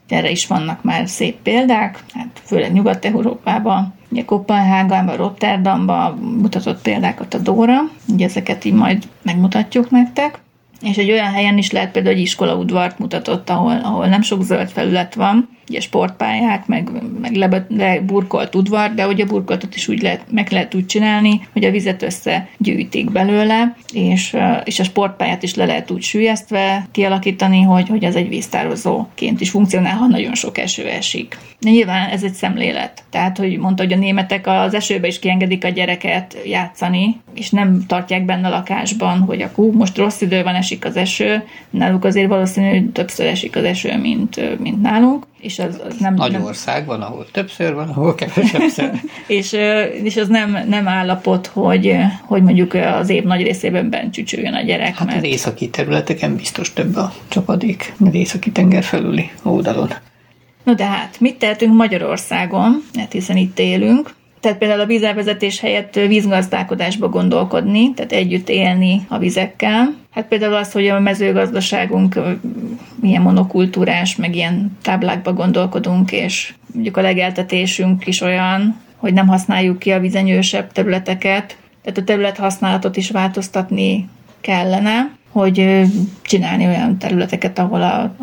Erre 0.07 0.29
is 0.29 0.47
vannak 0.47 0.83
már 0.83 1.07
szép 1.07 1.35
példák, 1.35 2.03
hát 2.13 2.41
főleg 2.43 2.73
Nyugat-Európában, 2.73 3.93
ugye 4.09 4.25
Kopenhágában, 4.25 5.15
Rotterdamban 5.15 6.17
mutatott 6.17 6.81
példákat 6.81 7.33
a 7.33 7.37
Dóra, 7.37 7.79
ugye 8.07 8.25
ezeket 8.25 8.65
így 8.65 8.73
majd 8.73 9.03
megmutatjuk 9.21 9.89
nektek. 9.89 10.39
És 10.81 10.97
egy 10.97 11.11
olyan 11.11 11.31
helyen 11.31 11.57
is 11.57 11.71
lehet 11.71 11.91
például 11.91 12.15
egy 12.15 12.21
iskolaudvart 12.21 12.99
mutatott, 12.99 13.49
ahol, 13.49 13.79
ahol 13.83 14.07
nem 14.07 14.21
sok 14.21 14.43
zöld 14.43 14.69
felület 14.69 15.15
van, 15.15 15.56
ugye 15.69 15.79
sportpályák, 15.79 16.65
meg, 16.65 16.89
meg 17.21 17.35
lebe, 17.35 17.65
leburkolt 17.69 18.55
udvar, 18.55 18.93
de 18.93 19.03
hogy 19.03 19.21
a 19.21 19.25
burkoltat 19.25 19.75
is 19.75 19.87
úgy 19.87 20.01
lehet, 20.01 20.21
meg 20.31 20.51
lehet 20.51 20.75
úgy 20.75 20.85
csinálni, 20.85 21.47
hogy 21.53 21.63
a 21.63 21.71
vizet 21.71 22.03
összegyűjtik 22.03 23.11
belőle, 23.11 23.75
és, 23.93 24.37
és 24.63 24.79
a 24.79 24.83
sportpályát 24.83 25.43
is 25.43 25.55
le 25.55 25.65
lehet 25.65 25.91
úgy 25.91 26.01
sűjesztve 26.01 26.87
kialakítani, 26.91 27.61
hogy, 27.61 27.87
hogy 27.89 28.05
az 28.05 28.15
egy 28.15 28.29
víztározóként 28.29 29.41
is 29.41 29.49
funkcionál, 29.49 29.95
ha 29.95 30.07
nagyon 30.07 30.35
sok 30.35 30.57
eső 30.57 30.87
esik. 30.87 31.37
Nyilván 31.61 32.09
ez 32.09 32.23
egy 32.23 32.33
szemlélet. 32.33 33.03
Tehát, 33.09 33.37
hogy 33.37 33.57
mondta, 33.57 33.83
hogy 33.83 33.93
a 33.93 33.97
németek 33.97 34.47
az 34.47 34.73
esőbe 34.73 35.07
is 35.07 35.19
kiengedik 35.19 35.65
a 35.65 35.69
gyereket 35.69 36.37
játszani, 36.45 37.21
és 37.33 37.49
nem 37.49 37.85
tartják 37.87 38.25
benne 38.25 38.47
a 38.47 38.49
lakásban, 38.49 39.19
hogy 39.19 39.41
akkor 39.41 39.71
most 39.71 39.97
rossz 39.97 40.21
idő 40.21 40.43
van, 40.43 40.55
esik 40.55 40.85
az 40.85 40.97
eső. 40.97 41.43
Náluk 41.69 42.05
azért 42.05 42.27
valószínű, 42.27 42.89
többször 42.91 43.25
esik 43.25 43.55
az 43.55 43.63
eső, 43.63 43.97
mint, 43.97 44.59
mint 44.59 44.81
nálunk. 44.81 45.25
És 45.39 45.59
az, 45.59 45.81
az 45.87 45.95
nem, 45.99 46.13
Nagy 46.13 46.31
nem, 46.31 46.43
ország 46.43 46.85
van, 46.85 47.01
ahol 47.01 47.25
többször 47.31 47.73
van, 47.73 47.89
ahol 47.89 48.15
kevesebbszer. 48.15 49.01
és, 49.27 49.57
és 50.03 50.17
az 50.17 50.27
nem, 50.27 50.57
nem 50.67 50.87
állapot, 50.87 51.47
hogy, 51.47 51.95
hogy 52.21 52.43
mondjuk 52.43 52.73
az 52.73 53.09
év 53.09 53.23
nagy 53.23 53.41
részében 53.41 53.89
bent 53.89 54.13
csücsüljön 54.13 54.53
a 54.53 54.61
gyerek. 54.61 54.95
Hát 54.95 55.07
mert... 55.07 55.17
az 55.17 55.23
északi 55.23 55.69
területeken 55.69 56.35
biztos 56.35 56.73
több 56.73 56.95
a 56.95 57.13
csapadék, 57.27 57.93
az 58.05 58.13
északi 58.13 58.51
tenger 58.51 58.83
felüli 58.83 59.31
oldalon. 59.43 59.93
No 60.63 60.73
de 60.73 60.85
hát, 60.85 61.19
mit 61.19 61.39
tehetünk 61.39 61.75
Magyarországon, 61.75 62.83
hát 62.95 63.11
hiszen 63.11 63.37
itt 63.37 63.59
élünk, 63.59 64.15
tehát 64.47 64.61
például 64.61 64.81
a 64.81 64.85
vízelvezetés 64.85 65.59
helyett 65.59 65.93
vízgazdálkodásba 65.93 67.09
gondolkodni, 67.09 67.93
tehát 67.93 68.11
együtt 68.11 68.49
élni 68.49 69.05
a 69.07 69.17
vizekkel. 69.17 69.95
Hát 70.11 70.27
például 70.27 70.53
az, 70.53 70.71
hogy 70.71 70.87
a 70.87 70.99
mezőgazdaságunk 70.99 72.15
ö, 72.15 72.31
milyen 73.01 73.21
monokultúrás, 73.21 74.15
meg 74.15 74.35
ilyen 74.35 74.77
táblákba 74.81 75.33
gondolkodunk, 75.33 76.11
és 76.11 76.53
mondjuk 76.73 76.97
a 76.97 77.01
legeltetésünk 77.01 78.07
is 78.07 78.21
olyan, 78.21 78.75
hogy 78.95 79.13
nem 79.13 79.27
használjuk 79.27 79.79
ki 79.79 79.91
a 79.91 79.99
vizenyősebb 79.99 80.71
területeket, 80.71 81.57
tehát 81.83 81.97
a 81.97 82.03
terület 82.03 82.37
használatot 82.37 82.97
is 82.97 83.11
változtatni 83.11 84.09
kellene, 84.41 85.11
hogy 85.31 85.83
csinálni 86.21 86.65
olyan 86.65 86.97
területeket, 86.97 87.59
ahol 87.59 87.81
a, 87.81 88.01
a, 88.01 88.13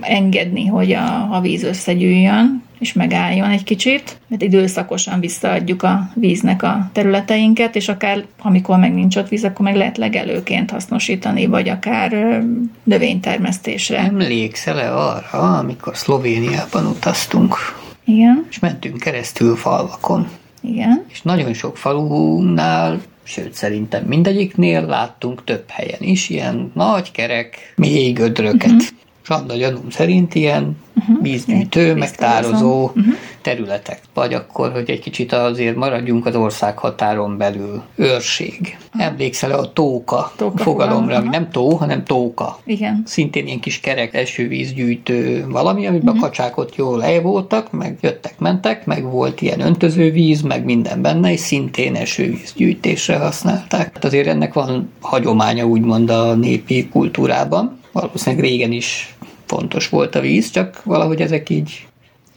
engedni, 0.00 0.66
hogy 0.66 0.92
a, 0.92 1.34
a 1.34 1.40
víz 1.40 1.62
összegyűjjön, 1.62 2.62
és 2.78 2.92
megálljon 2.92 3.50
egy 3.50 3.64
kicsit, 3.64 4.18
mert 4.28 4.42
időszakosan 4.42 5.20
visszaadjuk 5.20 5.82
a 5.82 6.10
víznek 6.14 6.62
a 6.62 6.90
területeinket, 6.92 7.76
és 7.76 7.88
akár 7.88 8.24
amikor 8.38 8.78
meg 8.78 8.94
nincs 8.94 9.16
ott 9.16 9.28
víz, 9.28 9.44
akkor 9.44 9.64
meg 9.64 9.76
lehet 9.76 9.96
legelőként 9.96 10.70
hasznosítani, 10.70 11.46
vagy 11.46 11.68
akár 11.68 12.42
növénytermesztésre. 12.82 13.98
Emlékszel-e 13.98 14.94
arra, 14.96 15.58
amikor 15.58 15.96
Szlovéniában 15.96 16.86
utaztunk, 16.86 17.56
Igen, 18.04 18.46
és 18.50 18.58
mentünk 18.58 18.98
keresztül 18.98 19.56
falvakon, 19.56 20.28
igen. 20.60 21.04
és 21.08 21.22
nagyon 21.22 21.52
sok 21.52 21.76
falunál, 21.76 23.00
sőt 23.22 23.54
szerintem 23.54 24.04
mindegyiknél 24.04 24.86
láttunk 24.86 25.44
több 25.44 25.64
helyen 25.68 26.00
is 26.00 26.28
ilyen 26.28 26.70
nagy 26.74 27.10
kerek, 27.10 27.72
mély 27.76 28.12
gödröket. 28.12 28.70
Uh-huh. 28.70 28.86
És 29.26 29.32
annak 29.32 29.56
gyanúm 29.56 29.90
szerint 29.90 30.34
ilyen 30.34 30.76
uh-huh. 30.96 31.22
vízgyűjtő, 31.22 31.94
meg 31.94 32.16
tározó 32.16 32.84
uh-huh. 32.84 33.04
területek. 33.42 34.00
Vagy 34.14 34.34
akkor, 34.34 34.72
hogy 34.72 34.90
egy 34.90 35.00
kicsit 35.00 35.32
azért 35.32 35.76
maradjunk 35.76 36.26
az 36.26 36.34
ország 36.36 36.78
határon 36.78 37.36
belül. 37.36 37.82
Őrség. 37.96 38.78
Emlékszel 38.98 39.52
a 39.52 39.72
tóka, 39.72 40.32
Tóka 40.36 40.62
fogalomra, 40.62 41.00
fogalom, 41.00 41.20
ami 41.20 41.28
nem 41.28 41.50
tó, 41.50 41.74
hanem 41.74 42.04
tóka. 42.04 42.58
Igen. 42.64 43.02
Szintén 43.06 43.46
ilyen 43.46 43.60
kis 43.60 43.80
kerek 43.80 44.14
esővízgyűjtő 44.14 45.46
valami, 45.48 45.86
amiben 45.86 46.08
uh-huh. 46.08 46.24
a 46.24 46.26
kacsák 46.26 46.56
ott 46.56 46.76
jól 46.76 47.20
voltak, 47.22 47.70
meg 47.72 47.98
jöttek, 48.00 48.38
mentek, 48.38 48.86
meg 48.86 49.10
volt 49.10 49.40
ilyen 49.40 49.60
öntözővíz, 49.60 50.40
meg 50.40 50.64
minden 50.64 51.02
benne, 51.02 51.32
és 51.32 51.40
szintén 51.40 51.94
esővízgyűjtésre 51.94 53.16
használták. 53.16 53.94
Hát 53.94 54.04
azért 54.04 54.26
ennek 54.26 54.52
van 54.52 54.90
hagyománya 55.00 55.64
úgymond 55.64 56.10
a 56.10 56.34
népi 56.34 56.88
kultúrában. 56.88 57.84
Valószínűleg 58.00 58.44
régen 58.44 58.72
is 58.72 59.14
fontos 59.46 59.88
volt 59.88 60.14
a 60.14 60.20
víz, 60.20 60.50
csak 60.50 60.82
valahogy 60.84 61.20
ezek 61.20 61.50
így 61.50 61.86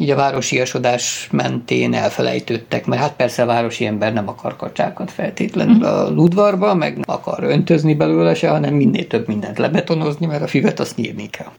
így 0.01 0.10
a 0.10 0.16
városiasodás 0.16 1.28
mentén 1.32 1.93
elfelejtődtek, 1.93 2.86
mert 2.86 3.01
hát 3.01 3.14
persze 3.16 3.41
a 3.41 3.45
városi 3.45 3.86
ember 3.86 4.14
nem 4.14 4.28
akar 4.28 4.55
kacsákat 4.55 5.12
feltétlenül 5.12 5.84
a 5.84 6.10
ludvarba, 6.10 6.76
meg 6.76 6.93
nem 6.93 7.16
akar 7.16 7.43
öntözni 7.43 7.93
belőle 7.93 8.34
se, 8.34 8.49
hanem 8.49 8.74
minél 8.74 9.07
több 9.07 9.28
mindent 9.28 9.57
lebetonozni, 9.57 10.26
mert 10.26 10.41
a 10.41 10.47
füvet 10.47 10.80
azt 10.80 10.95
nyírni 10.95 11.30
kell. 11.30 11.51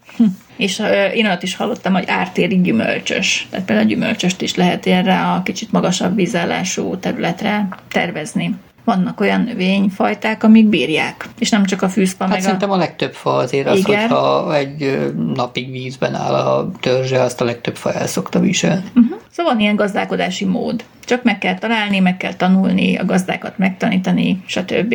És 0.57 0.79
ö, 0.79 1.07
én 1.07 1.27
ott 1.27 1.43
is 1.43 1.57
hallottam, 1.57 1.93
hogy 1.93 2.05
ártéri 2.07 2.61
gyümölcsös. 2.61 3.47
Tehát 3.51 3.67
például 3.67 3.89
gyümölcsöst 3.89 4.43
is 4.43 4.55
lehet 4.55 4.87
erre 4.87 5.21
a 5.21 5.43
kicsit 5.43 5.73
magasabb 5.73 6.15
vízállású 6.15 6.97
területre 6.97 7.69
tervezni. 7.89 8.55
Vannak 8.97 9.21
olyan 9.21 9.41
növényfajták, 9.41 10.45
amik 10.45 10.67
bírják. 10.67 11.29
És 11.39 11.51
nem 11.51 11.65
csak 11.65 11.83
a 11.83 11.89
fűszfa, 11.89 12.25
Hát 12.25 12.33
meg 12.33 12.39
a... 12.39 12.43
szerintem 12.43 12.71
a 12.71 12.77
legtöbb 12.77 13.13
fa 13.13 13.31
azért 13.31 13.67
az, 13.67 13.79
Igen. 13.79 14.01
hogyha 14.01 14.55
egy 14.55 15.11
napig 15.35 15.71
vízben 15.71 16.15
áll 16.15 16.35
a 16.35 16.71
törzse, 16.81 17.23
azt 17.23 17.41
a 17.41 17.45
legtöbb 17.45 17.77
fa 17.77 17.93
el 17.93 18.07
szokta 18.07 18.41
viselni. 18.41 18.85
Uh-huh. 18.95 19.19
Szóval 19.31 19.53
van 19.53 19.61
ilyen 19.61 19.77
gazdálkodási 19.77 20.45
mód. 20.45 20.85
Csak 21.05 21.23
meg 21.23 21.39
kell 21.39 21.59
találni, 21.59 21.99
meg 21.99 22.17
kell 22.17 22.35
tanulni, 22.35 22.97
a 22.97 23.05
gazdákat 23.05 23.59
megtanítani, 23.59 24.43
stb. 24.47 24.95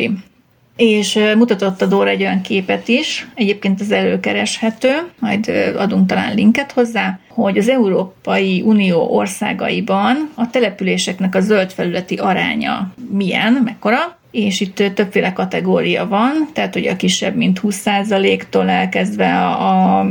És 0.76 1.18
mutatott 1.36 1.82
a 1.82 1.86
Dóra 1.86 2.08
egy 2.08 2.20
olyan 2.20 2.40
képet 2.40 2.88
is, 2.88 3.28
egyébként 3.34 3.80
ez 3.80 3.90
előkereshető, 3.90 4.90
majd 5.18 5.52
adunk 5.76 6.06
talán 6.06 6.34
linket 6.34 6.72
hozzá, 6.72 7.18
hogy 7.28 7.58
az 7.58 7.68
Európai 7.68 8.60
Unió 8.60 9.08
országaiban 9.10 10.30
a 10.34 10.50
településeknek 10.50 11.34
a 11.34 11.40
zöld 11.40 11.72
felületi 11.72 12.14
aránya 12.14 12.92
milyen, 13.10 13.52
mekkora, 13.52 14.16
és 14.30 14.60
itt 14.60 14.94
többféle 14.94 15.32
kategória 15.32 16.08
van, 16.08 16.48
tehát 16.52 16.72
hogy 16.72 16.86
a 16.86 16.96
kisebb, 16.96 17.36
mint 17.36 17.60
20%-tól 17.62 18.68
elkezdve 18.68 19.38
a, 19.38 19.98
a 19.98 20.02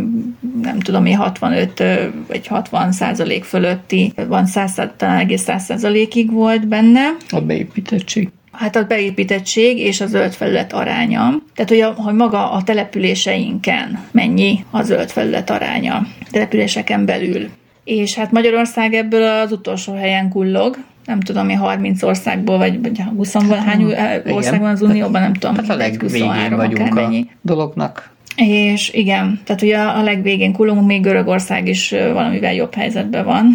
nem 0.62 0.80
tudom, 0.80 1.06
én 1.06 1.16
65 1.18 1.80
ö, 1.80 2.04
vagy 2.28 2.48
60 2.48 2.92
százalék 2.92 3.44
fölötti, 3.44 4.14
van 4.28 4.46
100, 4.46 4.82
talán 4.98 5.20
egész 5.20 5.42
100 5.42 5.64
százalékig 5.64 6.32
volt 6.32 6.68
benne, 6.68 7.16
A 7.30 7.42
beépítettség. 7.42 8.30
Hát 8.58 8.76
a 8.76 8.84
beépítettség 8.84 9.78
és 9.78 10.02
a 10.02 10.08
zöld 10.08 10.34
felület 10.34 10.74
aránya. 10.74 11.42
Tehát, 11.56 11.70
hogy, 11.70 11.80
a, 11.80 11.94
hogy 11.98 12.14
maga 12.14 12.52
a 12.52 12.64
településeinken 12.64 14.00
mennyi 14.12 14.66
a 14.72 14.84
zöld 14.84 15.10
felület 15.10 15.50
aránya, 15.50 16.08
településeken 16.32 17.06
belül. 17.06 17.50
És 17.84 18.16
hát 18.16 18.32
Magyarország 18.32 18.94
ebből 18.94 19.24
az 19.24 19.52
utolsó 19.52 19.94
helyen 19.94 20.30
kullog, 20.30 20.78
nem 21.06 21.20
tudom, 21.20 21.46
mi 21.46 21.54
30 21.54 22.04
országból, 22.04 22.58
vagy, 22.58 22.82
vagy 22.82 23.02
20 23.16 23.34
van, 23.34 23.60
hány 23.60 23.84
ország 24.28 24.60
van 24.60 24.70
az 24.70 24.82
Unióban, 24.82 25.22
nem 25.22 25.34
tudom, 25.34 25.56
Hát 25.56 25.70
a 25.70 25.76
legvégén 25.76 26.22
23 26.22 26.58
vagyunk 26.58 26.96
a 26.96 27.12
dolognak. 27.42 28.14
És 28.36 28.94
igen, 28.94 29.40
tehát 29.44 29.62
ugye 29.62 29.78
a 29.78 30.02
legvégén 30.02 30.54
kullogunk, 30.54 30.88
még 30.88 31.02
Görögország 31.02 31.68
is 31.68 31.90
valamivel 31.90 32.54
jobb 32.54 32.74
helyzetben 32.74 33.26
van. 33.26 33.46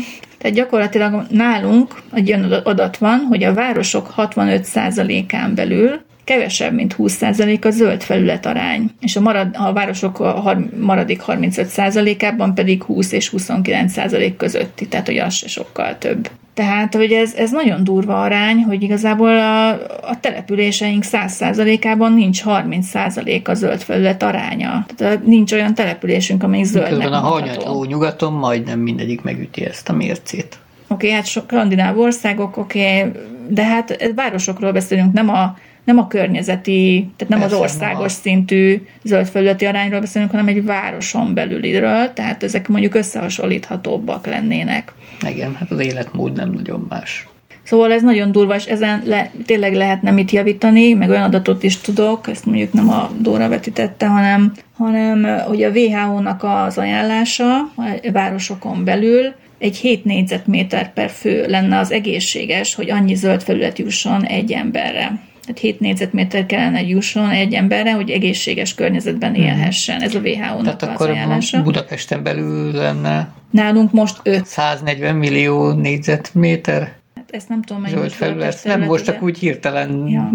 Tehát 0.40 0.56
gyakorlatilag 0.56 1.26
nálunk 1.30 2.02
egy 2.12 2.32
olyan 2.32 2.52
adat 2.52 2.96
van, 2.96 3.18
hogy 3.18 3.44
a 3.44 3.54
városok 3.54 4.14
65%-án 4.16 5.54
belül 5.54 6.00
kevesebb, 6.24 6.72
mint 6.72 6.94
20% 6.98 7.64
a 7.64 7.70
zöld 7.70 8.02
felület 8.02 8.46
arány, 8.46 8.90
és 9.00 9.16
a, 9.16 9.20
marad, 9.20 9.48
a 9.58 9.72
városok 9.72 10.20
a 10.20 10.30
har- 10.30 10.80
maradék 10.80 11.22
35%-ában 11.26 12.54
pedig 12.54 12.82
20 12.82 13.12
és 13.12 13.32
29% 13.36 14.34
közötti, 14.36 14.88
tehát 14.88 15.06
hogy 15.06 15.18
az 15.18 15.34
se 15.34 15.48
sokkal 15.48 15.98
több. 15.98 16.30
Tehát, 16.60 16.94
hogy 16.94 17.12
ez, 17.12 17.34
ez 17.34 17.50
nagyon 17.50 17.84
durva 17.84 18.22
arány, 18.22 18.62
hogy 18.62 18.82
igazából 18.82 19.38
a, 19.38 19.68
a 20.08 20.20
településeink 20.20 21.04
100%-ában 21.06 22.12
nincs 22.12 22.42
30% 22.44 23.44
a 23.44 23.54
zöld 23.54 23.80
felület 23.80 24.22
aránya. 24.22 24.86
Tehát 24.96 25.24
nincs 25.24 25.52
olyan 25.52 25.74
településünk, 25.74 26.42
amelyik 26.42 26.64
zöldnek 26.64 26.90
Közben 26.90 27.12
a 27.12 27.20
hanyató 27.20 27.84
nyugaton 27.84 28.32
majdnem 28.32 28.78
mindegyik 28.78 29.22
megüti 29.22 29.64
ezt 29.64 29.88
a 29.88 29.92
mércét. 29.92 30.58
Oké, 30.88 31.06
okay, 31.06 31.10
hát 31.10 31.26
sok 31.26 31.44
skandináv 31.46 31.98
országok, 31.98 32.56
oké, 32.56 32.98
okay, 32.98 33.12
de 33.48 33.64
hát 33.64 34.12
városokról 34.14 34.72
beszélünk, 34.72 35.12
nem 35.12 35.28
a, 35.28 35.56
nem 35.90 35.98
a 35.98 36.06
környezeti, 36.06 37.08
tehát 37.16 37.32
nem 37.32 37.40
Persze, 37.40 37.54
az 37.54 37.60
országos 37.60 38.12
nem 38.12 38.20
szintű 38.22 38.82
zöld 39.02 39.26
felületi 39.26 39.64
arányról 39.64 40.00
beszélünk, 40.00 40.30
hanem 40.30 40.48
egy 40.48 40.64
városon 40.64 41.34
belüliről, 41.34 42.12
tehát 42.12 42.42
ezek 42.42 42.68
mondjuk 42.68 42.94
összehasonlíthatóbbak 42.94 44.26
lennének. 44.26 44.92
Igen, 45.28 45.54
hát 45.54 45.70
az 45.70 45.78
életmód 45.78 46.36
nem 46.36 46.50
nagyon 46.50 46.86
más. 46.88 47.28
Szóval 47.62 47.92
ez 47.92 48.02
nagyon 48.02 48.32
durva, 48.32 48.54
és 48.54 48.64
ezen 48.64 49.02
le, 49.04 49.30
tényleg 49.46 49.74
lehetne 49.74 50.10
mit 50.10 50.30
javítani, 50.30 50.92
meg 50.92 51.10
olyan 51.10 51.22
adatot 51.22 51.62
is 51.62 51.76
tudok, 51.76 52.28
ezt 52.28 52.46
mondjuk 52.46 52.72
nem 52.72 52.88
a 52.88 53.10
Dóra 53.18 53.48
vetítette, 53.48 54.06
hanem, 54.06 54.52
hanem 54.76 55.40
hogy 55.46 55.62
a 55.62 55.70
WHO-nak 55.70 56.42
az 56.42 56.78
ajánlása 56.78 57.58
a 57.58 58.10
városokon 58.12 58.84
belül 58.84 59.32
egy 59.58 59.76
7 59.76 60.04
négyzetméter 60.04 60.92
per 60.92 61.10
fő 61.10 61.46
lenne 61.46 61.78
az 61.78 61.92
egészséges, 61.92 62.74
hogy 62.74 62.90
annyi 62.90 63.14
zöld 63.14 63.42
felület 63.42 63.78
jusson 63.78 64.24
egy 64.24 64.52
emberre. 64.52 65.28
Tehát 65.52 65.64
7 65.64 65.80
négyzetméter 65.80 66.46
kellene 66.46 66.78
egy 66.78 66.88
jusson 66.88 67.30
egy 67.30 67.54
emberre, 67.54 67.92
hogy 67.92 68.10
egészséges 68.10 68.74
környezetben 68.74 69.34
élhessen. 69.34 70.00
Ez 70.00 70.14
a 70.14 70.18
WHO-nak 70.18 70.62
Tehát 70.62 70.82
az 70.82 70.88
akkor 70.88 71.10
ajánlása. 71.10 71.62
Budapesten 71.62 72.22
belül 72.22 72.72
lenne 72.72 73.32
Nálunk 73.50 73.92
most 73.92 74.20
5. 74.22 74.46
140 74.46 75.14
millió 75.14 75.72
négyzetméter 75.72 76.99
ezt 77.32 77.48
nem 77.48 77.62
tudom, 77.62 77.82
mennyi 77.82 77.94
zöld 77.94 78.10
felület. 78.10 78.60
Nem, 78.64 78.80
most 78.80 79.04
csak 79.04 79.22
úgy 79.22 79.38
hirtelen 79.38 80.08
Ja. 80.08 80.30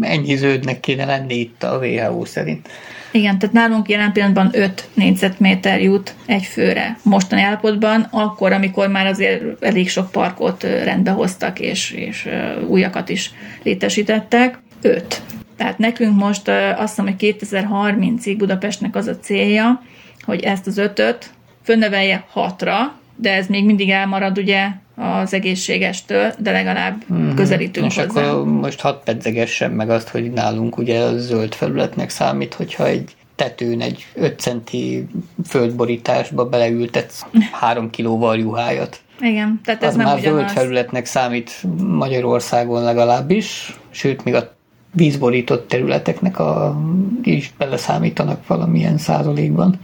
ennyi 0.00 0.36
zöldnek 0.36 0.80
kéne 0.80 1.04
lenni 1.04 1.34
itt 1.34 1.62
a 1.62 1.78
WHO 1.78 2.24
szerint. 2.24 2.68
Igen, 3.10 3.38
tehát 3.38 3.54
nálunk 3.54 3.88
jelen 3.88 4.12
pillanatban 4.12 4.50
5 4.52 4.88
négyzetméter 4.94 5.82
jut 5.82 6.14
egy 6.26 6.44
főre 6.44 6.98
mostani 7.02 7.42
állapotban, 7.42 8.08
akkor, 8.10 8.52
amikor 8.52 8.88
már 8.88 9.06
azért 9.06 9.64
elég 9.64 9.90
sok 9.90 10.10
parkot 10.10 10.62
rendbe 10.62 11.10
hoztak, 11.10 11.60
és, 11.60 11.90
és 11.90 12.28
újakat 12.66 13.08
is 13.08 13.30
létesítettek. 13.62 14.58
5. 14.82 15.22
Tehát 15.56 15.78
nekünk 15.78 16.16
most 16.16 16.48
azt 16.76 16.88
hiszem, 16.88 17.04
hogy 17.04 17.36
2030-ig 17.40 18.34
Budapestnek 18.38 18.96
az 18.96 19.06
a 19.06 19.18
célja, 19.18 19.82
hogy 20.24 20.42
ezt 20.42 20.66
az 20.66 20.78
ötöt 20.78 21.30
fönnevelje 21.62 22.24
hatra, 22.30 22.97
de 23.20 23.32
ez 23.34 23.46
még 23.46 23.64
mindig 23.64 23.90
elmarad 23.90 24.38
ugye 24.38 24.66
az 24.96 25.34
egészségestől, 25.34 26.32
de 26.38 26.50
legalább 26.50 27.04
közelítünk 27.34 27.86
És 27.86 27.96
hozzá. 27.96 28.30
akkor 28.30 28.44
most 28.46 28.80
hadd 28.80 28.94
pedzegessen 29.04 29.70
meg 29.70 29.90
azt, 29.90 30.08
hogy 30.08 30.30
nálunk 30.32 30.78
ugye 30.78 31.00
a 31.00 31.18
zöld 31.18 31.54
felületnek 31.54 32.10
számít, 32.10 32.54
hogyha 32.54 32.86
egy 32.86 33.16
tetőn 33.34 33.80
egy 33.80 34.06
5 34.14 34.38
centi 34.40 35.06
földborításba 35.46 36.48
beleültetsz 36.48 37.24
3 37.52 37.90
kilóval 37.90 38.38
juhájat. 38.38 39.00
Igen, 39.20 39.60
tehát 39.64 39.82
ez 39.82 39.88
Az 39.88 39.96
nem 39.96 40.06
már 40.06 40.20
zöld 40.20 40.34
ugyanaz. 40.34 40.52
felületnek 40.52 41.06
számít 41.06 41.50
Magyarországon 41.88 42.82
legalábbis, 42.82 43.76
sőt, 43.90 44.24
még 44.24 44.34
a 44.34 44.56
vízborított 44.92 45.68
területeknek 45.68 46.38
a, 46.38 46.80
is 47.22 47.52
beleszámítanak 47.58 48.46
valamilyen 48.46 48.98
százalékban. 48.98 49.80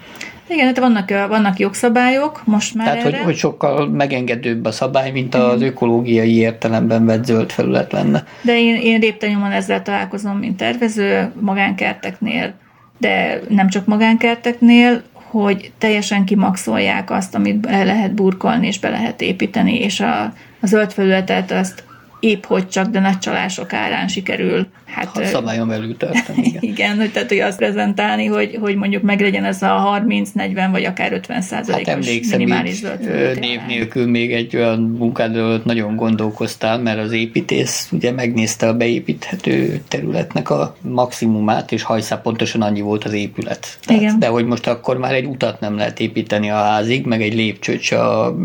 Igen, 0.49 0.66
hát 0.66 0.78
vannak, 0.78 1.11
vannak 1.11 1.59
jogszabályok 1.59 2.42
most 2.45 2.74
már 2.74 2.86
Tehát, 2.86 3.03
hogy, 3.03 3.12
erre. 3.12 3.24
hogy 3.24 3.36
sokkal 3.36 3.88
megengedőbb 3.88 4.64
a 4.64 4.72
szabály, 4.72 5.11
mint 5.11 5.34
az 5.34 5.62
ökológiai 5.62 6.36
értelemben 6.36 7.07
vett 7.07 7.24
zöld 7.24 7.51
felület 7.51 7.92
lenne. 7.92 8.24
De 8.42 8.59
én, 8.59 8.76
én 8.76 9.01
léptenyomon 9.01 9.51
ezzel 9.51 9.82
találkozom, 9.82 10.38
mint 10.38 10.57
tervező, 10.57 11.32
magánkerteknél, 11.40 12.55
de 12.99 13.40
nem 13.49 13.68
csak 13.68 13.86
magánkerteknél, 13.86 15.03
hogy 15.12 15.72
teljesen 15.78 16.24
kimaxolják 16.24 17.11
azt, 17.11 17.34
amit 17.34 17.57
be 17.57 17.84
lehet 17.84 18.14
burkolni 18.14 18.66
és 18.66 18.78
be 18.78 18.88
lehet 18.88 19.20
építeni, 19.20 19.78
és 19.80 20.01
a, 20.01 20.22
a 20.61 20.66
zöld 20.66 20.92
felületet 20.92 21.51
azt 21.51 21.84
épp 22.20 22.45
hogy 22.45 22.68
csak, 22.68 22.86
de 22.86 23.01
nagy 23.01 23.18
csalások 23.18 23.72
árán 23.72 24.09
sikerül. 24.09 24.66
Hát, 24.95 25.07
Ha 25.07 25.20
ö, 25.20 25.24
szabályon 25.24 25.68
belül 25.68 25.97
tartani, 25.97 26.47
igen. 26.47 26.62
igen, 26.72 26.97
hogy, 26.97 27.12
tehát, 27.12 27.28
hogy 27.28 27.38
azt 27.38 27.59
prezentálni, 27.59 28.26
hogy, 28.26 28.59
hogy 28.61 28.76
mondjuk 28.76 29.03
meglegyen 29.03 29.45
ez 29.45 29.62
a 29.62 29.66
30, 29.66 30.30
40 30.30 30.70
vagy 30.70 30.84
akár 30.84 31.12
50 31.12 31.36
Hát 31.36 31.47
százalékos 31.47 31.92
emlékszem, 31.92 32.38
minimális 32.38 32.74
zöld 32.74 33.38
név 33.40 33.61
nélkül 33.66 34.07
még 34.07 34.32
egy 34.32 34.57
olyan 34.57 34.80
munkádról 34.80 35.61
nagyon 35.64 35.97
gondolkoztál, 35.97 36.78
mert 36.78 36.99
az 36.99 37.12
építész 37.12 37.88
ugye 37.92 38.12
megnézte 38.12 38.68
a 38.68 38.76
beépíthető 38.76 39.80
területnek 39.88 40.51
a 40.51 40.76
maximumát, 40.80 41.72
és 41.72 41.82
hajszál 41.82 42.20
pontosan 42.20 42.62
annyi 42.62 42.80
volt 42.80 43.05
az 43.05 43.12
épület. 43.12 43.78
Igen. 43.88 44.18
de 44.18 44.26
hogy 44.26 44.45
most 44.45 44.66
akkor 44.66 44.99
már 44.99 45.14
egy 45.14 45.24
utat 45.24 45.61
nem 45.61 45.76
lehet 45.76 46.01
építeni 46.01 46.51
a 46.51 46.57
házig, 46.57 47.07
meg 47.07 47.22
egy 47.22 47.34
lépcsőt 47.34 47.90
a 47.90 48.36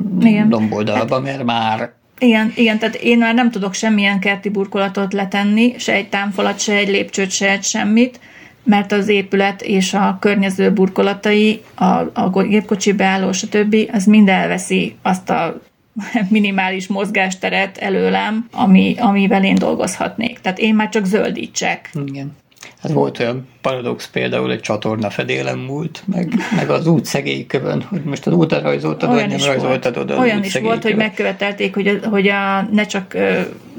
domboldalba, 0.47 1.20
mert 1.20 1.43
már 1.43 1.97
Igen, 2.20 2.54
igen, 2.56 2.80
tehát 2.80 2.96
én 2.96 3.18
már 3.18 3.34
nem 3.34 3.52
tudok 3.52 3.74
semmilyen 3.74 4.20
kerti 4.20 4.50
burkolatot 4.50 5.14
letenni, 5.14 5.74
se 5.78 5.94
egy 5.94 6.10
támfalat, 6.10 6.60
se 6.60 6.74
egy 6.74 6.90
lépcsőt, 6.90 7.32
se 7.32 7.50
egy 7.50 7.64
semmit, 7.64 8.20
mert 8.64 8.92
az 8.92 9.08
épület 9.08 9.62
és 9.62 9.94
a 9.94 10.18
környező 10.20 10.72
burkolatai, 10.72 11.62
a, 11.76 11.86
a 12.14 12.44
gépkocsi 12.48 12.92
beálló, 12.92 13.32
stb. 13.32 13.76
az 13.92 14.06
mind 14.06 14.30
elveszi 14.30 14.96
azt 15.02 15.30
a 15.30 15.62
minimális 16.30 16.88
mozgásteret 16.88 17.78
előlem, 17.78 18.48
ami, 18.52 18.96
amivel 19.00 19.44
én 19.44 19.56
dolgozhatnék. 19.56 20.40
Tehát 20.40 20.60
én 20.60 20.76
már 20.76 20.90
csak 20.90 21.06
zöldítsek. 21.06 21.92
Igen. 22.06 22.38
Hát 22.82 22.92
volt 22.92 23.20
olyan 23.20 23.48
paradox 23.62 24.10
például 24.10 24.52
egy 24.52 24.60
csatorna 24.60 25.10
fedélem 25.10 25.60
múlt, 25.60 26.04
meg, 26.06 26.34
meg 26.56 26.70
az 26.70 26.88
út 26.88 27.06
szegélykövön, 27.06 27.82
hogy 27.82 28.04
most 28.04 28.28
az 28.28 28.34
útra 28.34 28.62
rajzoltad, 28.62 29.10
vagy 29.10 29.28
nem 29.28 29.46
rajzoltad 29.46 29.98
oda 29.98 30.14
az 30.14 30.20
Olyan 30.20 30.44
is 30.44 30.60
volt, 30.60 30.84
hogy 30.84 30.96
megkövetelték, 30.96 31.74
hogy, 31.74 31.88
a, 31.88 32.08
hogy 32.08 32.28
a, 32.28 32.68
ne 32.72 32.86
csak 32.86 33.18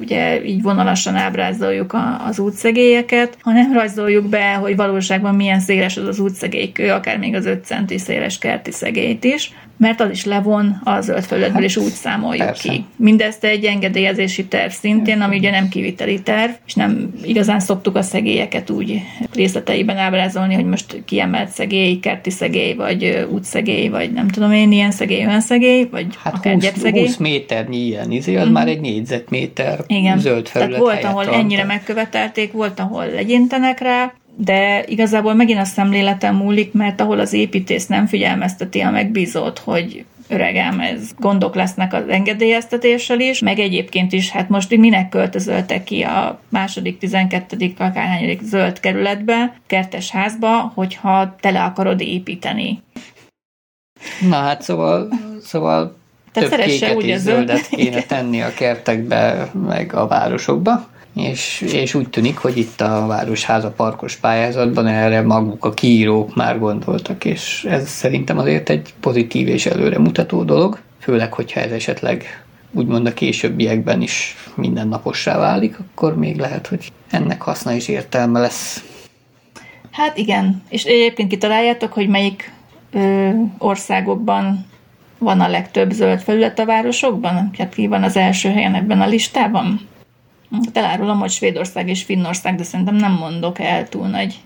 ugye 0.01 0.45
így 0.45 0.63
vonalasan 0.63 1.15
ábrázoljuk 1.15 1.93
a, 1.93 2.27
az 2.27 2.39
útszegélyeket, 2.39 3.37
hanem 3.41 3.73
rajzoljuk 3.73 4.29
be, 4.29 4.53
hogy 4.53 4.77
valóságban 4.77 5.35
milyen 5.35 5.61
széles 5.61 5.97
az 5.97 6.07
az 6.07 6.19
útszegélykő, 6.19 6.91
akár 6.91 7.19
még 7.19 7.35
az 7.35 7.47
5 7.47 7.65
centi 7.65 7.99
széles 7.99 8.39
kerti 8.39 8.71
szegélyt 8.71 9.25
is, 9.25 9.53
mert 9.77 10.01
az 10.01 10.11
is 10.11 10.25
levon 10.25 10.81
a 10.85 11.01
zöld 11.01 11.25
felületből, 11.25 11.63
és 11.63 11.77
úgy 11.77 11.93
számoljuk 11.93 12.45
persze. 12.45 12.69
ki. 12.69 12.85
Mindezt 12.97 13.45
egy 13.45 13.65
engedélyezési 13.65 14.45
terv 14.45 14.71
szintén, 14.71 15.21
ami 15.21 15.37
ugye 15.37 15.51
nem 15.51 15.69
kiviteli 15.69 16.23
terv, 16.23 16.51
és 16.67 16.75
nem 16.75 17.11
igazán 17.23 17.61
szoktuk 17.61 17.97
a 17.97 18.03
szegélyeket 18.03 18.71
úgy 18.71 18.90
részleteiben 19.35 19.97
ábrázolni, 19.97 20.55
hogy 20.55 20.65
most 20.65 21.03
kiemelt 21.05 21.49
szegély, 21.49 21.99
kerti 22.01 22.31
szegély, 22.31 22.75
vagy 22.75 23.27
útszegély, 23.31 23.89
vagy 23.89 24.13
nem 24.13 24.29
tudom 24.29 24.53
én, 24.53 24.73
ilyen 24.73 24.91
szegély, 24.91 25.27
olyan 25.27 25.41
szegély, 25.41 25.89
vagy 25.91 26.07
Hát 26.23 26.35
akár 26.35 26.55
20, 26.55 26.63
gyepszegély. 26.63 27.07
20 27.07 27.17
méternyi 27.17 27.77
ilyen 27.77 28.11
izé, 28.11 28.37
az 28.37 28.49
már 28.49 28.69
egy 28.69 28.81
négyzetméter 28.81 29.81
Igen. 29.87 30.19
zöld 30.19 30.49
felület 30.49 30.79
Tehát 30.79 30.85
volt, 30.85 31.05
ahol 31.05 31.25
van. 31.25 31.35
ennyire 31.35 31.65
megkövetelték, 31.65 32.53
volt, 32.53 32.81
ahol 32.81 33.07
legyintenek 33.07 33.81
rá, 33.81 34.13
de 34.37 34.85
igazából 34.87 35.35
megint 35.35 35.61
a 35.61 35.65
szemléleten 35.65 36.35
múlik, 36.35 36.73
mert 36.73 37.01
ahol 37.01 37.21
az 37.21 37.33
építész 37.33 37.87
nem 37.87 38.07
figyelmezteti 38.07 38.81
a 38.81 38.91
megbízót, 38.91 39.59
hogy 39.59 40.05
öregem, 40.31 40.81
ez 40.81 41.11
gondok 41.19 41.55
lesznek 41.55 41.93
az 41.93 42.09
engedélyeztetéssel 42.09 43.21
is, 43.21 43.41
meg 43.41 43.59
egyébként 43.59 44.13
is, 44.13 44.31
hát 44.31 44.49
most 44.49 44.77
minek 44.77 45.09
költözöltek 45.09 45.85
ki 45.85 46.03
a 46.03 46.41
második, 46.49 46.99
tizenkettedik, 46.99 47.81
akárhányadik 47.81 48.41
zöld 48.43 48.81
kerületbe, 48.81 49.55
kertes 49.67 50.11
házba, 50.11 50.73
hogyha 50.75 51.35
tele 51.41 51.63
akarod 51.63 52.01
építeni. 52.01 52.83
Na 54.29 54.37
hát 54.37 54.63
szóval, 54.63 55.09
szóval 55.43 55.97
Tehát 56.33 56.51
több 56.51 56.61
kéket 56.61 56.95
úgy 56.95 57.07
és 57.07 57.19
zöldet 57.19 57.69
kéne 57.69 58.03
tenni 58.03 58.43
a 58.43 58.55
kertekbe, 58.55 59.51
meg 59.67 59.95
a 59.95 60.07
városokba. 60.07 60.89
És, 61.15 61.61
és 61.61 61.95
úgy 61.95 62.09
tűnik, 62.09 62.37
hogy 62.37 62.57
itt 62.57 62.81
a 62.81 63.07
Városháza 63.07 63.71
parkos 63.71 64.17
pályázatban 64.17 64.87
erre 64.87 65.23
maguk 65.23 65.65
a 65.65 65.75
kiírók 65.75 66.35
már 66.35 66.59
gondoltak, 66.59 67.25
és 67.25 67.65
ez 67.65 67.89
szerintem 67.89 68.39
azért 68.39 68.69
egy 68.69 68.95
pozitív 69.01 69.49
és 69.49 69.67
előremutató 69.67 70.43
dolog, 70.43 70.81
főleg, 70.99 71.33
hogyha 71.33 71.61
ez 71.61 71.71
esetleg 71.71 72.45
úgymond 72.73 73.07
a 73.07 73.15
későbbiekben 73.15 74.03
is 74.03 74.37
mindennapossá 74.55 75.39
válik, 75.39 75.79
akkor 75.79 76.17
még 76.17 76.39
lehet, 76.39 76.67
hogy 76.67 76.93
ennek 77.11 77.43
haszna 77.43 77.73
és 77.73 77.89
értelme 77.89 78.41
lesz. 78.41 78.85
Hát 79.91 80.17
igen, 80.17 80.63
és 80.69 80.85
egyébként 80.85 81.31
kitaláljátok, 81.31 81.93
hogy 81.93 82.09
melyik 82.09 82.53
ö, 82.93 83.31
országokban 83.59 84.67
van 85.19 85.41
a 85.41 85.49
legtöbb 85.49 85.91
zöld 85.91 86.21
felület 86.21 86.59
a 86.59 86.65
városokban? 86.65 87.51
Hát 87.59 87.75
ki 87.75 87.87
van 87.87 88.03
az 88.03 88.17
első 88.17 88.49
helyen 88.49 88.75
ebben 88.75 89.01
a 89.01 89.07
listában? 89.07 89.89
Elárulom, 90.73 91.19
hogy 91.19 91.31
Svédország 91.31 91.89
és 91.89 92.03
Finnország, 92.03 92.55
de 92.55 92.63
szerintem 92.63 92.95
nem 92.95 93.13
mondok 93.13 93.59
el 93.59 93.89
túl 93.89 94.07
nagy 94.07 94.41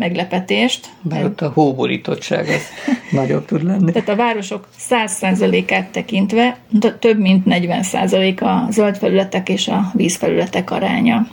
meglepetést. 0.00 0.86
Bár 1.02 1.24
ott 1.24 1.40
a 1.40 1.50
hóborítottság 1.54 2.48
az 2.48 2.62
nagyobb 3.20 3.44
tud 3.44 3.62
lenni. 3.62 3.92
Tehát 3.92 4.08
a 4.08 4.16
városok 4.16 4.68
100%-át 4.90 5.88
tekintve 5.88 6.58
több 6.98 7.18
mint 7.18 7.44
40% 7.48 8.40
a 8.40 8.70
zöld 8.70 8.96
felületek 8.96 9.48
és 9.48 9.68
a 9.68 9.90
vízfelületek 9.94 10.70
aránya. 10.70 11.26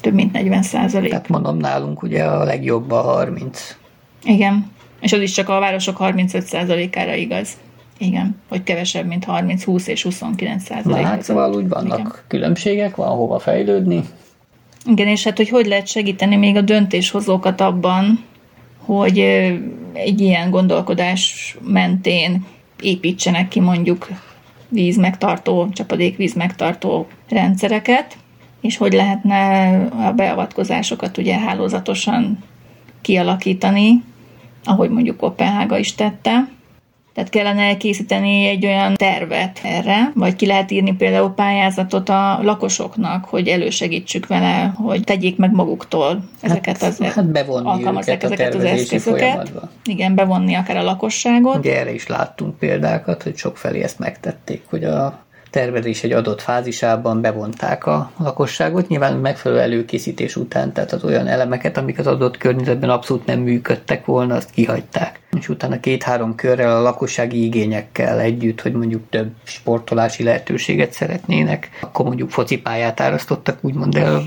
Több 0.00 0.14
mint 0.14 0.38
40%. 0.38 1.08
Tehát 1.08 1.28
mondom, 1.28 1.56
nálunk 1.56 2.02
ugye 2.02 2.24
a 2.24 2.44
legjobb 2.44 2.90
a 2.90 3.00
30. 3.00 3.76
Igen. 4.22 4.70
És 5.00 5.12
az 5.12 5.20
is 5.20 5.32
csak 5.32 5.48
a 5.48 5.58
városok 5.58 5.96
35%-ára 6.00 7.14
igaz. 7.14 7.48
Igen, 8.02 8.36
hogy 8.48 8.62
kevesebb, 8.62 9.06
mint 9.06 9.24
30, 9.24 9.64
20 9.64 9.86
és 9.86 10.02
29 10.02 10.68
Na 10.68 10.74
százalék. 10.74 11.04
hát 11.04 11.22
szóval 11.22 11.54
úgy 11.54 11.68
vannak 11.68 11.98
Igen. 11.98 12.12
különbségek, 12.26 12.96
van 12.96 13.08
hova 13.16 13.38
fejlődni. 13.38 14.02
Igen, 14.86 15.06
és 15.06 15.24
hát 15.24 15.36
hogy 15.36 15.48
hogy 15.48 15.66
lehet 15.66 15.86
segíteni 15.86 16.36
még 16.36 16.56
a 16.56 16.60
döntéshozókat 16.60 17.60
abban, 17.60 18.24
hogy 18.78 19.18
egy 19.92 20.20
ilyen 20.20 20.50
gondolkodás 20.50 21.56
mentén 21.62 22.46
építsenek 22.82 23.48
ki 23.48 23.60
mondjuk 23.60 24.08
vízmegtartó, 24.68 25.68
csapadékvíz 25.72 26.34
megtartó 26.34 27.06
rendszereket, 27.28 28.16
és 28.60 28.76
hogy 28.76 28.92
lehetne 28.92 29.68
a 30.06 30.12
beavatkozásokat 30.12 31.18
ugye 31.18 31.38
hálózatosan 31.38 32.38
kialakítani, 33.00 34.02
ahogy 34.64 34.90
mondjuk 34.90 35.16
Kopenhága 35.16 35.78
is 35.78 35.94
tette. 35.94 36.48
Tehát 37.14 37.30
kellene 37.30 37.62
elkészíteni 37.62 38.46
egy 38.46 38.66
olyan 38.66 38.94
tervet 38.94 39.60
erre, 39.62 40.12
vagy 40.14 40.36
ki 40.36 40.46
lehet 40.46 40.70
írni 40.70 40.92
például 40.92 41.30
pályázatot 41.30 42.08
a 42.08 42.38
lakosoknak, 42.42 43.24
hogy 43.24 43.48
elősegítsük 43.48 44.26
vele, 44.26 44.72
hogy 44.76 45.04
tegyék 45.04 45.36
meg 45.36 45.52
maguktól 45.52 46.24
ezeket 46.40 46.82
az 46.82 46.98
hát 46.98 47.30
bevonni 47.30 47.80
őket 47.80 48.08
ezeket 48.08 48.54
az 48.54 48.64
eszközöket. 48.64 49.18
folyamatba. 49.18 49.70
Igen, 49.84 50.14
bevonni 50.14 50.54
akár 50.54 50.76
a 50.76 50.82
lakosságot. 50.82 51.56
Ugye 51.56 51.78
erre 51.78 51.92
is 51.94 52.06
láttunk 52.06 52.58
példákat, 52.58 53.22
hogy 53.22 53.36
sokfelé 53.36 53.82
ezt 53.82 53.98
megtették, 53.98 54.62
hogy 54.68 54.84
a 54.84 55.24
tervezés 55.50 56.02
egy 56.02 56.12
adott 56.12 56.40
fázisában 56.40 57.20
bevonták 57.20 57.86
a 57.86 58.10
lakosságot, 58.18 58.88
nyilván 58.88 59.16
megfelelő 59.16 59.60
előkészítés 59.60 60.36
után, 60.36 60.72
tehát 60.72 60.92
az 60.92 61.04
olyan 61.04 61.26
elemeket, 61.26 61.76
amik 61.76 61.98
az 61.98 62.06
adott 62.06 62.36
környezetben 62.36 62.90
abszolút 62.90 63.26
nem 63.26 63.40
működtek 63.40 64.04
volna, 64.04 64.34
azt 64.34 64.50
kihagyták. 64.50 65.20
És 65.38 65.48
utána 65.48 65.80
két-három 65.80 66.34
körrel 66.34 66.76
a 66.76 66.82
lakossági 66.82 67.44
igényekkel 67.44 68.20
együtt, 68.20 68.60
hogy 68.60 68.72
mondjuk 68.72 69.02
több 69.10 69.30
sportolási 69.42 70.22
lehetőséget 70.22 70.92
szeretnének, 70.92 71.68
akkor 71.80 72.04
mondjuk 72.06 72.30
focipályát 72.30 73.00
árasztottak, 73.00 73.58
úgymond 73.60 73.94
el, 73.96 74.22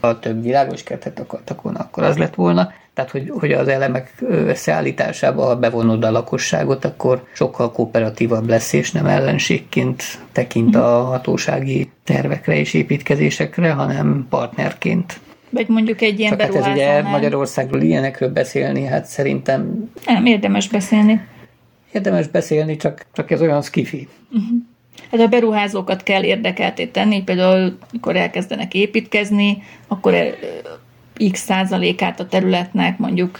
ha 0.00 0.18
több 0.18 0.42
világos 0.42 0.82
kertet 0.82 1.20
akartak 1.20 1.62
volna, 1.62 1.78
akkor 1.78 2.02
az 2.02 2.16
lett 2.16 2.34
volna. 2.34 2.72
Tehát, 2.94 3.10
hogy, 3.10 3.30
hogy 3.30 3.52
az 3.52 3.68
elemek 3.68 4.12
összeállításába, 4.28 5.44
ha 5.44 5.56
bevonod 5.56 6.04
a 6.04 6.10
lakosságot, 6.10 6.84
akkor 6.84 7.24
sokkal 7.32 7.72
kooperatívabb 7.72 8.48
lesz, 8.48 8.72
és 8.72 8.92
nem 8.92 9.06
ellenségként 9.06 10.02
tekint 10.32 10.76
a 10.76 11.02
hatósági 11.02 11.90
tervekre 12.04 12.56
és 12.56 12.74
építkezésekre, 12.74 13.72
hanem 13.72 14.26
partnerként. 14.30 15.20
Vagy 15.50 15.68
mondjuk 15.68 16.00
egy 16.00 16.18
ilyen 16.18 16.30
Csak 16.30 16.40
hát 16.40 16.54
ez 16.54 16.66
ugye. 16.66 17.02
Magyarországról 17.02 17.80
ilyenekről 17.80 18.28
beszélni, 18.28 18.84
hát 18.84 19.04
szerintem 19.04 19.90
Nem, 20.06 20.26
érdemes 20.26 20.68
beszélni. 20.68 21.20
érdemes 21.92 22.28
beszélni, 22.28 22.76
csak, 22.76 23.06
csak 23.12 23.30
ez 23.30 23.40
olyan 23.40 23.62
skifi. 23.62 24.08
Hát 25.10 25.20
a 25.20 25.26
beruházókat 25.26 26.02
kell 26.02 26.22
érdekelté 26.22 26.86
tenni, 26.86 27.22
például 27.22 27.78
mikor 27.92 28.16
elkezdenek 28.16 28.74
építkezni, 28.74 29.62
akkor 29.88 30.14
x 31.32 31.40
százalékát 31.40 32.20
a 32.20 32.26
területnek 32.26 32.98
mondjuk 32.98 33.38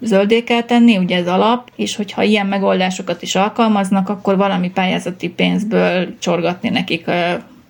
zöldé 0.00 0.42
kell 0.42 0.62
tenni, 0.62 0.96
ugye 0.96 1.16
ez 1.16 1.26
alap, 1.26 1.70
és 1.76 1.96
hogyha 1.96 2.22
ilyen 2.22 2.46
megoldásokat 2.46 3.22
is 3.22 3.34
alkalmaznak, 3.34 4.08
akkor 4.08 4.36
valami 4.36 4.70
pályázati 4.70 5.28
pénzből 5.28 6.18
csorgatni 6.18 6.68
nekik 6.68 7.10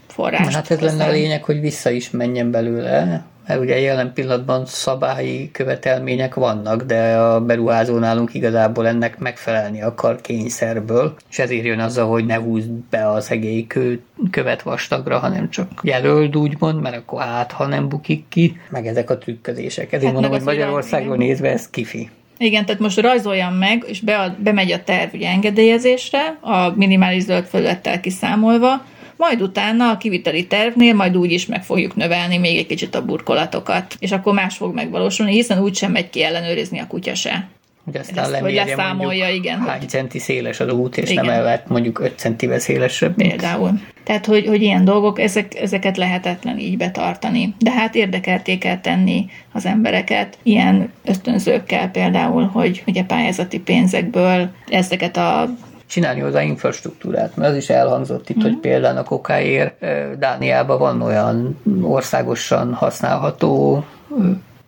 forrást. 0.06 0.54
Hát 0.54 0.70
ez 0.70 0.80
lenne 0.80 1.04
a 1.04 1.10
lényeg, 1.10 1.44
hogy 1.44 1.60
vissza 1.60 1.90
is 1.90 2.10
menjen 2.10 2.50
belőle, 2.50 3.24
mert 3.46 3.60
ugye 3.60 3.80
jelen 3.80 4.12
pillanatban 4.12 4.66
szabályi 4.66 5.50
követelmények 5.50 6.34
vannak, 6.34 6.82
de 6.82 7.16
a 7.16 7.40
beruházó 7.40 7.98
nálunk 7.98 8.34
igazából 8.34 8.86
ennek 8.86 9.18
megfelelni 9.18 9.82
akar 9.82 10.20
kényszerből, 10.20 11.14
és 11.30 11.38
ezért 11.38 11.64
jön 11.64 11.80
azzal, 11.80 12.08
hogy 12.08 12.26
ne 12.26 12.36
húzd 12.36 12.70
be 12.70 13.08
a 13.08 13.20
szegély 13.20 13.66
kő, 13.66 14.00
követ 14.30 14.62
vastagra, 14.62 15.18
hanem 15.18 15.50
csak 15.50 15.68
jelöld 15.82 16.36
úgymond, 16.36 16.80
mert 16.80 16.96
akkor 16.96 17.22
át, 17.22 17.52
ha 17.52 17.66
nem 17.66 17.88
bukik 17.88 18.24
ki, 18.28 18.60
meg 18.70 18.86
ezek 18.86 19.10
a 19.10 19.18
trükközések. 19.18 19.92
Ezért 19.92 20.12
Hát 20.12 20.20
mondom, 20.20 20.44
hogy 20.44 20.54
igen. 20.54 21.16
nézve 21.16 21.52
ez 21.52 21.70
kifi. 21.70 22.10
Igen, 22.38 22.64
tehát 22.64 22.80
most 22.80 23.00
rajzoljam 23.00 23.54
meg, 23.54 23.84
és 23.86 24.00
be, 24.00 24.36
bemegy 24.38 24.72
a 24.72 24.82
terv 24.82 25.14
ugye 25.14 25.28
engedélyezésre, 25.28 26.38
a 26.40 26.72
minimális 26.74 27.22
zöld 27.22 27.44
felülettel 27.44 28.00
kiszámolva, 28.00 28.84
majd 29.16 29.42
utána 29.42 29.90
a 29.90 29.96
kiviteli 29.96 30.46
tervnél 30.46 30.94
majd 30.94 31.16
úgy 31.16 31.32
is 31.32 31.46
meg 31.46 31.64
fogjuk 31.64 31.96
növelni 31.96 32.38
még 32.38 32.58
egy 32.58 32.66
kicsit 32.66 32.94
a 32.94 33.04
burkolatokat, 33.04 33.96
és 33.98 34.12
akkor 34.12 34.34
más 34.34 34.56
fog 34.56 34.74
megvalósulni, 34.74 35.32
hiszen 35.32 35.58
úgysem 35.62 35.92
megy 35.92 36.10
ki 36.10 36.22
ellenőrizni 36.22 36.78
a 36.78 36.86
kutya 36.86 37.14
se. 37.14 37.48
Hogy 37.84 37.96
aztán 37.96 38.24
Ezt, 38.32 38.42
hogy 38.42 38.52
leszámolja, 38.54 39.24
mondjuk, 39.24 39.44
igen, 39.44 39.58
hány 39.60 39.78
hogy- 39.78 39.88
centi 39.88 40.18
széles 40.18 40.60
az 40.60 40.72
út, 40.72 40.96
és 40.96 41.10
Igen. 41.10 41.24
nem 41.24 41.34
elvett 41.34 41.68
mondjuk 41.68 42.00
5 42.00 42.18
centivel 42.18 42.58
szélesebb. 42.58 43.16
mint- 43.16 43.30
Például. 43.30 43.70
Tehát, 44.04 44.26
hogy, 44.26 44.46
hogy 44.46 44.62
ilyen 44.62 44.84
dolgok, 44.84 45.20
ezek, 45.20 45.54
ezeket 45.60 45.96
lehetetlen 45.96 46.58
így 46.58 46.76
betartani. 46.76 47.54
De 47.58 47.70
hát 47.70 47.94
érdekelté 47.94 48.58
kell 48.58 48.80
tenni 48.80 49.26
az 49.52 49.66
embereket 49.66 50.38
ilyen 50.42 50.92
ösztönzőkkel 51.04 51.88
például, 51.90 52.44
hogy 52.44 52.82
ugye 52.86 53.02
pályázati 53.04 53.60
pénzekből 53.60 54.48
ezeket 54.68 55.16
a 55.16 55.48
csinálni 55.86 56.20
hozzá 56.20 56.42
infrastruktúrát, 56.42 57.36
mert 57.36 57.50
az 57.50 57.56
is 57.56 57.68
elhangzott 57.70 58.28
itt, 58.28 58.36
Mhm. 58.36 58.44
hogy 58.44 58.56
például 58.56 58.96
a 58.98 59.02
kokáért 59.02 59.82
ö, 59.82 60.12
Dániában 60.18 60.78
van 60.78 61.02
olyan 61.02 61.60
országosan 61.82 62.74
használható, 62.74 63.84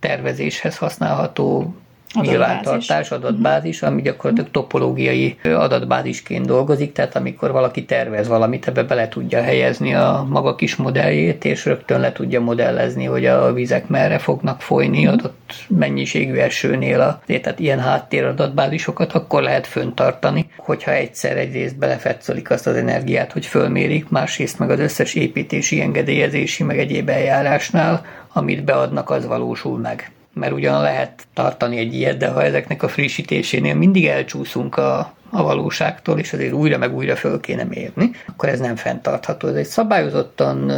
tervezéshez 0.00 0.76
használható. 0.76 1.74
Nyilvántartás, 2.14 3.10
adatbázis, 3.10 3.82
ami 3.82 4.02
gyakorlatilag 4.02 4.50
topológiai 4.50 5.36
adatbázisként 5.44 6.46
dolgozik, 6.46 6.92
tehát 6.92 7.16
amikor 7.16 7.52
valaki 7.52 7.84
tervez 7.84 8.28
valamit, 8.28 8.68
ebbe 8.68 8.82
bele 8.82 9.08
tudja 9.08 9.42
helyezni 9.42 9.94
a 9.94 10.26
maga 10.28 10.54
kis 10.54 10.76
modelljét, 10.76 11.44
és 11.44 11.64
rögtön 11.64 12.00
le 12.00 12.12
tudja 12.12 12.40
modellezni, 12.40 13.04
hogy 13.04 13.26
a 13.26 13.52
vizek 13.52 13.88
merre 13.88 14.18
fognak 14.18 14.60
folyni 14.60 15.06
adott 15.06 15.52
mennyiségű 15.68 16.34
esőnél. 16.34 17.00
A, 17.00 17.20
tehát 17.26 17.58
ilyen 17.58 17.80
háttéradatbázisokat 17.80 19.12
akkor 19.12 19.42
lehet 19.42 19.66
föntartani, 19.66 20.50
hogyha 20.56 20.92
egyszer 20.92 21.36
egyrészt 21.36 21.78
belefetszolik 21.78 22.50
azt 22.50 22.66
az 22.66 22.76
energiát, 22.76 23.32
hogy 23.32 23.46
fölmérik, 23.46 24.08
másrészt 24.08 24.58
meg 24.58 24.70
az 24.70 24.78
összes 24.78 25.14
építési, 25.14 25.80
engedélyezési, 25.80 26.62
meg 26.62 26.78
egyéb 26.78 27.08
eljárásnál, 27.08 28.04
amit 28.32 28.64
beadnak, 28.64 29.10
az 29.10 29.26
valósul 29.26 29.78
meg 29.78 30.12
mert 30.38 30.52
ugyan 30.52 30.82
lehet 30.82 31.26
tartani 31.34 31.76
egy 31.78 31.94
ilyet, 31.94 32.16
de 32.16 32.28
ha 32.28 32.42
ezeknek 32.42 32.82
a 32.82 32.88
frissítésénél 32.88 33.74
mindig 33.74 34.06
elcsúszunk 34.06 34.76
a, 34.76 35.12
a 35.30 35.42
valóságtól, 35.42 36.18
és 36.18 36.32
azért 36.32 36.52
újra 36.52 36.78
meg 36.78 36.94
újra 36.94 37.16
föl 37.16 37.40
kéne 37.40 37.64
mérni, 37.64 38.10
akkor 38.26 38.48
ez 38.48 38.60
nem 38.60 38.76
fenntartható. 38.76 39.48
Ez 39.48 39.54
egy 39.54 39.66
szabályozottan 39.66 40.72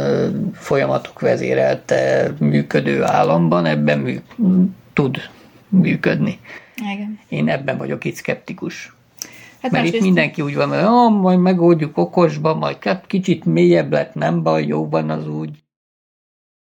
folyamatok 0.53 1.19
vezérelte 1.19 2.31
működő 2.39 3.03
államban 3.03 3.65
ebben 3.65 3.99
mű, 3.99 4.19
tud 4.93 5.17
működni. 5.69 6.39
igen. 6.93 7.19
Én 7.29 7.49
ebben 7.49 7.77
vagyok 7.77 8.05
itt 8.05 8.15
szkeptikus. 8.15 8.93
Hát 9.61 9.71
Mert 9.71 9.85
itt 9.85 9.91
másrészt- 9.91 10.05
mindenki 10.05 10.41
úgy 10.41 10.55
van, 10.55 10.69
hogy 10.69 10.77
ah, 10.77 11.11
majd 11.21 11.39
megoldjuk 11.39 11.97
okosba, 11.97 12.55
majd 12.55 12.77
kicsit 13.07 13.45
mélyebb 13.45 13.91
lett, 13.91 14.13
nem 14.13 14.43
baj, 14.43 14.65
jó 14.65 14.89
van 14.89 15.09
az 15.09 15.27
úgy. 15.27 15.49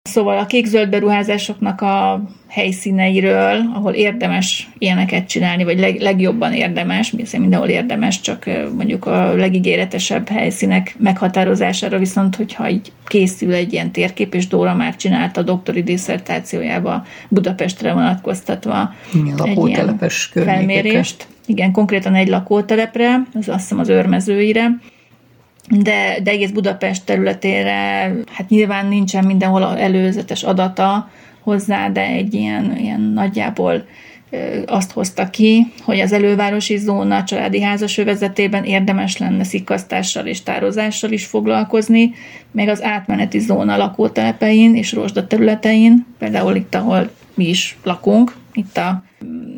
Szóval 0.10 0.38
a 0.38 0.46
kék-zöld 0.46 0.90
beruházásoknak 0.90 1.82
a 1.82 2.24
helyszíneiről, 2.48 3.62
ahol 3.74 3.94
érdemes 3.94 4.70
ilyeneket 4.78 5.28
csinálni, 5.28 5.64
vagy 5.64 5.80
leg, 5.80 6.02
legjobban 6.02 6.54
érdemes, 6.54 7.14
hiszen 7.18 7.42
mindenhol 7.42 7.70
érdemes, 7.70 8.22
csak 8.22 8.46
mondjuk 8.76 9.06
a 9.06 9.34
legígéretesebb 9.34 10.28
helyszínek 10.28 10.96
meghatározására, 11.00 11.98
viszont 11.98 12.36
hogyha 12.36 12.70
így 12.70 12.92
készül 13.06 13.54
egy 13.54 13.74
ilyen 13.74 13.92
térkép, 13.92 14.34
és 14.34 14.48
Dóra 14.48 14.76
már 14.76 14.96
csinálta 14.96 15.42
a 15.42 15.44
doktori 15.44 15.84
diszertációjába 15.84 17.06
Budapestre 17.30 17.94
vonatkoztatva 17.94 18.94
Igen, 19.14 19.28
egy 19.28 19.38
lakótelepes 19.38 20.32
felmérést. 20.34 21.28
Igen, 21.46 21.72
konkrétan 21.72 22.16
egy 22.16 22.28
lakótelepre, 22.28 23.22
az 23.34 23.50
azt 23.50 23.60
hiszem 23.60 23.80
az 23.80 23.90
őrmezőire, 23.90 24.72
de, 25.70 26.20
de 26.24 26.32
egész 26.32 26.50
Budapest 26.50 27.06
területére, 27.06 27.72
hát 28.32 28.50
nyilván 28.50 28.86
nincsen 28.86 29.26
mindenhol 29.26 29.78
előzetes 29.78 30.44
adata 30.44 31.10
hozzá, 31.40 31.90
de 31.90 32.06
egy 32.06 32.34
ilyen, 32.34 32.78
ilyen 32.78 33.02
nagyjából 33.02 33.86
azt 34.66 34.92
hozta 34.92 35.30
ki, 35.30 35.68
hogy 35.84 36.00
az 36.00 36.12
elővárosi 36.12 36.78
zóna 36.78 37.24
családi 37.24 37.62
házas 37.62 37.98
övezetében 37.98 38.64
érdemes 38.64 39.18
lenne 39.18 39.44
szikkasztással 39.44 40.26
és 40.26 40.44
tározással 40.44 41.12
is 41.12 41.26
foglalkozni, 41.26 42.14
még 42.52 42.70
az 42.70 42.84
átmeneti 42.84 43.40
zóna 43.40 43.78
lakótelepein 43.78 44.76
és 44.76 44.94
rozsda 44.94 45.28
területein, 45.28 46.06
például 46.20 46.56
itt, 46.56 46.76
ahol 46.76 47.10
mi 47.34 47.50
is 47.50 47.78
lakunk, 47.84 48.36
itt 48.54 48.78
a 48.78 49.04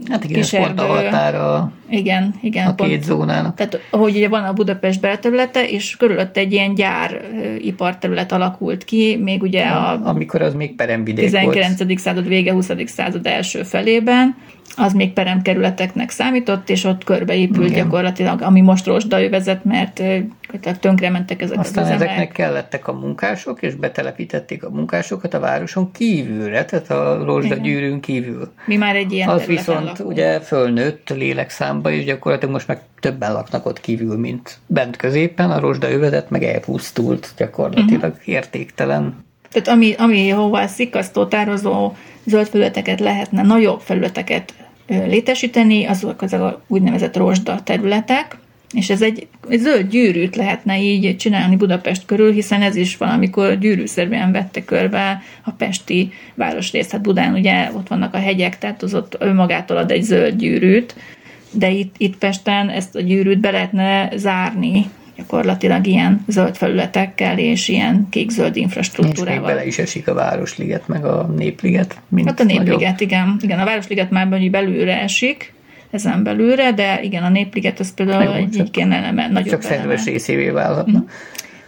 Hát 0.10 0.24
igen, 0.24 0.42
kis 0.42 0.50
pont 0.50 0.80
a 0.80 0.86
határa 0.86 1.72
igen, 1.90 2.36
igen, 2.42 2.68
a 2.68 2.76
két 2.76 3.04
zónának. 3.04 3.56
tehát, 3.56 3.80
hogy 3.92 4.16
ugye 4.16 4.30
van 4.30 4.44
a 4.44 4.54
Budapest 4.54 5.02
belterülete, 5.02 5.68
és 5.70 5.98
körülött 5.98 6.38
egy 6.38 6.52
ilyen 6.52 6.74
gyár 6.74 7.22
iparterület 7.58 8.32
alakult 8.32 8.84
ki, 8.84 9.20
még 9.24 9.42
ugye 9.42 9.64
a 9.64 10.00
Amikor 10.04 10.42
az 10.42 10.54
még 10.54 10.76
peremvidék 10.76 11.26
19. 11.26 11.84
volt. 11.84 12.00
század 12.00 12.28
vége, 12.28 12.52
20. 12.52 12.72
század 12.86 13.26
első 13.26 13.64
felében, 13.64 14.36
az 14.76 14.94
még 14.94 15.14
peremkerületeknek 15.14 16.10
számított, 16.10 16.70
és 16.70 16.84
ott 16.84 17.04
körbeépült 17.04 17.70
Igen. 17.70 17.84
gyakorlatilag, 17.84 18.42
ami 18.42 18.62
most 18.62 18.86
rozsdaövezet, 18.86 19.64
mert 19.64 20.02
tönkrementek 20.80 21.42
ezek 21.42 21.60
Aztán 21.60 21.84
az 21.84 21.90
üzemek. 21.90 22.08
ezeknek 22.08 22.32
kellettek 22.32 22.88
a 22.88 22.94
munkások, 22.94 23.62
és 23.62 23.76
betelepítették 23.76 24.64
a 24.64 24.70
munkásokat 24.70 25.34
a 25.34 25.40
városon 25.40 25.92
kívülre, 25.92 26.66
tehát 26.66 26.90
a 26.90 27.24
rozsdagyűrűn 27.26 28.00
kívül. 28.00 28.52
Mi 28.66 28.76
már 28.76 28.96
egy 28.96 29.12
ilyen 29.12 29.30
Az 29.30 29.46
viszont 29.46 29.95
lakunk. 29.98 30.18
ugye 30.18 30.40
fölnőtt 30.40 31.10
lélekszámba, 31.10 31.92
és 31.92 32.04
gyakorlatilag 32.04 32.54
most 32.54 32.68
meg 32.68 32.80
többen 33.00 33.34
laknak 33.34 33.66
ott 33.66 33.82
kívül, 33.82 34.18
mint 34.18 34.58
bent 34.68 34.96
középen, 34.96 35.52
a 35.52 35.60
rozsda 35.60 35.92
övezet 35.92 36.30
meg 36.30 36.44
elpusztult, 36.44 37.34
gyakorlatilag 37.38 38.12
Mhm. 38.12 38.32
értéktelen. 38.32 39.24
Tehát 39.52 39.68
ami, 39.68 39.94
ami 39.98 40.30
hova 40.30 40.68
szikasztó, 40.68 41.26
tározó 41.26 41.94
zöld 42.26 42.48
felületeket 42.48 43.00
lehetne, 43.00 43.42
nagyobb 43.42 43.80
felületeket 43.80 44.54
létesíteni, 44.88 45.86
azok 45.86 46.22
az 46.22 46.34
a 46.34 46.62
úgynevezett 46.68 47.16
rozsda 47.18 47.60
területek, 47.64 48.38
És 48.76 48.90
ez 48.90 49.02
egy, 49.02 49.28
egy 49.50 49.60
zöld 49.60 49.90
gyűrűt 49.90 50.36
lehetne 50.36 50.82
így 50.82 51.18
csinálni 51.18 51.56
Budapest 51.56 52.06
körül, 52.06 52.32
hiszen 52.32 52.62
ez 52.62 52.76
is 52.76 52.98
valamikor 52.98 53.58
gyűrűszerűen 53.58 54.32
vette 54.32 54.64
körbe 54.66 55.22
a 55.44 55.52
pesti 55.52 56.12
városrészt. 56.34 56.92
Hát 56.92 57.02
Budán 57.02 57.34
ugye 57.34 57.70
ott 57.74 57.88
vannak 57.88 58.14
a 58.14 58.18
hegyek, 58.20 58.58
tehát 58.58 58.84
az 58.84 58.94
ott 58.94 59.16
önmagától 59.20 59.78
ad 59.78 59.92
egy 59.92 60.04
zöld 60.04 60.36
gyűrűt, 60.36 60.96
de 61.52 61.70
itt, 61.70 61.96
itt 61.98 62.18
Pesten 62.18 62.70
ezt 62.70 62.96
a 62.96 63.02
gyűrűt 63.02 63.40
be 63.40 63.52
lehetne 63.52 64.12
zárni 64.16 64.86
gyakorlatilag 65.18 65.88
ilyen 65.88 66.24
zöld 66.28 66.56
felületekkel 66.56 67.38
és 67.38 67.68
ilyen 67.68 68.08
kék-zöld 68.10 68.48
És 68.50 68.56
még 68.56 68.64
infrastruktúrával. 68.64 69.48
bele 69.48 69.66
is 69.66 69.78
esik 69.78 70.08
a 70.08 70.14
Városliget, 70.14 70.88
meg 70.88 71.06
a 71.06 71.34
Népliget. 71.38 71.98
Mint 72.08 72.28
Hát 72.28 72.40
a 72.40 72.44
Népliget, 72.44 72.80
nagyobb. 72.80 73.02
igen. 73.02 73.38
Igen, 73.42 73.60
a 73.60 73.66
Városliget 73.66 74.10
már 74.10 74.28
belülre 74.50 75.02
esik, 75.02 75.54
ezen 75.96 76.24
belülre, 76.24 76.72
de 76.72 77.02
igen, 77.02 77.24
a 77.24 77.30
Népliget 77.30 77.80
az 77.80 77.94
például 77.94 78.24
Jó, 78.24 78.32
egy 78.32 78.72
kéne 78.72 78.96
eleme, 78.96 79.28
nagyobb 79.28 79.52
Csak 79.52 79.62
szerves 79.62 80.04
részévé 80.04 80.50
válhatna. 80.50 81.00
Mhm. 81.00 81.08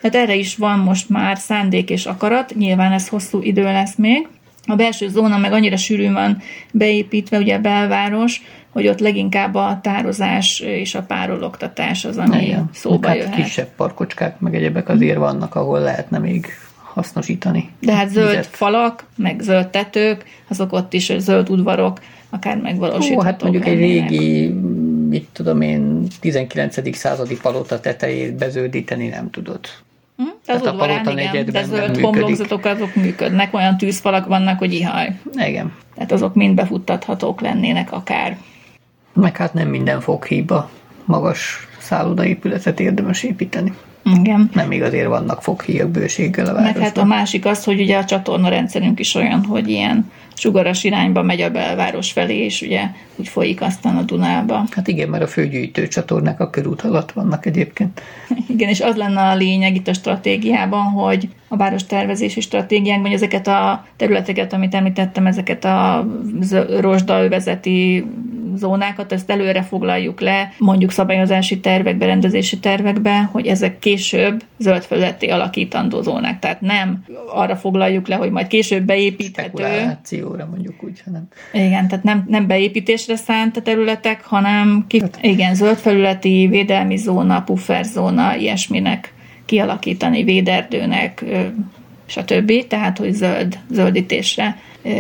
Tehát 0.01 0.27
erre 0.27 0.35
is 0.35 0.55
van 0.55 0.79
most 0.79 1.09
már 1.09 1.37
szándék 1.37 1.89
és 1.89 2.05
akarat, 2.05 2.55
nyilván 2.55 2.91
ez 2.91 3.07
hosszú 3.07 3.41
idő 3.41 3.63
lesz 3.63 3.95
még. 3.95 4.27
A 4.65 4.75
belső 4.75 5.09
zóna 5.09 5.37
meg 5.37 5.51
annyira 5.51 5.77
sűrűn 5.77 6.13
van 6.13 6.37
beépítve, 6.71 7.37
ugye 7.37 7.55
a 7.55 7.59
belváros, 7.59 8.41
hogy 8.69 8.87
ott 8.87 8.99
leginkább 8.99 9.55
a 9.55 9.79
tározás 9.81 10.59
és 10.59 10.95
a 10.95 11.01
párologtatás 11.01 12.05
az, 12.05 12.17
ami 12.17 12.45
Igen. 12.45 12.69
szóba 12.73 13.07
hát 13.07 13.17
jöhet. 13.17 13.35
kisebb 13.35 13.69
parkocskák, 13.75 14.39
meg 14.39 14.55
egyebek 14.55 14.89
azért 14.89 15.17
vannak, 15.17 15.55
ahol 15.55 15.79
lehetne 15.79 16.17
még 16.17 16.45
hasznosítani. 16.93 17.69
De 17.79 17.95
hát 17.95 18.09
zöld 18.09 18.29
vizet. 18.29 18.45
falak, 18.45 19.05
meg 19.15 19.39
zöld 19.39 19.67
tetők, 19.67 20.23
azok 20.47 20.73
ott 20.73 20.93
is, 20.93 21.11
zöld 21.17 21.49
udvarok, 21.49 21.99
akár 22.29 22.57
megvalósíthatók 22.57 23.23
Ó, 23.23 23.25
hát 23.25 23.41
mondjuk 23.41 23.65
egy 23.65 23.77
régi, 23.77 24.47
mit 25.09 25.27
tudom 25.33 25.61
én, 25.61 26.07
19. 26.19 26.95
századi 26.97 27.37
palota 27.41 27.79
tetejét 27.79 28.35
bezöldíteni 28.35 29.07
nem 29.07 29.29
tudod. 29.29 29.59
Hm? 30.17 30.23
Az 30.23 30.35
Tehát 30.45 30.65
a 30.65 30.71
udvarán, 30.71 31.03
palota 31.03 31.21
igen, 31.21 31.45
de 31.45 31.63
zöld 31.63 31.99
homlokzatok 31.99 32.65
azok 32.65 32.95
működnek, 32.95 33.53
olyan 33.53 33.77
tűzfalak 33.77 34.27
vannak, 34.27 34.59
hogy 34.59 34.73
ihaj. 34.73 35.19
Igen. 35.33 35.73
Tehát 35.95 36.11
azok 36.11 36.33
mind 36.35 36.55
befuttathatók 36.55 37.41
lennének 37.41 37.91
akár. 37.91 38.37
Meg 39.13 39.37
hát 39.37 39.53
nem 39.53 39.67
minden 39.67 40.01
foghíba 40.01 40.69
magas 41.05 41.67
szállodaépületet 41.79 42.79
érdemes 42.79 43.23
építeni. 43.23 43.73
Igen. 44.03 44.49
Nem 44.53 44.67
még 44.67 44.81
azért 44.81 45.07
vannak 45.07 45.41
foghíjak 45.41 45.89
bőséggel 45.89 46.45
a 46.45 46.51
Meg 46.51 46.61
városban. 46.61 46.83
hát 46.83 46.97
a 46.97 47.03
másik 47.03 47.45
az, 47.45 47.63
hogy 47.63 47.81
ugye 47.81 47.97
a 47.97 48.05
csatorna 48.05 48.49
rendszerünk 48.49 48.99
is 48.99 49.15
olyan, 49.15 49.43
hogy 49.43 49.69
ilyen 49.69 50.11
sugaras 50.37 50.83
irányba 50.83 51.21
megy 51.21 51.41
a 51.41 51.49
belváros 51.49 52.11
felé, 52.11 52.37
és 52.37 52.61
ugye 52.61 52.81
úgy 53.15 53.27
folyik 53.27 53.61
aztán 53.61 53.97
a 53.97 54.01
Dunába. 54.01 54.63
Hát 54.71 54.87
igen, 54.87 55.09
mert 55.09 55.23
a 55.23 55.27
főgyűjtő 55.27 55.87
csatornák 55.87 56.39
a 56.39 56.49
körút 56.49 56.81
alatt 56.81 57.11
vannak 57.11 57.45
egyébként. 57.45 58.01
Igen, 58.47 58.69
és 58.69 58.81
az 58.81 58.95
lenne 58.95 59.21
a 59.21 59.35
lényeg 59.35 59.75
itt 59.75 59.87
a 59.87 59.93
stratégiában, 59.93 60.83
hogy 60.83 61.29
a 61.47 61.57
város 61.57 61.85
tervezési 61.85 62.41
stratégiánkban 62.41 63.11
hogy 63.11 63.19
ezeket 63.21 63.47
a 63.47 63.85
területeket, 63.95 64.53
amit 64.53 64.75
említettem, 64.75 65.25
ezeket 65.25 65.65
a 65.65 66.07
rozsdaövezeti 66.79 68.05
zónákat, 68.55 69.11
ezt 69.11 69.29
előre 69.29 69.61
foglaljuk 69.61 70.21
le, 70.21 70.53
mondjuk 70.57 70.91
szabályozási 70.91 71.59
tervekbe, 71.59 72.05
rendezési 72.05 72.59
tervekbe, 72.59 73.29
hogy 73.31 73.47
ezek 73.47 73.79
később 73.79 74.43
zöld 74.57 74.83
felületé 74.83 75.29
alakítandó 75.29 76.01
zónák. 76.01 76.39
Tehát 76.39 76.61
nem 76.61 77.03
arra 77.33 77.55
foglaljuk 77.55 78.07
le, 78.07 78.15
hogy 78.15 78.31
majd 78.31 78.47
később 78.47 78.83
beépíthető. 78.83 79.63
Spekulációra 79.63 80.47
mondjuk 80.51 80.83
úgy, 80.83 81.01
hanem 81.05 81.27
Igen, 81.53 81.87
tehát 81.87 82.03
nem, 82.03 82.25
nem 82.27 82.47
beépítésre 82.47 83.15
szánt 83.15 83.57
a 83.57 83.61
területek, 83.61 84.23
hanem 84.23 84.85
ki, 84.87 85.03
igen, 85.21 85.55
zöld 85.55 85.77
felületi, 85.77 86.47
védelmi 86.49 86.97
zóna, 86.97 87.41
pufferzóna, 87.41 88.35
ilyesminek 88.35 89.15
kialakítani, 89.47 90.23
véderdőnek, 90.23 91.23
stb. 92.05 92.67
Tehát, 92.67 92.97
hogy 92.97 93.13
zöld, 93.13 93.59
zöldítésre 93.69 94.57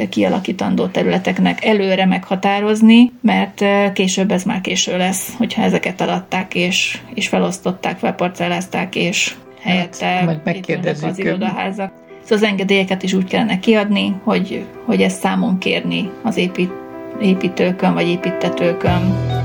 kialakítandó 0.09 0.85
területeknek 0.85 1.65
előre 1.65 2.05
meghatározni, 2.05 3.11
mert 3.21 3.63
később 3.93 4.31
ez 4.31 4.43
már 4.43 4.61
késő 4.61 4.97
lesz, 4.97 5.33
hogyha 5.37 5.61
ezeket 5.61 6.01
eladták 6.01 6.55
és, 6.55 6.99
és 7.13 7.27
felosztották, 7.27 7.97
felparcellázták, 7.97 8.95
és 8.95 9.35
helyette 9.61 10.05
Hát, 10.05 10.25
majd 10.25 10.39
megkérdezzük, 10.43 11.09
az 11.09 11.19
irodaházak. 11.19 11.91
Szóval 12.21 12.37
az 12.37 12.43
engedélyeket 12.43 13.03
is 13.03 13.13
úgy 13.13 13.27
kellene 13.27 13.59
kiadni, 13.59 14.15
hogy, 14.23 14.65
hogy 14.85 15.01
ezt 15.01 15.19
számon 15.19 15.57
kérni 15.57 16.09
az 16.23 16.37
épít, 16.37 16.71
építőkön 17.21 17.93
vagy 17.93 18.07
építetőkön. 18.07 19.36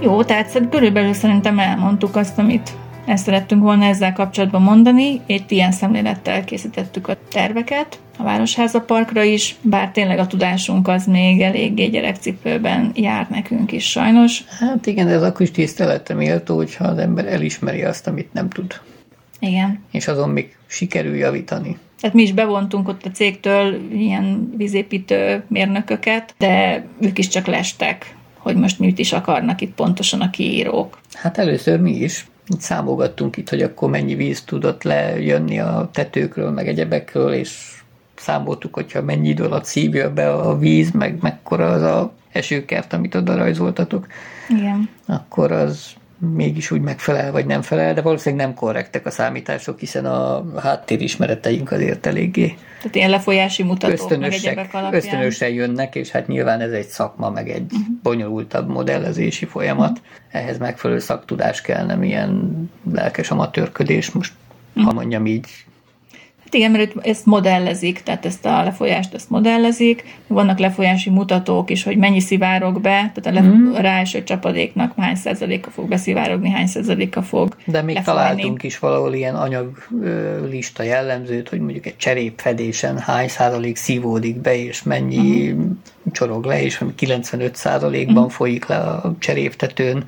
Jó, 0.00 0.22
tehát 0.22 0.68
körülbelül 0.70 1.12
szerintem 1.12 1.58
elmondtuk 1.58 2.16
azt, 2.16 2.38
amit 2.38 2.70
ezt 3.06 3.24
szerettünk 3.24 3.62
volna 3.62 3.84
ezzel 3.84 4.12
kapcsolatban 4.12 4.62
mondani. 4.62 5.20
Itt 5.26 5.50
ilyen 5.50 5.72
szemlélettel 5.72 6.44
készítettük 6.44 7.08
a 7.08 7.16
terveket 7.30 7.98
a 8.18 8.22
Városháza 8.22 8.80
Parkra 8.80 9.22
is, 9.22 9.56
bár 9.60 9.90
tényleg 9.90 10.18
a 10.18 10.26
tudásunk 10.26 10.88
az 10.88 11.06
még 11.06 11.40
eléggé 11.40 11.86
gyerekcipőben 11.86 12.92
jár 12.94 13.26
nekünk 13.30 13.72
is 13.72 13.90
sajnos. 13.90 14.44
Hát 14.58 14.86
igen, 14.86 15.06
de 15.06 15.12
ez 15.12 15.22
akkor 15.22 15.40
is 15.40 15.50
tiszteletre 15.50 16.14
méltó, 16.14 16.56
hogyha 16.56 16.84
az 16.84 16.98
ember 16.98 17.26
elismeri 17.26 17.82
azt, 17.82 18.06
amit 18.06 18.32
nem 18.32 18.48
tud. 18.48 18.80
Igen. 19.38 19.82
És 19.90 20.08
azon 20.08 20.28
még 20.28 20.56
sikerül 20.66 21.14
javítani. 21.14 21.76
Tehát 22.00 22.16
mi 22.16 22.22
is 22.22 22.32
bevontunk 22.32 22.88
ott 22.88 23.04
a 23.04 23.10
cégtől 23.10 23.80
ilyen 23.92 24.52
vízépítő 24.56 25.44
mérnököket, 25.48 26.34
de 26.38 26.84
ők 27.00 27.18
is 27.18 27.28
csak 27.28 27.46
lestek, 27.46 28.14
hogy 28.36 28.56
most 28.56 28.78
mit 28.78 28.98
is 28.98 29.12
akarnak 29.12 29.60
itt 29.60 29.74
pontosan 29.74 30.20
a 30.20 30.30
kiírók. 30.30 30.98
Hát 31.12 31.38
először 31.38 31.80
mi 31.80 31.92
is. 31.92 32.26
Itt 32.48 32.60
számolgattunk 32.60 33.36
itt, 33.36 33.48
hogy 33.48 33.62
akkor 33.62 33.90
mennyi 33.90 34.14
víz 34.14 34.42
tudott 34.42 34.82
lejönni 34.82 35.60
a 35.60 35.88
tetőkről, 35.92 36.50
meg 36.50 36.68
egyebekről, 36.68 37.32
és 37.32 37.80
számoltuk, 38.14 38.74
hogyha 38.74 39.02
mennyi 39.02 39.28
idő 39.28 39.44
alatt 39.44 39.64
szívja 39.64 40.12
be 40.12 40.32
a 40.32 40.58
víz, 40.58 40.90
meg 40.90 41.18
mekkora 41.20 41.70
az 41.70 41.82
a 41.82 42.12
esőkert, 42.32 42.92
amit 42.92 43.14
oda 43.14 43.36
rajzoltatok, 43.36 44.06
Igen. 44.48 44.88
akkor 45.06 45.52
az 45.52 45.86
mégis 46.18 46.70
úgy 46.70 46.80
megfelel, 46.80 47.32
vagy 47.32 47.46
nem 47.46 47.62
felel, 47.62 47.94
de 47.94 48.00
valószínűleg 48.02 48.46
nem 48.46 48.54
korrektek 48.54 49.06
a 49.06 49.10
számítások, 49.10 49.78
hiszen 49.78 50.04
a 50.06 50.44
háttérismereteink 50.60 51.70
azért 51.72 52.06
eléggé 52.06 52.54
Tehát 52.78 52.94
ilyen 52.94 53.10
lefolyási 53.10 53.62
mutatók, 53.62 53.88
meg 53.88 53.98
ösztönösek, 54.00 54.44
egyebek 54.50 54.74
alapján. 54.74 54.94
ösztönösen 54.94 55.48
jönnek, 55.50 55.94
és 55.94 56.10
hát 56.10 56.26
nyilván 56.26 56.60
ez 56.60 56.70
egy 56.70 56.86
szakma, 56.86 57.30
meg 57.30 57.48
egy 57.50 57.66
Mhm. 57.72 57.80
bonyolultabb 58.02 58.68
modellezési 58.68 59.44
folyamat. 59.44 60.00
Ehhez 60.30 60.58
megfelelő 60.58 60.98
szaktudás 60.98 61.60
kell, 61.60 61.86
nem 61.86 62.02
ilyen 62.02 62.52
lelkes 62.92 63.30
amatőrködés, 63.30 64.10
most 64.10 64.32
Mhm. 64.72 64.84
ha 64.86 64.92
mondjam 64.92 65.26
így. 65.26 65.46
Hát 66.46 66.54
igen, 66.54 66.70
mert 66.70 67.06
ezt 67.06 67.26
modellezik, 67.26 68.02
tehát 68.02 68.26
ezt 68.26 68.44
a 68.46 68.62
lefolyást 68.62 69.14
ezt 69.14 69.30
modellezik. 69.30 70.04
Vannak 70.26 70.58
lefolyási 70.58 71.10
mutatók 71.10 71.70
is, 71.70 71.82
hogy 71.82 71.96
mennyi 71.96 72.20
szivárog 72.20 72.80
be, 72.80 73.12
tehát 73.14 73.44
a, 73.44 73.76
a 73.76 73.80
ráeső 73.80 74.22
csapadéknak 74.24 74.92
hány 74.96 75.14
százaléka 75.14 75.70
fog 75.70 75.88
beszivárogni, 75.88 76.50
hány 76.50 76.66
százaléka 76.66 77.22
fog 77.22 77.56
De 77.64 77.82
még 77.82 77.94
lefolyni. 77.94 78.20
találtunk 78.20 78.62
is 78.62 78.78
valahol 78.78 79.14
ilyen 79.14 79.34
anyaglista 79.34 80.82
jellemzőt, 80.82 81.48
hogy 81.48 81.60
mondjuk 81.60 81.86
egy 81.86 81.96
cserépfedésen 81.96 82.98
hány 82.98 83.28
százalék 83.28 83.76
szívódik 83.76 84.36
be, 84.36 84.56
és 84.56 84.82
mennyi 84.82 85.48
Mhm. 85.52 85.60
csorog 86.12 86.44
le, 86.44 86.62
és 86.62 86.80
ami 86.80 86.94
95 86.94 87.56
százalékban 87.56 88.28
folyik 88.28 88.66
le 88.66 88.76
a 88.76 89.14
cseréptetőn. 89.18 90.04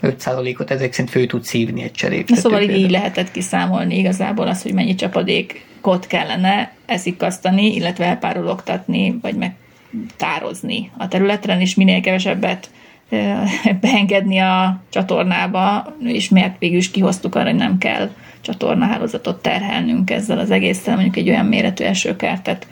5 0.00 0.20
százalékot 0.20 0.70
ezek 0.70 0.92
szerint 0.92 1.10
fő 1.10 1.26
tud 1.26 1.44
szívni 1.44 1.82
egy 1.82 1.90
Na 1.90 1.96
cseréptető. 1.96 2.40
szóval 2.40 2.62
így, 2.62 2.76
így 2.76 2.90
lehetett 2.90 3.30
kiszámolni 3.30 3.98
igazából 3.98 4.46
az, 4.46 4.62
hogy 4.62 4.72
mennyi 4.72 4.94
csapadékot 4.94 6.06
kellene 6.06 6.72
eszikasztani, 6.86 7.74
illetve 7.74 8.04
elpárologtatni, 8.04 9.18
vagy 9.22 9.34
megtározni 9.34 10.90
a 10.98 11.08
területen, 11.08 11.60
és 11.60 11.74
minél 11.74 12.00
kevesebbet 12.00 12.70
beengedni 13.80 14.38
a 14.38 14.82
csatornába, 14.88 15.96
és 16.04 16.28
miért 16.28 16.58
végül 16.58 16.78
is 16.78 16.90
kihoztuk 16.90 17.34
arra, 17.34 17.48
hogy 17.48 17.58
nem 17.58 17.78
kell 17.78 18.10
csatornahálózatot 18.40 19.42
terhelnünk 19.42 20.10
ezzel 20.10 20.38
az 20.38 20.50
egésszel, 20.50 20.94
mondjuk 20.94 21.16
egy 21.16 21.28
olyan 21.28 21.46
méretű 21.46 21.84
esőkertet 21.84 22.66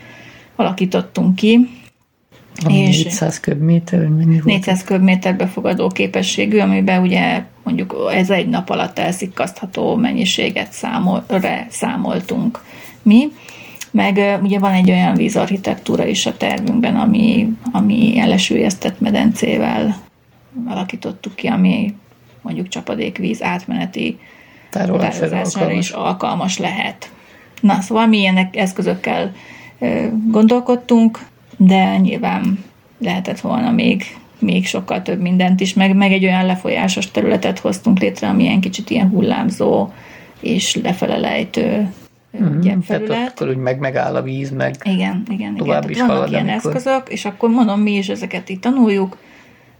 alakítottunk 0.55 1.35
ki, 1.35 1.69
És- 2.67 3.03
400 3.03 3.39
köbméter, 3.39 3.99
vagy 3.99 4.15
mennyi 4.15 4.31
volt? 4.33 4.43
400 4.43 4.83
köbméter 4.83 5.35
befogadó 5.35 5.87
képességű, 5.87 6.59
amiben 6.59 7.01
ugye 7.01 7.43
mondjuk 7.63 7.95
ez 8.13 8.29
egy 8.29 8.47
nap 8.47 8.69
alatt 8.69 8.99
elszikkasztható 8.99 9.95
mennyiséget 9.95 10.71
számol, 10.71 11.25
számoltunk 11.69 12.63
mi. 13.01 13.27
Meg 13.91 14.39
ugye 14.43 14.59
van 14.59 14.73
egy 14.73 14.89
olyan 14.89 15.15
vízarchitektúra 15.15 16.05
is 16.05 16.25
a 16.25 16.37
tervünkben, 16.37 16.95
ami, 16.95 17.49
ami 17.71 18.11
ilyen 18.11 18.27
lesülyeztett 18.27 18.99
medencével 18.99 19.97
alakítottuk 20.67 21.35
ki, 21.35 21.47
ami 21.47 21.93
mondjuk 22.41 22.67
csapadékvíz 22.67 23.43
átmeneti 23.43 24.19
Tárolására 24.69 25.71
is 25.71 25.89
alkalmas. 25.89 26.57
lehet. 26.57 27.11
Na, 27.61 27.81
szóval 27.81 28.07
mi 28.07 28.17
ilyenek 28.17 28.55
eszközökkel 28.55 29.35
gondolkodtunk, 30.27 31.19
de 31.57 31.97
nyilván 31.97 32.63
lehetett 32.99 33.39
volna 33.39 33.71
még, 33.71 34.03
még 34.39 34.65
sokkal 34.65 35.01
több 35.01 35.21
mindent 35.21 35.59
is, 35.59 35.73
meg, 35.73 35.95
meg 35.95 36.11
egy 36.11 36.25
olyan 36.25 36.45
lefolyásos 36.45 37.11
területet 37.11 37.59
hoztunk 37.59 37.99
létre, 37.99 38.27
ami 38.27 38.43
ilyen 38.43 38.59
kicsit 38.61 38.89
ilyen 38.89 39.09
hullámzó 39.09 39.89
és 40.39 40.75
lefele 40.75 41.17
lejtő 41.17 41.91
mm, 42.43 42.59
Tehát 42.59 42.83
felület. 42.85 43.29
akkor 43.29 43.49
úgy 43.49 43.57
meg 43.57 43.79
megáll 43.79 44.15
a 44.15 44.21
víz, 44.21 44.51
meg 44.51 44.75
Igen, 44.83 45.23
igen, 45.29 45.55
Tovább 45.55 45.89
igen. 45.89 45.89
is 45.89 45.95
Tehát 45.95 46.11
vannak 46.11 46.23
halad, 46.27 46.29
ilyen 46.31 46.47
amikor- 46.49 46.75
eszközök, 46.75 47.09
és 47.09 47.25
akkor 47.25 47.49
mondom, 47.49 47.79
mi 47.79 47.91
is 47.91 48.09
ezeket 48.09 48.49
itt 48.49 48.61
tanuljuk, 48.61 49.17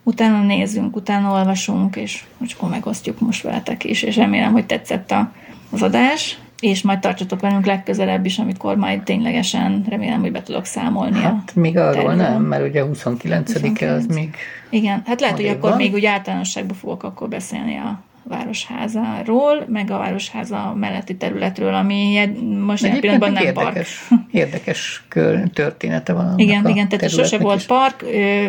utána 0.03 0.43
nézzünk, 0.45 0.95
utána 0.95 1.31
olvasunk, 1.31 1.95
és 1.95 2.23
és 2.45 2.53
akkor 2.53 2.69
megosztjuk 2.69 3.19
most 3.19 3.43
veletek 3.43 3.83
is, 3.83 4.01
és 4.03 4.15
remélem, 4.15 4.51
hogy 4.51 4.65
tetszett 4.65 5.11
a, 5.11 5.31
az 5.71 5.81
adás, 5.81 6.37
és 6.59 6.81
majd 6.81 6.99
tartsatok 6.99 7.39
velünk 7.41 7.65
legközelebb 7.65 8.25
is, 8.25 8.39
amikor 8.39 8.75
majd 8.75 9.03
ténylegesen 9.03 9.85
remélem, 9.89 10.19
hogy 10.19 10.31
be 10.31 10.43
tudok 10.43 10.65
számolni. 10.65 11.17
a 11.17 11.21
hát 11.21 11.51
még 11.55 11.77
arról 11.77 11.93
tervről. 11.93 12.15
nem, 12.15 12.41
mert 12.41 12.67
ugye 12.67 12.83
29-e 12.83 13.37
az 13.37 13.53
29. 13.53 14.13
még 14.13 14.35
Igen, 14.69 15.01
hát 15.05 15.21
lehet, 15.21 15.35
hogy 15.35 15.47
akkor 15.47 15.75
még 15.75 15.93
úgy 15.93 16.05
általánosságban 16.05 16.75
fogok 16.77 17.03
akkor 17.03 17.27
beszélni 17.27 17.75
a 17.77 17.99
városházáról, 18.23 19.65
meg 19.67 19.91
a 19.91 19.97
városháza 19.97 20.73
melletti 20.79 21.15
területről, 21.15 21.73
ami 21.73 22.19
most 22.65 22.83
Egyébként 22.83 23.01
pillanatban 23.01 23.31
nem 23.31 23.53
park. 23.53 23.67
érdekes, 23.67 24.09
érdekes 24.31 25.03
kör, 25.07 25.49
története 25.53 26.13
van 26.13 26.25
annak 26.25 26.39
Igen, 26.41 26.65
a 26.65 26.69
igen, 26.69 26.87
tehát 26.87 27.09
sose 27.09 27.37
volt 27.37 27.57
is. 27.59 27.65
park, 27.65 28.05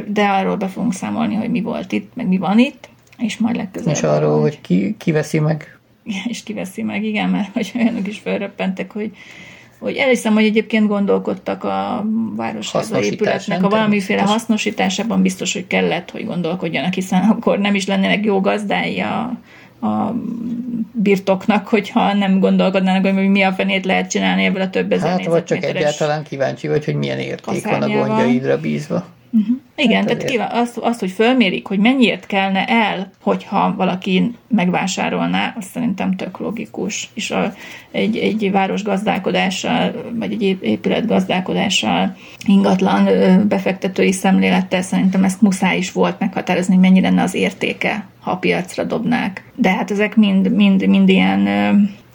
de 0.06 0.24
arról 0.24 0.56
be 0.56 0.66
fogunk 0.66 0.94
számolni, 0.94 1.34
hogy 1.34 1.50
mi 1.50 1.60
volt 1.60 1.92
itt, 1.92 2.12
meg 2.14 2.26
mi 2.26 2.38
van 2.38 2.58
itt, 2.58 2.88
és 3.18 3.38
majd 3.38 3.56
legközelebb. 3.56 3.96
És 3.96 4.02
arról, 4.02 4.40
hogy 4.40 4.60
ki, 4.60 4.94
ki 4.98 5.12
veszi 5.12 5.38
meg. 5.38 5.77
és 6.30 6.42
kiveszi 6.42 6.82
meg, 6.82 7.04
igen, 7.04 7.28
mert 7.28 7.52
hogy 7.52 7.72
olyanok 7.76 8.08
is 8.08 8.18
felröppentek, 8.18 8.92
hogy 8.92 9.10
hogy 9.78 9.96
elhiszem, 9.96 10.34
hogy 10.34 10.44
egyébként 10.44 10.86
gondolkodtak 10.86 11.64
a 11.64 12.06
városháza 12.36 13.02
épületnek 13.02 13.62
a 13.62 13.68
valamiféle 13.68 13.90
természetesen. 13.90 14.26
hasznosításában 14.26 15.22
biztos, 15.22 15.52
hogy 15.52 15.66
kellett, 15.66 16.10
hogy 16.10 16.26
gondolkodjanak, 16.26 16.92
hiszen 16.92 17.22
akkor 17.22 17.58
nem 17.58 17.74
is 17.74 17.86
lennének 17.86 18.24
jó 18.24 18.40
gazdái 18.40 19.00
a, 19.00 19.38
a 19.86 20.14
birtoknak, 20.92 21.68
hogyha 21.68 22.12
nem 22.12 22.38
gondolkodnának, 22.38 23.14
hogy 23.14 23.28
mi 23.28 23.42
a 23.42 23.52
fenét 23.52 23.84
lehet 23.84 24.10
csinálni 24.10 24.44
ebből 24.44 24.62
a 24.62 24.70
több 24.70 24.92
ezer 24.92 25.10
Hát, 25.10 25.24
vagy 25.24 25.44
csak 25.44 25.64
egyáltalán 25.64 26.22
kíváncsi 26.22 26.68
vagy, 26.68 26.84
hogy 26.84 26.94
milyen 26.94 27.18
érték 27.18 27.64
van 27.64 27.82
a 27.82 27.88
gondjaidra 27.88 28.60
bízva. 28.60 29.04
Igen, 29.76 29.96
Hát 29.96 30.06
tehát 30.06 30.24
kíván, 30.24 30.50
azt, 30.50 30.76
azt, 30.76 31.00
hogy 31.00 31.10
fölmérik, 31.10 31.66
hogy 31.66 31.78
mennyiért 31.78 32.26
kelne 32.26 32.64
el, 32.66 33.10
hogyha 33.20 33.74
valaki 33.76 34.34
megvásárolná, 34.48 35.54
azt 35.58 35.68
szerintem 35.68 36.16
tök 36.16 36.38
logikus. 36.38 37.10
És 37.14 37.30
a, 37.30 37.54
egy, 37.90 38.16
egy 38.16 38.50
város 38.50 38.82
gazdálkodással, 38.82 40.10
vagy 40.14 40.32
egy 40.32 40.42
ép- 40.42 40.62
épület 40.62 41.06
gazdálkodással, 41.06 42.16
ingatlan 42.46 43.08
befektetői 43.48 44.12
szemlélettel 44.12 44.82
szerintem 44.82 45.24
ezt 45.24 45.42
muszáj 45.42 45.76
is 45.76 45.92
volt 45.92 46.18
meghatározni, 46.18 46.74
hogy 46.74 46.82
mennyi 46.82 47.00
lenne 47.00 47.22
az 47.22 47.34
értéke, 47.34 48.06
ha 48.20 48.30
a 48.30 48.36
piacra 48.36 48.84
dobnák. 48.84 49.52
De 49.54 49.70
hát 49.70 49.90
ezek 49.90 50.16
mind, 50.16 50.52
mind, 50.52 50.86
mind 50.86 51.08
ilyen 51.08 51.46
ö, 51.46 51.70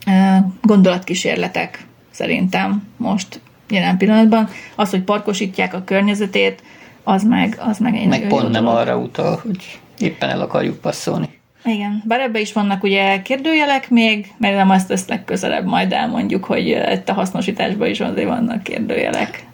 ö, 0.08 0.38
gondolatkísérletek 0.62 1.86
szerintem 2.12 2.88
most 2.98 3.40
jelen 3.70 3.98
pillanatban. 3.98 4.50
Az, 4.76 4.90
hogy 4.90 5.02
parkosítják 5.02 5.74
a 5.74 5.84
környezetét, 5.84 6.64
az 7.04 7.24
meg, 7.24 7.58
az 7.60 7.78
meg 7.78 7.96
egy 7.96 8.08
Meg 8.08 8.28
pont 8.28 8.50
nem 8.50 8.64
dolog. 8.64 8.80
arra 8.80 8.98
utal, 8.98 9.40
hogy 9.44 9.80
éppen 9.98 10.30
el 10.30 10.42
akarjuk 10.42 10.80
passzolni. 10.82 11.42
Igen, 11.66 12.04
bár 12.06 12.20
ebbe 12.20 12.40
is 12.40 12.54
vannak 12.54 12.84
ugye 12.84 13.22
kérdőjelek 13.22 13.90
még, 13.90 14.34
mert 14.38 14.56
nem 14.56 14.70
azt 14.70 14.92
ezt 14.92 15.10
legközelebb 15.10 15.66
majd 15.66 15.92
elmondjuk, 15.92 16.44
hogy 16.46 16.68
itt 16.68 17.10
a 17.10 17.14
hasznosításban 17.14 17.88
is 17.90 18.00
azért 18.00 18.28
vannak 18.28 18.64
kérdőjelek. 18.64 19.46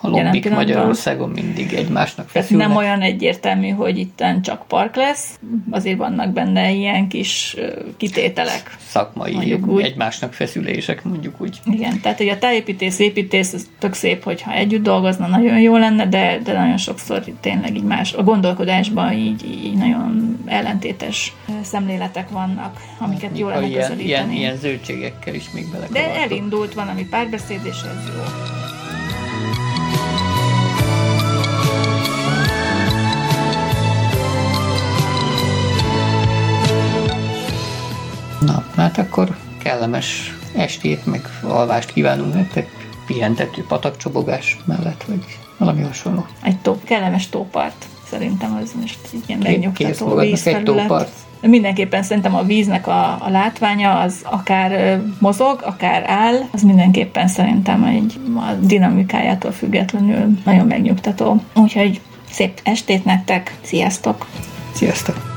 A 0.00 0.08
lobbik. 0.08 0.50
Magyarországon 0.50 1.28
mindig 1.30 1.72
egymásnak 1.72 2.26
Tehát 2.32 2.46
feszülnek. 2.46 2.68
nem 2.68 2.76
olyan 2.76 3.00
egyértelmű, 3.00 3.68
hogy 3.68 3.98
itten 3.98 4.42
csak 4.42 4.66
park 4.66 4.96
lesz, 4.96 5.38
azért 5.70 5.96
vannak 5.98 6.32
benne 6.32 6.70
ilyen 6.70 7.08
kis 7.08 7.56
kitételek. 7.96 8.76
szakmai 8.88 9.32
Mondjuk 9.32 9.66
úgy. 9.66 9.82
egymásnak 9.84 10.32
feszülések, 10.32 11.04
mondjuk 11.04 11.40
úgy. 11.40 11.60
Igen, 11.64 12.00
tehát 12.00 12.18
hogy 12.18 12.28
a 12.28 12.38
tájépítész, 12.38 12.98
építész, 12.98 13.52
ez 13.52 13.66
tök 13.78 13.94
szép, 13.94 14.24
hogyha 14.24 14.52
együtt 14.52 14.82
dolgozna, 14.82 15.26
nagyon 15.26 15.60
jó 15.60 15.76
lenne, 15.76 16.06
de, 16.06 16.38
de 16.44 16.52
nagyon 16.52 16.76
sokszor 16.76 17.24
tényleg 17.40 17.76
így 17.76 17.82
más, 17.82 18.12
a 18.12 18.22
gondolkodásban 18.22 19.12
így, 19.12 19.44
így 19.64 19.74
nagyon 19.74 20.38
ellentétes 20.46 21.32
szemléletek 21.62 22.30
vannak, 22.30 22.80
amiket 22.98 23.38
jó 23.38 23.46
Ha 23.48 23.54
lenne 23.54 23.66
ilyen, 23.66 24.00
ilyen, 24.00 24.32
ilyen 24.32 24.56
zöldségekkel 24.56 25.34
is 25.34 25.50
még 25.50 25.64
De 25.70 25.78
belekavartok. 25.78 26.22
elindult 26.30 26.74
valami 26.74 27.06
párbeszéd, 27.10 27.60
és 27.64 27.76
ez 27.76 28.06
jó. 28.14 28.67
Hát 38.82 38.98
akkor 38.98 39.36
kellemes 39.62 40.36
estét, 40.56 41.06
meg 41.06 41.28
alvást 41.42 41.92
kívánunk 41.92 42.34
nektek, 42.34 42.70
pihentető 43.06 43.64
patakcsobogás 43.68 44.56
mellett, 44.64 45.04
vagy 45.04 45.24
valami 45.56 45.82
hasonló. 45.82 46.26
Egy 46.42 46.56
tó, 46.56 46.78
kellemes 46.84 47.28
tópart. 47.28 47.86
Szerintem 48.10 48.58
az 48.62 48.72
most 48.80 48.98
ilyen 49.26 49.40
megnyugtató 49.42 50.14
vízfelület. 50.14 51.10
mindenképpen 51.40 52.02
szerintem 52.02 52.34
a 52.34 52.42
víznek 52.42 52.86
a, 52.86 53.24
a 53.24 53.30
látványa 53.30 53.98
az 54.00 54.14
akár 54.22 55.00
mozog, 55.18 55.62
akár 55.64 56.04
áll, 56.06 56.40
az 56.52 56.62
mindenképpen 56.62 57.28
szerintem 57.28 57.84
egy 57.84 58.20
a 58.36 58.52
dinamikájától 58.60 59.52
függetlenül 59.52 60.38
nagyon 60.44 60.66
megnyugtató. 60.66 61.42
Úgyhogy 61.54 62.00
szép 62.30 62.60
estét 62.64 63.04
nektek, 63.04 63.58
sziasztok! 63.62 64.26
Sziasztok! 64.72 65.27